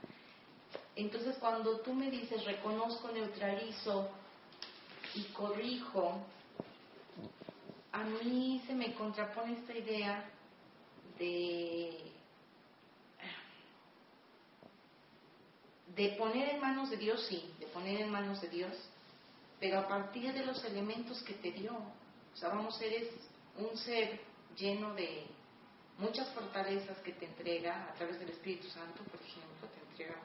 [0.97, 4.09] Entonces, cuando tú me dices reconozco, neutralizo
[5.15, 6.21] y corrijo,
[7.93, 10.31] a mí se me contrapone esta idea
[11.19, 12.15] de
[15.97, 18.73] de poner en manos de Dios, sí, de poner en manos de Dios,
[19.61, 21.73] pero a partir de los elementos que te dio.
[22.35, 23.09] O sea, vamos, eres
[23.57, 24.21] un ser
[24.57, 25.27] lleno de
[25.99, 30.21] muchas fortalezas que te entrega a través del Espíritu Santo, por ejemplo, te entrega.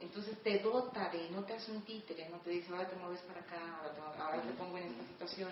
[0.00, 3.20] Entonces te dota de, no te hace un títere, no te dice, ahora te mueves
[3.20, 3.80] para acá,
[4.18, 5.50] ahora te, pongo en esta situación.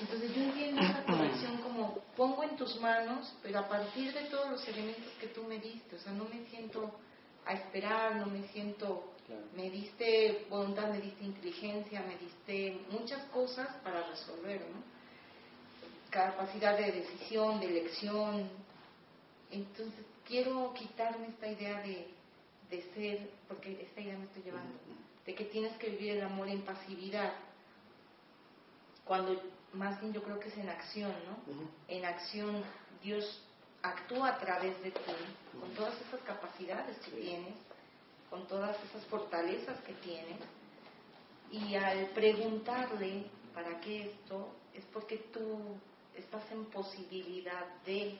[0.00, 4.50] Entonces yo entiendo esa conexión como pongo en tus manos, pero a partir de todos
[4.50, 6.90] los elementos que tú me diste, o sea, no me siento
[7.44, 9.12] a esperar, no me siento
[9.54, 14.82] me diste voluntad, me diste inteligencia, me diste muchas cosas para resolver, ¿no?
[16.10, 18.48] Capacidad de decisión, de elección.
[19.50, 22.08] Entonces, quiero quitarme esta idea de,
[22.70, 24.74] de ser, porque esta idea me estoy llevando,
[25.26, 27.32] de que tienes que vivir el amor en pasividad,
[29.04, 29.42] cuando
[29.72, 31.54] más bien yo creo que es en acción, ¿no?
[31.88, 32.62] En acción
[33.02, 33.42] Dios
[33.82, 35.00] actúa a través de ti,
[35.58, 37.54] con todas esas capacidades que tienes,
[38.30, 40.38] con todas esas fortalezas que tiene.
[41.50, 45.76] Y al preguntarle para qué esto, es porque tú
[46.14, 48.18] estás en posibilidad de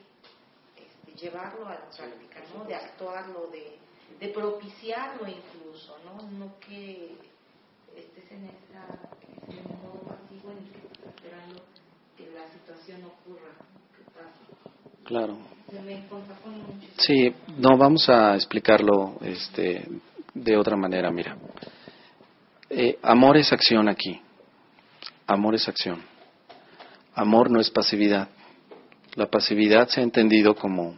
[0.77, 2.65] este, llevarlo a la práctica, ¿no?
[2.65, 3.79] de actuarlo, de,
[4.19, 6.23] de propiciarlo incluso, ¿no?
[6.31, 7.17] no que
[7.97, 11.63] estés en ese modo pasivo en el que estás esperando
[12.17, 13.53] que la situación ocurra,
[13.97, 15.05] que pase.
[15.05, 15.58] Claro.
[16.97, 19.87] Sí, no, vamos a explicarlo este,
[20.35, 21.37] de otra manera, mira.
[22.71, 24.21] Eh, amor es acción aquí.
[25.27, 26.03] Amor es acción.
[27.15, 28.29] Amor no es pasividad.
[29.15, 30.97] La pasividad se ha entendido como,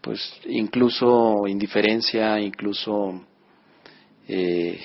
[0.00, 3.24] pues, incluso indiferencia, incluso
[4.28, 4.80] eh,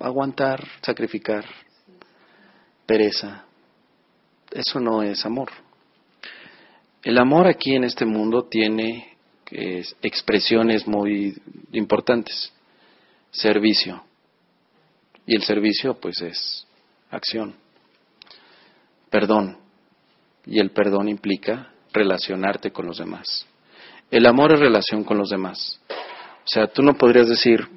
[0.00, 1.44] aguantar, sacrificar,
[2.86, 3.44] pereza.
[4.50, 5.65] Eso no es amor.
[7.06, 9.16] El amor aquí en este mundo tiene
[10.02, 12.52] expresiones muy importantes.
[13.30, 14.02] Servicio.
[15.24, 16.66] Y el servicio pues es
[17.12, 17.54] acción.
[19.08, 19.56] Perdón.
[20.46, 23.46] Y el perdón implica relacionarte con los demás.
[24.10, 25.80] El amor es relación con los demás.
[25.88, 27.68] O sea, tú no podrías decir,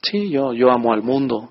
[0.00, 1.50] sí, yo, yo amo al mundo,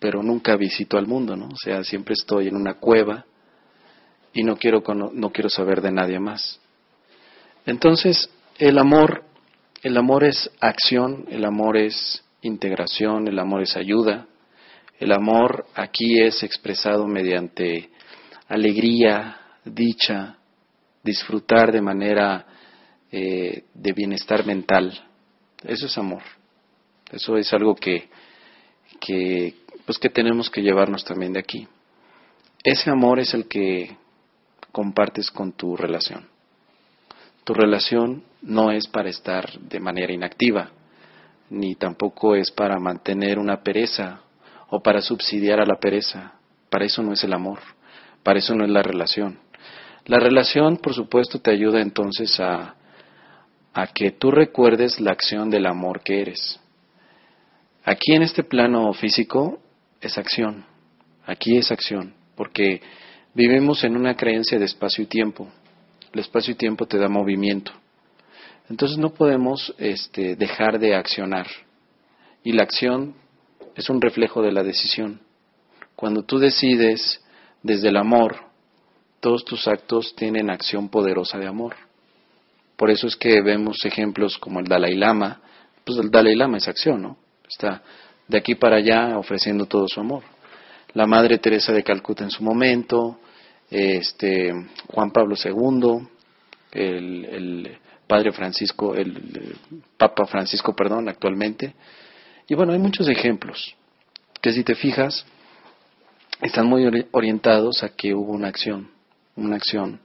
[0.00, 1.46] pero nunca visito al mundo, ¿no?
[1.46, 3.24] O sea, siempre estoy en una cueva
[4.36, 4.82] y no quiero,
[5.14, 6.60] no quiero saber de nadie más.
[7.64, 9.24] Entonces, el amor,
[9.82, 14.26] el amor es acción, el amor es integración, el amor es ayuda.
[15.00, 17.88] El amor aquí es expresado mediante
[18.46, 20.36] alegría, dicha,
[21.02, 22.46] disfrutar de manera
[23.10, 25.02] eh, de bienestar mental.
[25.64, 26.22] Eso es amor.
[27.10, 28.10] Eso es algo que,
[29.00, 29.54] que,
[29.86, 31.66] pues que tenemos que llevarnos también de aquí.
[32.62, 33.96] Ese amor es el que
[34.76, 36.28] compartes con tu relación.
[37.44, 40.68] Tu relación no es para estar de manera inactiva,
[41.48, 44.20] ni tampoco es para mantener una pereza
[44.68, 46.34] o para subsidiar a la pereza.
[46.68, 47.60] Para eso no es el amor,
[48.22, 49.38] para eso no es la relación.
[50.04, 52.74] La relación, por supuesto, te ayuda entonces a,
[53.72, 56.60] a que tú recuerdes la acción del amor que eres.
[57.82, 59.58] Aquí en este plano físico
[60.02, 60.66] es acción,
[61.24, 62.82] aquí es acción, porque
[63.36, 65.46] vivimos en una creencia de espacio y tiempo.
[66.10, 67.70] El espacio y tiempo te da movimiento.
[68.70, 71.46] Entonces no podemos este, dejar de accionar.
[72.42, 73.14] Y la acción
[73.74, 75.20] es un reflejo de la decisión.
[75.94, 77.22] Cuando tú decides
[77.62, 78.36] desde el amor,
[79.20, 81.76] todos tus actos tienen acción poderosa de amor.
[82.76, 85.42] Por eso es que vemos ejemplos como el Dalai Lama.
[85.84, 87.18] Pues el Dalai Lama es acción, ¿no?
[87.46, 87.82] Está
[88.28, 90.22] de aquí para allá ofreciendo todo su amor.
[90.94, 93.18] La Madre Teresa de Calcuta en su momento,
[93.70, 94.52] este,
[94.88, 96.08] Juan Pablo II,
[96.72, 99.56] el, Padre Francisco, el,
[99.96, 101.74] Papa Francisco, perdón, actualmente.
[102.48, 103.74] Y bueno, hay muchos ejemplos
[104.40, 105.26] que si te fijas,
[106.40, 108.90] están muy orientados a que hubo una acción,
[109.34, 110.00] una acción,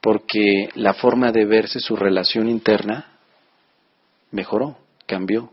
[0.00, 3.18] porque la forma de verse su relación interna
[4.30, 5.52] mejoró, cambió,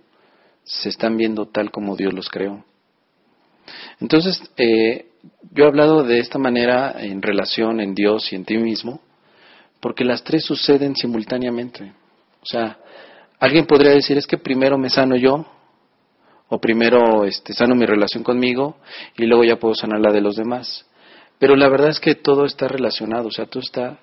[0.64, 2.64] se están viendo tal como Dios los creó.
[4.00, 5.09] Entonces, eh,
[5.52, 9.02] yo he hablado de esta manera en relación en Dios y en ti mismo,
[9.80, 11.94] porque las tres suceden simultáneamente.
[12.42, 12.78] O sea,
[13.40, 15.46] alguien podría decir, es que primero me sano yo,
[16.48, 18.78] o primero este, sano mi relación conmigo,
[19.18, 20.86] y luego ya puedo sanar la de los demás.
[21.38, 24.00] Pero la verdad es que todo está relacionado, o sea, tú está,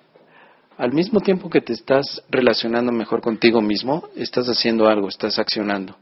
[0.79, 5.97] al mismo tiempo que te estás relacionando mejor contigo mismo, estás haciendo algo, estás accionando.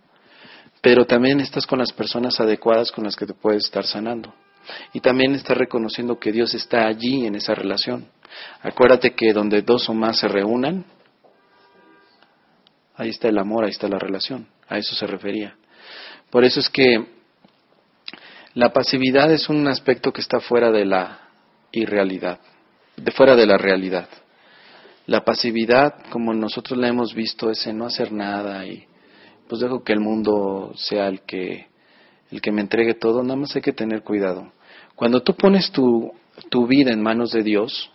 [0.80, 4.34] Pero también estás con las personas adecuadas con las que te puedes estar sanando.
[4.92, 8.08] Y también estás reconociendo que Dios está allí en esa relación.
[8.62, 10.84] Acuérdate que donde dos o más se reúnan,
[12.96, 14.46] ahí está el amor, ahí está la relación.
[14.68, 15.56] A eso se refería.
[16.30, 17.06] Por eso es que
[18.54, 21.28] la pasividad es un aspecto que está fuera de la
[21.72, 22.38] irrealidad,
[22.96, 24.08] de fuera de la realidad.
[25.06, 28.86] La pasividad, como nosotros la hemos visto, es en no hacer nada y
[29.48, 31.66] pues dejo que el mundo sea el que
[32.35, 34.52] el que me entregue todo, nada más hay que tener cuidado.
[34.97, 36.12] Cuando tú pones tu,
[36.51, 37.93] tu vida en manos de Dios,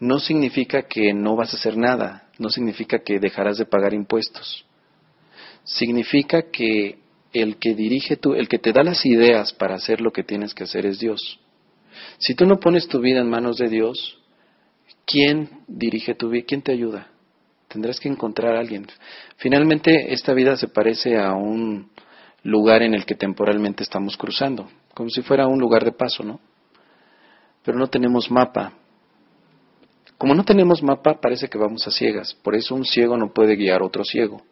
[0.00, 4.66] no significa que no vas a hacer nada, no significa que dejarás de pagar impuestos.
[5.62, 6.98] Significa que
[7.32, 10.52] el que dirige tu, el que te da las ideas para hacer lo que tienes
[10.52, 11.38] que hacer es Dios.
[12.18, 14.18] Si tú no pones tu vida en manos de Dios,
[15.06, 16.44] ¿quién dirige tu vida?
[16.44, 17.08] ¿Quién te ayuda?
[17.68, 18.88] Tendrás que encontrar a alguien.
[19.36, 21.90] Finalmente, esta vida se parece a un
[22.46, 26.40] lugar en el que temporalmente estamos cruzando, como si fuera un lugar de paso, ¿no?
[27.64, 28.72] Pero no tenemos mapa,
[30.18, 32.34] como no tenemos mapa, parece que vamos a ciegas.
[32.42, 34.42] Por eso un ciego no puede guiar a otro ciego.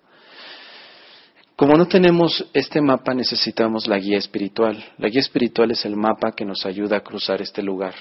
[1.56, 4.84] Como no tenemos este mapa, necesitamos la guía espiritual.
[4.98, 7.94] La guía espiritual es el mapa que nos ayuda a cruzar este lugar.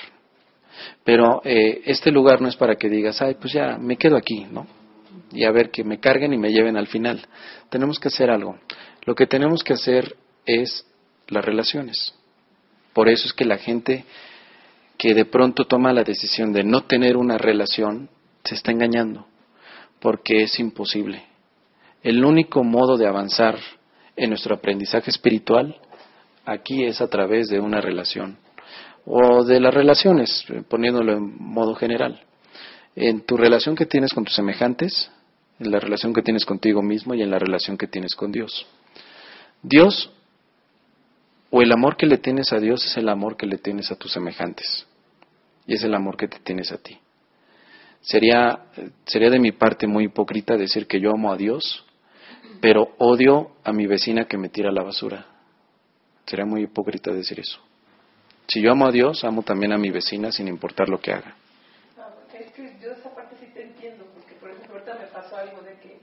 [1.03, 4.45] Pero eh, este lugar no es para que digas, ay, pues ya me quedo aquí,
[4.51, 4.67] ¿no?
[5.31, 7.25] Y a ver que me carguen y me lleven al final.
[7.69, 8.57] Tenemos que hacer algo.
[9.05, 10.15] Lo que tenemos que hacer
[10.45, 10.85] es
[11.27, 12.13] las relaciones.
[12.93, 14.05] Por eso es que la gente
[14.97, 18.09] que de pronto toma la decisión de no tener una relación,
[18.43, 19.25] se está engañando,
[19.99, 21.23] porque es imposible.
[22.03, 23.57] El único modo de avanzar
[24.15, 25.75] en nuestro aprendizaje espiritual
[26.45, 28.37] aquí es a través de una relación,
[29.05, 32.21] o de las relaciones, poniéndolo en modo general.
[32.95, 35.09] En tu relación que tienes con tus semejantes,
[35.59, 38.65] en la relación que tienes contigo mismo y en la relación que tienes con Dios.
[39.63, 40.11] Dios
[41.49, 43.95] o el amor que le tienes a Dios es el amor que le tienes a
[43.95, 44.85] tus semejantes
[45.65, 46.99] y es el amor que te tienes a ti.
[48.01, 48.65] Sería,
[49.05, 51.85] sería de mi parte muy hipócrita decir que yo amo a Dios,
[52.59, 55.25] pero odio a mi vecina que me tira la basura.
[56.25, 57.61] Sería muy hipócrita decir eso.
[58.47, 61.35] Si yo amo a Dios, amo también a mi vecina sin importar lo que haga.
[62.37, 65.61] es que yo esa parte sí te entiendo, porque por ejemplo ahorita me pasó algo
[65.61, 66.01] de que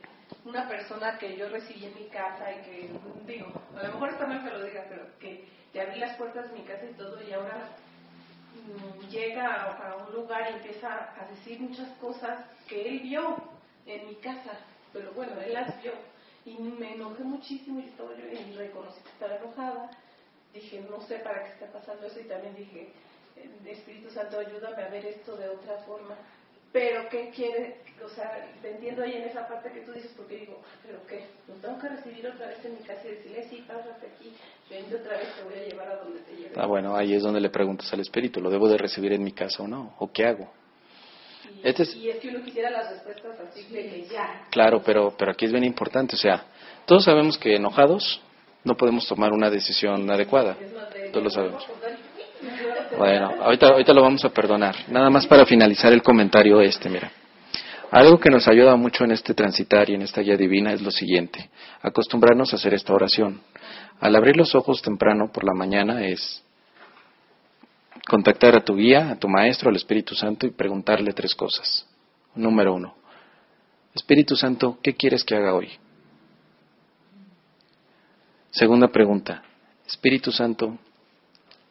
[0.50, 2.90] una persona que yo recibí en mi casa y que,
[3.26, 3.46] digo,
[3.76, 6.58] a lo mejor está mal que lo diga, pero que ya abrí las puertas de
[6.58, 7.68] mi casa y todo y ahora
[8.54, 13.36] mm, llega a, un lugar y empieza a decir muchas cosas que él vio
[13.86, 14.58] en mi casa,
[14.92, 15.92] pero bueno, él las vio.
[16.44, 19.90] Y me enojé muchísimo y, y reconocí que estaba enojada.
[20.52, 22.92] Dije, no sé para qué está pasando eso y también dije,
[23.66, 26.16] Espíritu Santo, ayúdame a ver esto de otra forma.
[26.72, 27.78] Pero, ¿qué quiere?
[28.04, 31.26] O sea, te entiendo ahí en esa parte que tú dices, porque digo, ¿pero qué?
[31.48, 34.32] ¿Lo tengo que recibir otra vez en mi casa y decirle, sí, pásate aquí,
[34.70, 36.52] vente otra vez, te voy a llevar a donde te lleve?
[36.56, 39.32] Ah, bueno, ahí es donde le preguntas al Espíritu, ¿lo debo de recibir en mi
[39.32, 39.94] casa o no?
[39.98, 40.50] ¿O qué hago?
[41.62, 44.46] Y, este es, y es que uno quisiera las respuestas así de ya.
[44.50, 46.44] Claro, pero, pero aquí es bien importante, o sea,
[46.86, 48.22] todos sabemos que enojados
[48.64, 50.56] no podemos tomar una decisión adecuada.
[51.12, 51.66] Todos lo sabemos.
[52.96, 54.76] Bueno, ahorita, ahorita lo vamos a perdonar.
[54.88, 57.10] Nada más para finalizar el comentario este, mira.
[57.90, 60.92] Algo que nos ayuda mucho en este transitar y en esta guía divina es lo
[60.92, 61.50] siguiente,
[61.82, 63.40] acostumbrarnos a hacer esta oración.
[63.98, 66.42] Al abrir los ojos temprano por la mañana es
[68.08, 71.84] contactar a tu guía, a tu maestro, al Espíritu Santo y preguntarle tres cosas.
[72.36, 72.94] Número uno,
[73.92, 75.70] Espíritu Santo, ¿qué quieres que haga hoy?
[78.52, 79.42] Segunda pregunta,
[79.84, 80.78] Espíritu Santo,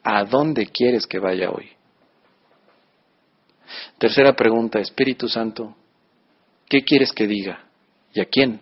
[0.03, 1.69] ¿A dónde quieres que vaya hoy?
[3.97, 5.75] Tercera pregunta, Espíritu Santo,
[6.67, 7.65] ¿qué quieres que diga?
[8.13, 8.61] ¿Y a quién?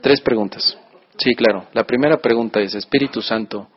[0.00, 0.78] Tres preguntas.
[1.18, 1.66] Sí, claro.
[1.72, 3.68] La primera pregunta es, Espíritu Santo,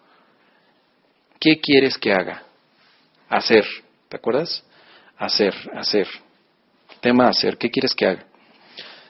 [1.39, 2.43] ¿qué quieres que haga?
[3.27, 3.65] Hacer.
[4.07, 4.63] ¿Te acuerdas?
[5.17, 6.07] Hacer, hacer.
[7.01, 7.57] Tema hacer.
[7.57, 8.25] ¿Qué quieres que haga?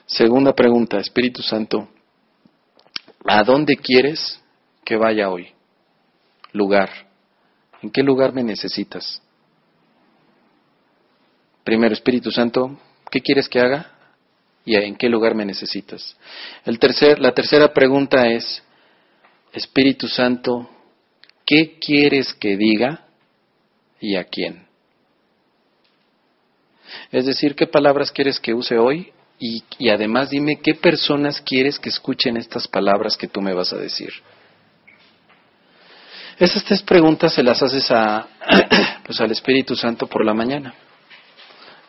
[0.06, 1.88] Segunda pregunta, Espíritu Santo,
[3.24, 4.41] ¿a dónde quieres
[4.84, 5.48] que vaya hoy?
[6.52, 6.90] Lugar.
[7.82, 9.20] ¿En qué lugar me necesitas?
[11.64, 12.78] Primero, Espíritu Santo,
[13.10, 13.90] ¿qué quieres que haga?
[14.64, 16.16] ¿Y en qué lugar me necesitas?
[16.64, 18.62] El tercer, la tercera pregunta es,
[19.52, 20.68] Espíritu Santo,
[21.44, 23.06] ¿qué quieres que diga
[24.00, 24.66] y a quién?
[27.10, 29.12] Es decir, ¿qué palabras quieres que use hoy?
[29.38, 33.72] Y, y además dime qué personas quieres que escuchen estas palabras que tú me vas
[33.72, 34.12] a decir.
[36.42, 38.26] Esas tres preguntas se las haces a,
[39.06, 40.74] pues, al Espíritu Santo por la mañana.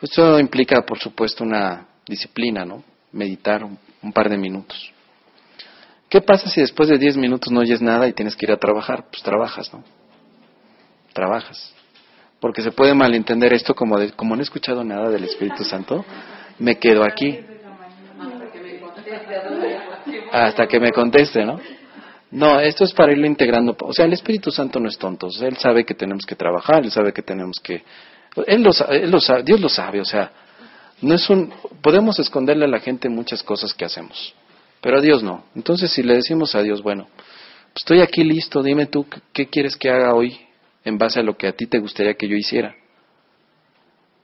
[0.00, 2.84] Esto implica, por supuesto, una disciplina, ¿no?
[3.10, 4.92] Meditar un, par de minutos.
[6.08, 8.56] ¿Qué pasa si después de diez minutos no oyes nada y tienes que ir a
[8.56, 9.06] trabajar?
[9.10, 9.82] Pues trabajas, ¿no?
[11.12, 11.74] Trabajas.
[12.38, 16.04] Porque se puede malentender esto como, de, como no he escuchado nada del Espíritu Santo,
[16.60, 17.40] me quedo aquí.
[20.30, 21.58] Hasta que me conteste, ¿no?
[22.34, 23.76] No, esto es para irlo integrando.
[23.80, 25.28] O sea, el Espíritu Santo no es tonto.
[25.40, 27.84] él sabe que tenemos que trabajar, él sabe que tenemos que...
[28.46, 30.32] Él lo, él sabe, Dios lo sabe, o sea,
[31.00, 31.52] no es un...
[31.80, 34.34] Podemos esconderle a la gente muchas cosas que hacemos,
[34.80, 35.44] pero a Dios no.
[35.54, 37.06] Entonces, si le decimos a Dios, bueno,
[37.72, 40.36] estoy aquí listo, dime tú qué quieres que haga hoy
[40.84, 42.74] en base a lo que a ti te gustaría que yo hiciera.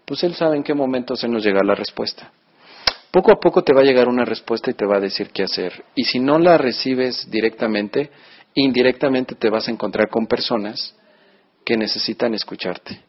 [0.05, 2.33] Pues Él sabe en qué momento se nos llega la respuesta.
[3.11, 5.43] Poco a poco te va a llegar una respuesta y te va a decir qué
[5.43, 5.85] hacer.
[5.97, 8.11] Y si no la recibes directamente,
[8.55, 10.95] indirectamente te vas a encontrar con personas
[11.65, 13.01] que necesitan escucharte.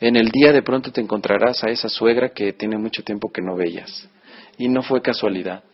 [0.00, 3.42] En el día de pronto te encontrarás a esa suegra que tiene mucho tiempo que
[3.42, 4.08] no veías.
[4.58, 5.64] Y no fue casualidad.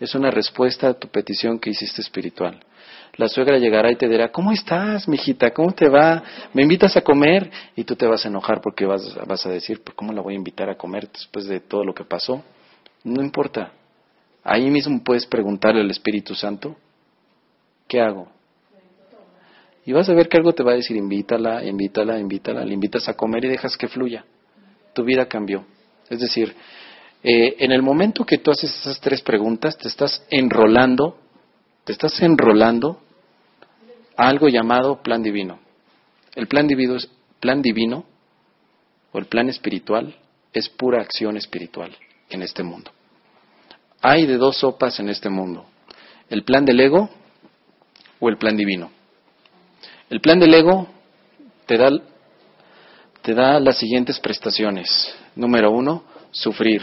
[0.00, 2.60] Es una respuesta a tu petición que hiciste espiritual.
[3.16, 5.50] La suegra llegará y te dirá, ¿cómo estás, mijita?
[5.50, 6.22] ¿Cómo te va?
[6.54, 7.50] ¿Me invitas a comer?
[7.76, 10.36] Y tú te vas a enojar porque vas, vas a decir, ¿cómo la voy a
[10.36, 12.42] invitar a comer después de todo lo que pasó?
[13.04, 13.72] No importa.
[14.44, 16.76] Ahí mismo puedes preguntarle al Espíritu Santo,
[17.88, 18.28] ¿qué hago?
[19.84, 23.08] Y vas a ver que algo te va a decir, invítala, invítala, invítala, le invitas
[23.08, 24.24] a comer y dejas que fluya.
[24.94, 25.64] Tu vida cambió.
[26.08, 26.54] Es decir,
[27.22, 31.18] eh, en el momento que tú haces esas tres preguntas, te estás enrolando,
[31.84, 33.00] te estás enrolando
[34.16, 35.58] a algo llamado plan divino.
[36.34, 37.08] El plan divino, es,
[37.40, 38.04] plan divino
[39.12, 40.14] o el plan espiritual
[40.52, 41.96] es pura acción espiritual
[42.34, 42.90] en este mundo.
[44.00, 45.64] Hay de dos sopas en este mundo,
[46.28, 47.08] el plan del ego
[48.18, 48.90] o el plan divino.
[50.10, 50.88] El plan del ego
[51.66, 51.90] te da,
[53.22, 55.14] te da las siguientes prestaciones.
[55.34, 56.82] Número uno, sufrir.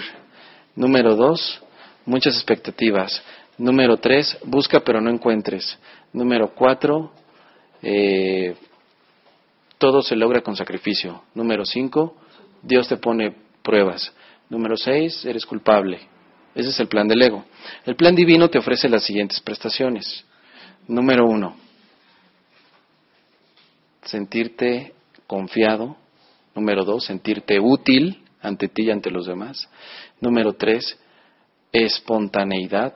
[0.75, 1.61] Número dos,
[2.05, 3.21] muchas expectativas.
[3.57, 5.77] Número tres, busca pero no encuentres.
[6.13, 7.11] Número cuatro,
[7.81, 8.55] eh,
[9.77, 11.23] todo se logra con sacrificio.
[11.35, 12.15] Número cinco,
[12.61, 14.11] Dios te pone pruebas.
[14.49, 15.99] Número seis, eres culpable.
[16.55, 17.45] Ese es el plan del ego.
[17.85, 20.25] El plan divino te ofrece las siguientes prestaciones.
[20.87, 21.55] Número uno,
[24.03, 24.93] sentirte
[25.27, 25.95] confiado.
[26.55, 29.69] Número dos, sentirte útil ante ti y ante los demás.
[30.19, 30.97] Número tres,
[31.71, 32.95] espontaneidad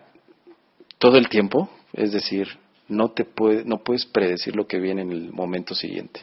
[0.97, 2.47] todo el tiempo, es decir,
[2.87, 6.21] no, te puede, no puedes predecir lo que viene en el momento siguiente.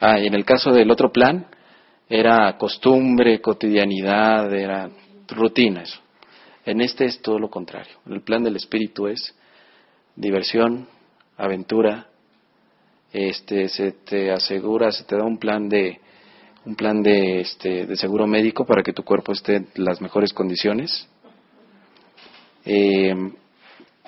[0.00, 1.46] Ah, y en el caso del otro plan,
[2.14, 4.88] era costumbre, cotidianidad, era
[5.28, 6.00] rutina eso.
[6.64, 7.96] En este es todo lo contrario.
[8.06, 9.34] El plan del espíritu es
[10.14, 10.86] diversión,
[11.36, 12.06] aventura,
[13.12, 16.00] este, se te asegura, se te da un plan de
[16.64, 20.32] un plan de, este, de seguro médico para que tu cuerpo esté en las mejores
[20.32, 21.08] condiciones.
[22.64, 23.12] Eh,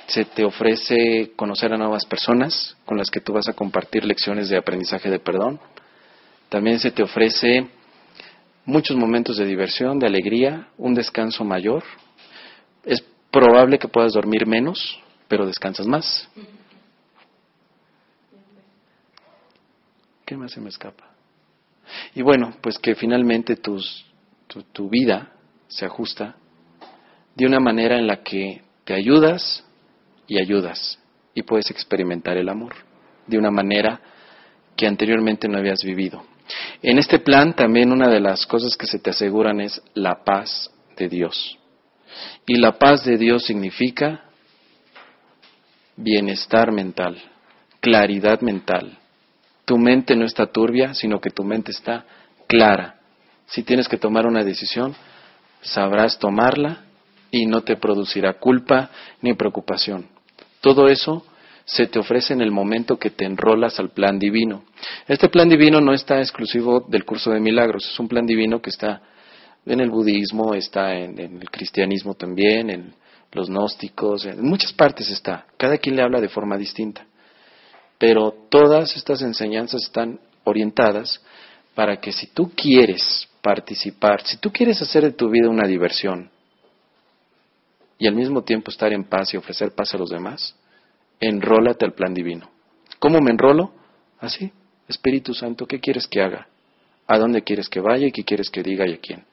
[0.06, 4.48] se te ofrece conocer a nuevas personas con las que tú vas a compartir lecciones
[4.48, 5.60] de aprendizaje de perdón.
[6.48, 7.66] También se te ofrece
[8.66, 11.84] muchos momentos de diversión, de alegría, un descanso mayor.
[12.84, 16.28] Es probable que puedas dormir menos, pero descansas más.
[20.26, 21.04] ¿Qué más se me escapa?
[22.14, 24.04] Y bueno, pues que finalmente tus,
[24.48, 25.32] tu, tu vida
[25.68, 26.34] se ajusta
[27.36, 29.64] de una manera en la que te ayudas
[30.26, 30.98] y ayudas
[31.32, 32.74] y puedes experimentar el amor
[33.26, 34.00] de una manera
[34.76, 36.24] que anteriormente no habías vivido.
[36.82, 40.70] En este plan también una de las cosas que se te aseguran es la paz
[40.96, 41.58] de Dios.
[42.46, 44.24] Y la paz de Dios significa
[45.96, 47.20] bienestar mental,
[47.80, 48.98] claridad mental,
[49.66, 52.06] tu mente no está turbia, sino que tu mente está
[52.46, 53.00] clara.
[53.46, 54.94] Si tienes que tomar una decisión,
[55.60, 56.84] sabrás tomarla
[57.32, 58.90] y no te producirá culpa
[59.20, 60.06] ni preocupación.
[60.60, 61.26] Todo eso
[61.66, 64.62] se te ofrece en el momento que te enrolas al plan divino.
[65.08, 68.70] Este plan divino no está exclusivo del curso de milagros, es un plan divino que
[68.70, 69.02] está
[69.66, 72.94] en el budismo, está en, el cristianismo también, en
[73.32, 75.44] los gnósticos, en muchas partes está.
[75.56, 77.04] Cada quien le habla de forma distinta.
[77.98, 81.20] Pero todas estas enseñanzas están orientadas
[81.74, 86.30] para que si tú quieres participar, si tú quieres hacer de tu vida una diversión
[87.98, 90.54] y al mismo tiempo estar en paz y ofrecer paz a los demás,
[91.20, 92.50] enrólate al plan divino.
[92.98, 93.72] ¿Cómo me enrolo?
[94.20, 94.52] Así,
[94.88, 96.48] Espíritu Santo, ¿qué quieres que haga?
[97.06, 99.24] ¿A dónde quieres que vaya y qué quieres que diga y a quién?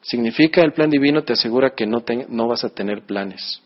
[0.00, 3.62] Significa el plan divino te asegura que no, no vas a tener planes.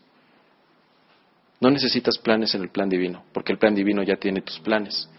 [1.59, 5.09] No necesitas planes en el plan divino, porque el plan divino ya tiene tus planes.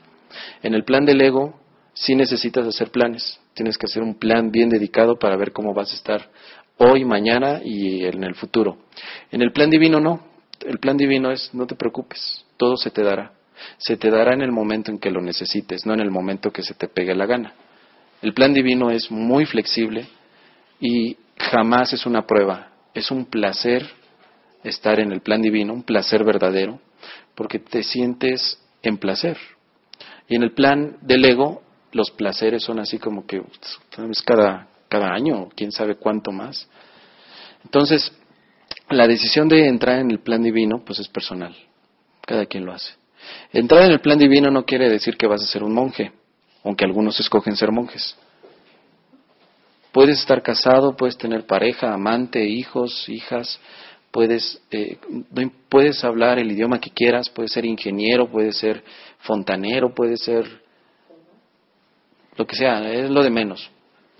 [0.62, 1.58] En el plan del ego
[1.92, 3.40] sí necesitas hacer planes.
[3.54, 6.30] Tienes que hacer un plan bien dedicado para ver cómo vas a estar
[6.76, 8.78] hoy, mañana y en el futuro.
[9.32, 10.22] En el plan divino no.
[10.68, 13.32] El plan divino es no te preocupes, todo se te dará.
[13.78, 16.62] Se te dará en el momento en que lo necesites, no en el momento que
[16.62, 17.54] se te pegue la gana.
[18.20, 20.06] El plan divino es muy flexible
[20.78, 23.88] y jamás es una prueba, es un placer
[24.62, 26.80] estar en el plan divino, un placer verdadero,
[27.34, 29.38] porque te sientes en placer.
[30.28, 31.62] Y en el plan del ego,
[31.92, 33.42] los placeres son así como que
[34.26, 36.68] cada, cada año, quién sabe cuánto más.
[37.64, 38.12] Entonces,
[38.90, 41.54] la decisión de entrar en el plan divino, pues es personal.
[42.22, 42.92] Cada quien lo hace.
[43.52, 46.12] Entrar en el plan divino no quiere decir que vas a ser un monje,
[46.64, 48.16] aunque algunos escogen ser monjes.
[49.92, 53.58] Puedes estar casado, puedes tener pareja, amante, hijos, hijas,
[54.10, 54.98] puedes, eh,
[55.68, 58.84] puedes hablar el idioma que quieras, puedes ser ingeniero, puedes ser
[59.20, 60.46] fontanero, puedes ser
[62.36, 63.70] lo que sea, es lo de menos.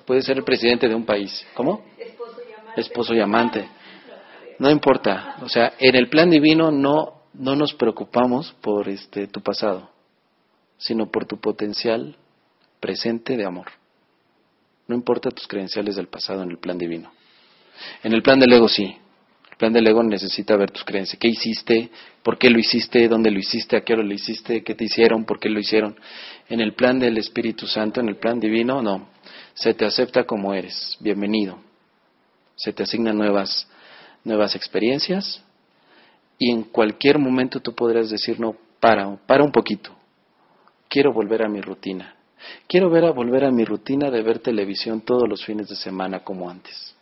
[0.05, 1.47] Puedes ser el presidente de un país.
[1.55, 1.85] ¿Cómo?
[2.77, 3.69] Esposo y amante.
[4.59, 5.36] No importa.
[5.43, 9.90] O sea, en el plan divino no, no nos preocupamos por este, tu pasado,
[10.76, 12.16] sino por tu potencial
[12.80, 13.66] presente de amor.
[14.86, 17.12] No importa tus credenciales del pasado en el plan divino.
[18.02, 18.97] En el plan del ego sí,
[19.59, 21.18] plan del ego necesita ver tus creencias.
[21.18, 21.90] ¿Qué hiciste?
[22.22, 23.09] ¿Por qué lo hiciste?
[23.09, 23.76] ¿Dónde lo hiciste?
[23.76, 24.62] ¿A qué hora lo hiciste?
[24.62, 25.24] ¿Qué te hicieron?
[25.24, 25.97] ¿Por qué lo hicieron?
[26.48, 29.09] En el plan del Espíritu Santo, en el plan divino, no.
[29.55, 30.97] Se te acepta como eres.
[31.01, 31.59] Bienvenido.
[32.55, 33.68] Se te asignan nuevas,
[34.28, 35.42] nuevas experiencias
[36.38, 39.90] y en cualquier momento tú podrás decir, no, para, para un poquito.
[40.88, 42.14] Quiero volver a mi rutina.
[42.68, 46.20] Quiero ver a volver a mi rutina de ver televisión todos los fines de semana
[46.20, 46.94] como antes.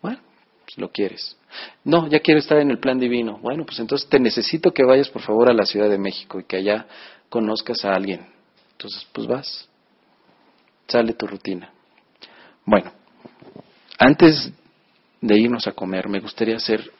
[0.00, 0.18] Bueno,
[0.64, 1.36] pues, lo quieres.
[1.84, 3.38] No, ya quiero estar en el plan divino.
[3.42, 6.44] Bueno, pues entonces te necesito que vayas por favor a la Ciudad de México y
[6.44, 6.86] que allá
[7.28, 8.26] conozcas a alguien.
[8.72, 9.68] Entonces, pues vas.
[10.88, 11.70] Sale tu rutina.
[12.64, 12.90] Bueno,
[13.98, 14.52] antes
[15.20, 16.90] de irnos a comer, me gustaría hacer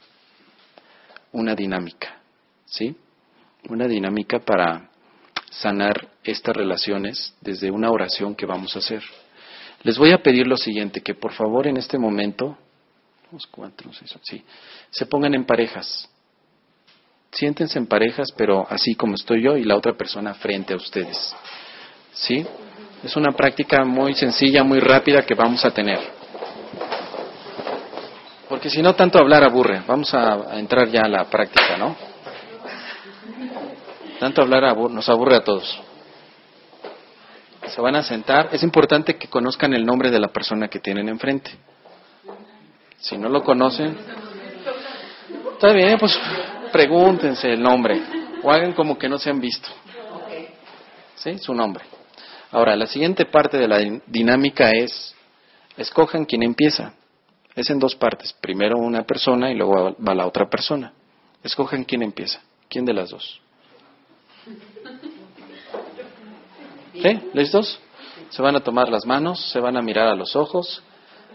[1.32, 2.18] una dinámica,
[2.64, 2.96] ¿sí?
[3.68, 4.88] Una dinámica para
[5.50, 9.02] sanar estas relaciones desde una oración que vamos a hacer.
[9.82, 12.56] Les voy a pedir lo siguiente, que por favor en este momento.
[14.90, 16.08] Se pongan en parejas.
[17.32, 21.34] Siéntense en parejas, pero así como estoy yo y la otra persona frente a ustedes.
[22.12, 22.46] ¿Sí?
[23.04, 26.15] Es una práctica muy sencilla, muy rápida que vamos a tener.
[28.48, 29.82] Porque si no, tanto hablar aburre.
[29.86, 31.96] Vamos a, entrar ya a la práctica, ¿no?
[34.20, 35.80] Tanto hablar nos aburre a todos.
[37.66, 38.50] Se van a sentar.
[38.52, 41.50] Es importante que conozcan el nombre de la persona que tienen enfrente.
[42.98, 43.96] Si no lo conocen,
[45.52, 46.18] está bien, pues
[46.72, 48.00] pregúntense el nombre
[48.42, 49.68] o hagan como que no se han visto.
[51.16, 51.38] ¿Sí?
[51.38, 51.84] Su nombre.
[52.52, 55.14] Ahora, la siguiente parte de la dinámica es,
[55.76, 56.92] escojan quién empieza.
[57.56, 58.34] Es en dos partes.
[58.34, 60.92] Primero una persona y luego va la otra persona.
[61.42, 62.40] Escojan quién empieza.
[62.68, 63.40] ¿Quién de las dos?
[66.92, 67.20] ¿Sí?
[67.32, 67.80] ¿Listos?
[68.28, 70.82] Se van a tomar las manos, se van a mirar a los ojos,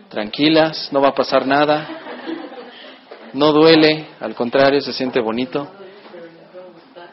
[0.10, 1.88] tranquilas, no va a pasar nada,
[3.34, 5.70] no duele, al contrario, se siente bonito.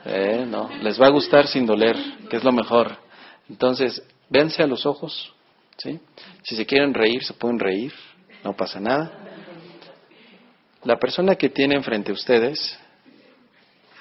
[0.05, 1.97] Eh, no, les va a gustar sin doler,
[2.29, 2.97] que es lo mejor.
[3.49, 5.33] Entonces, véanse a los ojos.
[5.77, 7.93] Si se quieren reír, se pueden reír,
[8.45, 9.13] no pasa nada.
[10.85, 12.79] La persona que tiene enfrente a ustedes,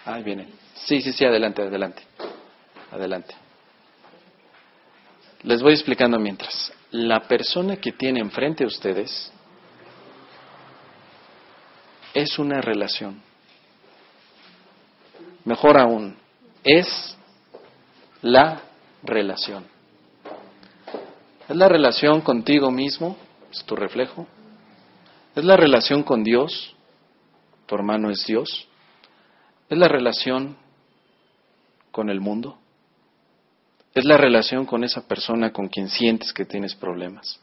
[0.06, 0.48] ahí viene.
[0.76, 2.04] Sí, sí, sí, adelante, adelante.
[2.92, 3.36] Adelante.
[5.44, 6.72] Les voy explicando mientras.
[6.92, 9.32] La persona que tiene enfrente a ustedes
[12.14, 13.22] es una relación.
[15.46, 16.18] Mejor aún,
[16.64, 17.18] es
[18.22, 18.62] la
[19.04, 19.66] relación.
[21.48, 23.18] Es la relación contigo mismo,
[23.52, 24.28] es tu reflejo.
[25.36, 26.76] Es la relación con Dios,
[27.68, 28.68] tu hermano es Dios.
[29.70, 30.58] Es la relación
[31.92, 32.58] con el mundo.
[33.94, 37.40] Es la relación con esa persona con quien sientes que tienes problemas.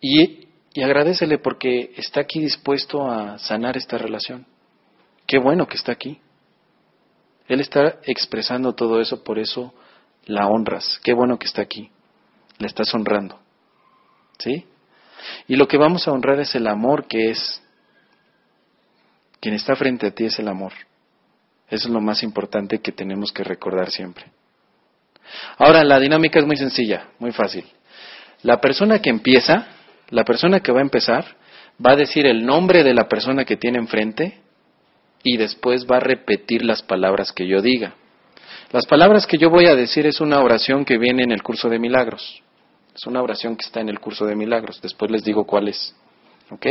[0.00, 4.46] Y, y agradecele porque está aquí dispuesto a sanar esta relación.
[5.26, 6.20] Qué bueno que está aquí.
[7.46, 9.72] Él está expresando todo eso, por eso
[10.26, 11.00] la honras.
[11.04, 11.91] Qué bueno que está aquí.
[12.62, 13.40] Le estás honrando.
[14.38, 14.64] ¿Sí?
[15.48, 17.60] Y lo que vamos a honrar es el amor que es.
[19.40, 20.72] Quien está frente a ti es el amor.
[21.68, 24.26] Eso es lo más importante que tenemos que recordar siempre.
[25.58, 27.64] Ahora, la dinámica es muy sencilla, muy fácil.
[28.42, 29.66] La persona que empieza,
[30.10, 31.24] la persona que va a empezar,
[31.84, 34.38] va a decir el nombre de la persona que tiene enfrente
[35.24, 37.94] y después va a repetir las palabras que yo diga.
[38.70, 41.68] Las palabras que yo voy a decir es una oración que viene en el curso
[41.68, 42.41] de milagros.
[42.94, 44.80] Es una oración que está en el curso de milagros.
[44.80, 45.94] Después les digo cuál es.
[46.50, 46.66] ¿Ok?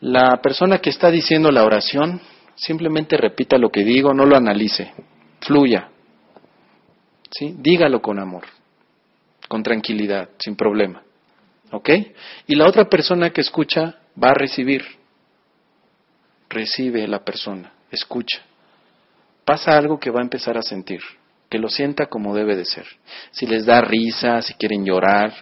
[0.00, 2.20] La persona que está diciendo la oración
[2.54, 4.92] simplemente repita lo que digo, no lo analice.
[5.40, 5.90] Fluya.
[7.30, 7.54] ¿Sí?
[7.58, 8.44] Dígalo con amor,
[9.48, 11.02] con tranquilidad, sin problema.
[11.70, 11.90] ¿Ok?
[12.46, 14.84] Y la otra persona que escucha va a recibir
[16.48, 18.40] recibe la persona, escucha.
[19.44, 21.00] Pasa algo que va a empezar a sentir,
[21.48, 22.86] que lo sienta como debe de ser.
[23.30, 25.32] Si les da risa, si quieren llorar,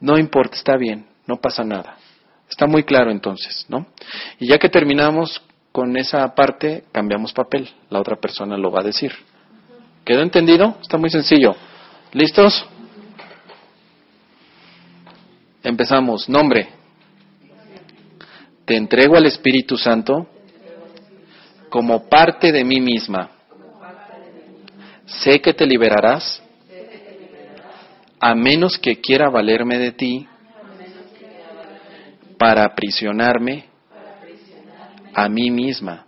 [0.00, 1.96] no importa, está bien, no pasa nada.
[2.48, 3.86] Está muy claro entonces, ¿no?
[4.38, 5.42] Y ya que terminamos
[5.72, 9.12] con esa parte, cambiamos papel, la otra persona lo va a decir.
[10.04, 10.76] ¿Quedó entendido?
[10.82, 11.54] Está muy sencillo.
[12.12, 12.66] ¿Listos?
[15.62, 16.28] Empezamos.
[16.28, 16.68] Nombre.
[18.64, 20.26] Te entrego al Espíritu Santo
[21.68, 23.30] como parte de mí misma.
[25.20, 26.42] Sé que te liberarás
[28.18, 30.28] a menos que quiera valerme de ti
[32.38, 33.66] para aprisionarme
[35.14, 36.06] a mí misma.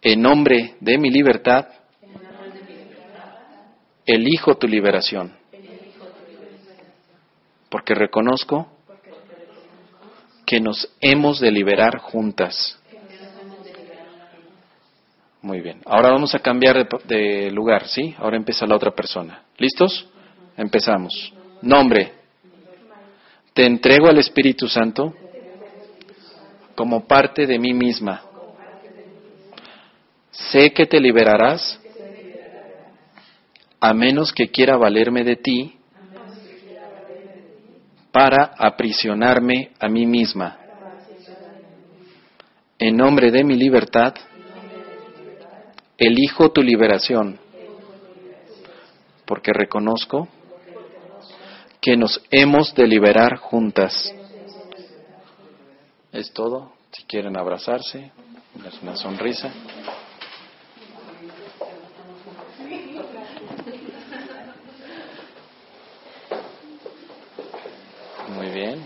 [0.00, 1.66] En nombre de mi libertad,
[4.04, 5.32] elijo tu liberación,
[7.68, 8.68] porque reconozco
[10.44, 12.78] que nos hemos de liberar juntas.
[15.42, 15.80] Muy bien.
[15.84, 18.14] Ahora vamos a cambiar de, lugar, ¿sí?
[18.16, 19.42] Ahora empieza la otra persona.
[19.58, 20.08] ¿Listos?
[20.56, 21.32] Empezamos.
[21.60, 22.12] Nombre.
[23.52, 25.12] Te entrego al Espíritu Santo
[26.76, 28.22] como parte de mí misma.
[30.30, 31.80] Sé que te liberarás
[33.80, 35.76] a menos que quiera valerme de ti
[38.12, 40.58] para aprisionarme a mí misma.
[42.78, 44.14] En nombre de mi libertad,
[46.06, 47.38] elijo tu liberación,
[49.24, 50.28] porque reconozco
[51.80, 54.14] que nos hemos de liberar juntas.
[56.12, 56.72] Es todo.
[56.92, 58.12] Si quieren abrazarse,
[58.66, 59.50] es una sonrisa.
[68.28, 68.84] Muy bien.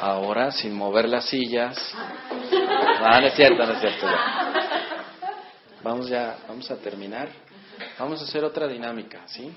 [0.00, 1.76] Ahora, sin mover las sillas.
[3.00, 4.06] Ah, no es cierto, no es cierto.
[5.82, 7.28] Vamos ya, vamos a terminar.
[7.98, 9.52] Vamos a hacer otra dinámica, ¿sí?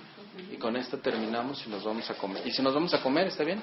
[0.51, 2.45] Y con esta terminamos y nos vamos a comer.
[2.45, 3.61] ¿Y si nos vamos a comer, está bien?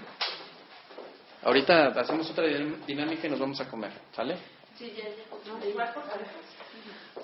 [1.44, 2.44] Ahorita hacemos otra
[2.86, 4.36] dinámica y nos vamos a comer, ¿sale?
[4.76, 5.52] Sí, ya, ya.
[5.52, 5.64] ¿No?
[5.64, 6.34] Igual por parejas.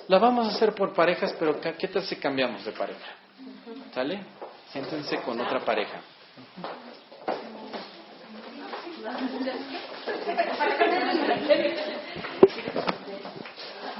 [0.08, 3.16] La vamos a hacer por parejas, pero ¿qué qué tal si cambiamos de pareja?
[3.92, 4.20] ¿Sale?
[4.72, 6.00] Siéntense con otra pareja.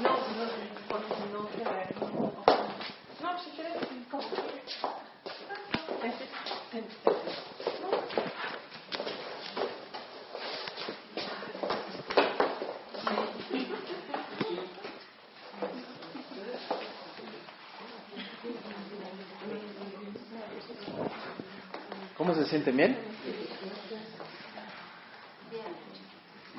[0.01, 0.17] No,
[3.43, 3.77] si quieres,
[4.11, 4.23] como
[22.17, 22.97] ¿Cómo se sienten bien?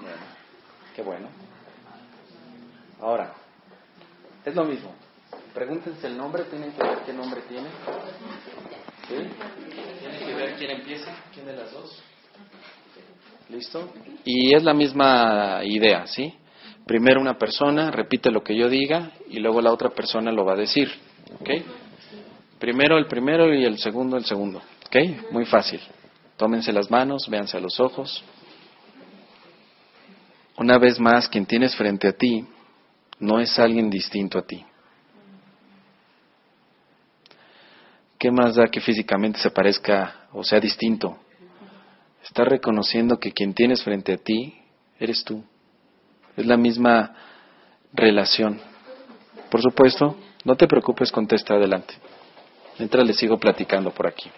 [0.00, 0.16] Bueno,
[0.94, 1.28] qué bueno.
[3.00, 3.30] Ahora,
[4.46, 4.94] es lo mismo.
[5.52, 7.68] Pregúntense el nombre, tienen que ver qué nombre tiene.
[9.08, 9.14] ¿Sí?
[10.00, 12.02] Tienen que ver quién empieza, quién de las dos.
[13.50, 13.92] ¿Listo?
[14.24, 16.32] Y es la misma idea, ¿sí?
[16.86, 20.52] Primero una persona repite lo que yo diga y luego la otra persona lo va
[20.52, 20.88] a decir.
[21.40, 21.50] ¿Ok?
[22.60, 24.62] Primero el primero y el segundo el segundo.
[24.86, 25.32] ¿Ok?
[25.32, 25.80] Muy fácil.
[26.36, 28.22] Tómense las manos, véanse a los ojos.
[30.58, 32.46] Una vez más, quien tienes frente a ti
[33.18, 34.64] no es alguien distinto a ti.
[38.18, 41.18] ¿Qué más da que físicamente se parezca o sea distinto?
[42.24, 44.58] Estás reconociendo que quien tienes frente a ti
[44.98, 45.44] eres tú.
[46.36, 47.14] Es la misma
[47.92, 48.60] relación.
[49.50, 51.94] Por supuesto, no te preocupes, contesta adelante.
[52.78, 54.30] Mientras le sigo platicando por aquí.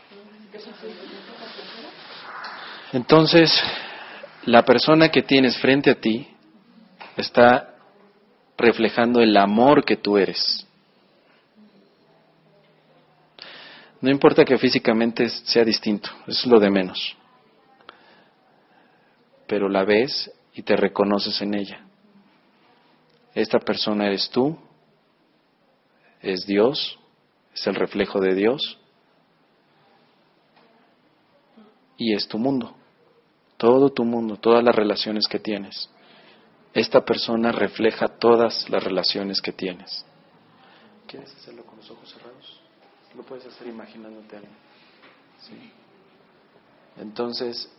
[2.93, 3.53] Entonces,
[4.45, 6.29] la persona que tienes frente a ti
[7.17, 7.75] está
[8.59, 10.67] reflejando el amor que tú eres.
[14.01, 17.17] No importa que físicamente sea distinto, eso es lo de menos.
[19.47, 21.81] Pero la ves y te reconoces en ella.
[23.35, 24.59] Esta persona eres tú,
[26.21, 26.99] es Dios,
[27.55, 28.79] es el reflejo de Dios
[31.97, 32.75] y es tu mundo,
[33.57, 35.91] todo tu mundo, todas las relaciones que tienes.
[36.75, 40.05] Esta persona refleja todas las relaciones que tienes.
[41.07, 42.61] ¿Quieres hacerlo con los ojos cerrados?
[43.17, 44.57] Lo puedes hacer imaginándote a alguien.
[45.41, 45.73] Sí.
[47.01, 47.71] Entonces,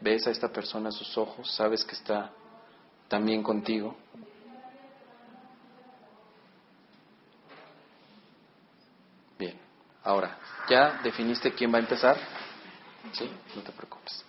[0.00, 2.30] ves a esta persona a sus ojos, sabes que está
[3.08, 3.96] también contigo.
[9.38, 9.58] Bien,
[10.04, 10.38] ahora,
[10.68, 12.16] ¿ya definiste quién va a empezar?
[13.12, 14.24] Sí, no te preocupes.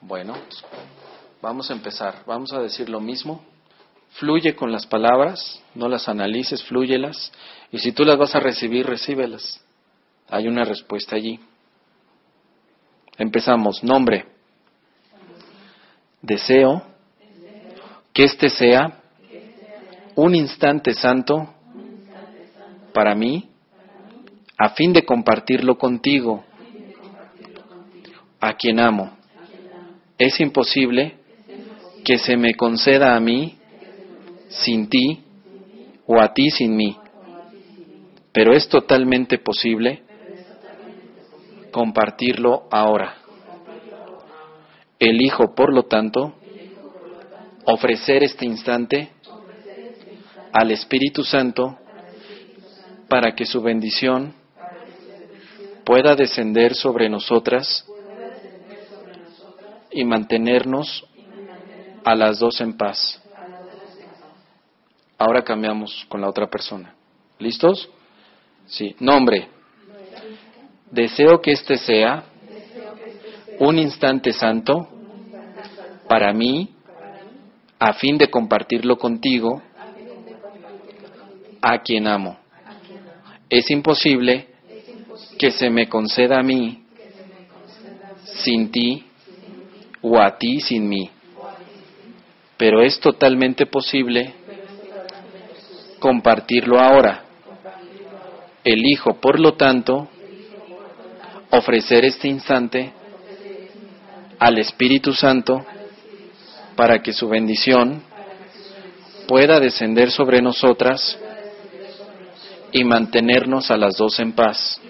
[0.00, 0.36] Bueno,
[1.42, 2.22] vamos a empezar.
[2.26, 3.44] Vamos a decir lo mismo.
[4.12, 7.32] Fluye con las palabras, no las analices, flúyelas.
[7.70, 9.62] Y si tú las vas a recibir, recíbelas.
[10.28, 11.38] Hay una respuesta allí.
[13.16, 13.82] Empezamos.
[13.82, 14.26] Nombre.
[16.22, 16.82] Deseo
[18.12, 19.00] que este sea
[20.14, 21.54] un instante santo
[22.92, 23.48] para mí
[24.58, 26.44] a fin de compartirlo contigo,
[28.40, 29.16] a quien amo.
[30.18, 31.17] Es imposible
[32.04, 33.58] que se me conceda a mí
[34.48, 35.24] sin ti
[36.06, 36.96] o a ti sin mí,
[38.32, 40.02] pero es totalmente posible
[41.70, 43.16] compartirlo ahora.
[44.98, 46.34] Elijo, por lo tanto,
[47.64, 49.10] ofrecer este instante
[50.52, 51.78] al Espíritu Santo
[53.08, 54.34] para que su bendición
[55.84, 57.86] pueda descender sobre nosotras
[59.90, 61.06] y mantenernos
[62.08, 63.22] a las dos en paz.
[65.18, 66.94] Ahora cambiamos con la otra persona.
[67.38, 67.90] ¿Listos?
[68.66, 68.96] Sí.
[68.98, 69.48] Nombre.
[70.90, 72.24] Deseo que este sea
[73.58, 74.88] un instante santo
[76.08, 76.70] para mí
[77.78, 79.60] a fin de compartirlo contigo
[81.60, 82.38] a quien amo.
[83.50, 84.48] Es imposible
[85.38, 86.84] que se me conceda a mí
[88.24, 89.04] sin ti
[90.00, 91.10] o a ti sin mí,
[92.58, 94.34] pero es totalmente posible
[95.98, 97.24] compartirlo ahora.
[98.64, 100.08] Elijo, por lo tanto,
[101.50, 102.92] ofrecer este instante
[104.38, 105.64] al Espíritu Santo
[106.76, 108.02] para que su bendición
[109.26, 111.18] pueda descender sobre nosotras
[112.72, 114.80] y mantenernos a las dos en paz.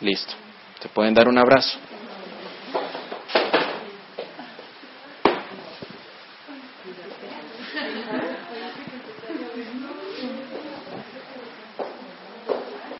[0.00, 0.34] Listo.
[0.80, 1.78] ¿Te pueden dar un abrazo?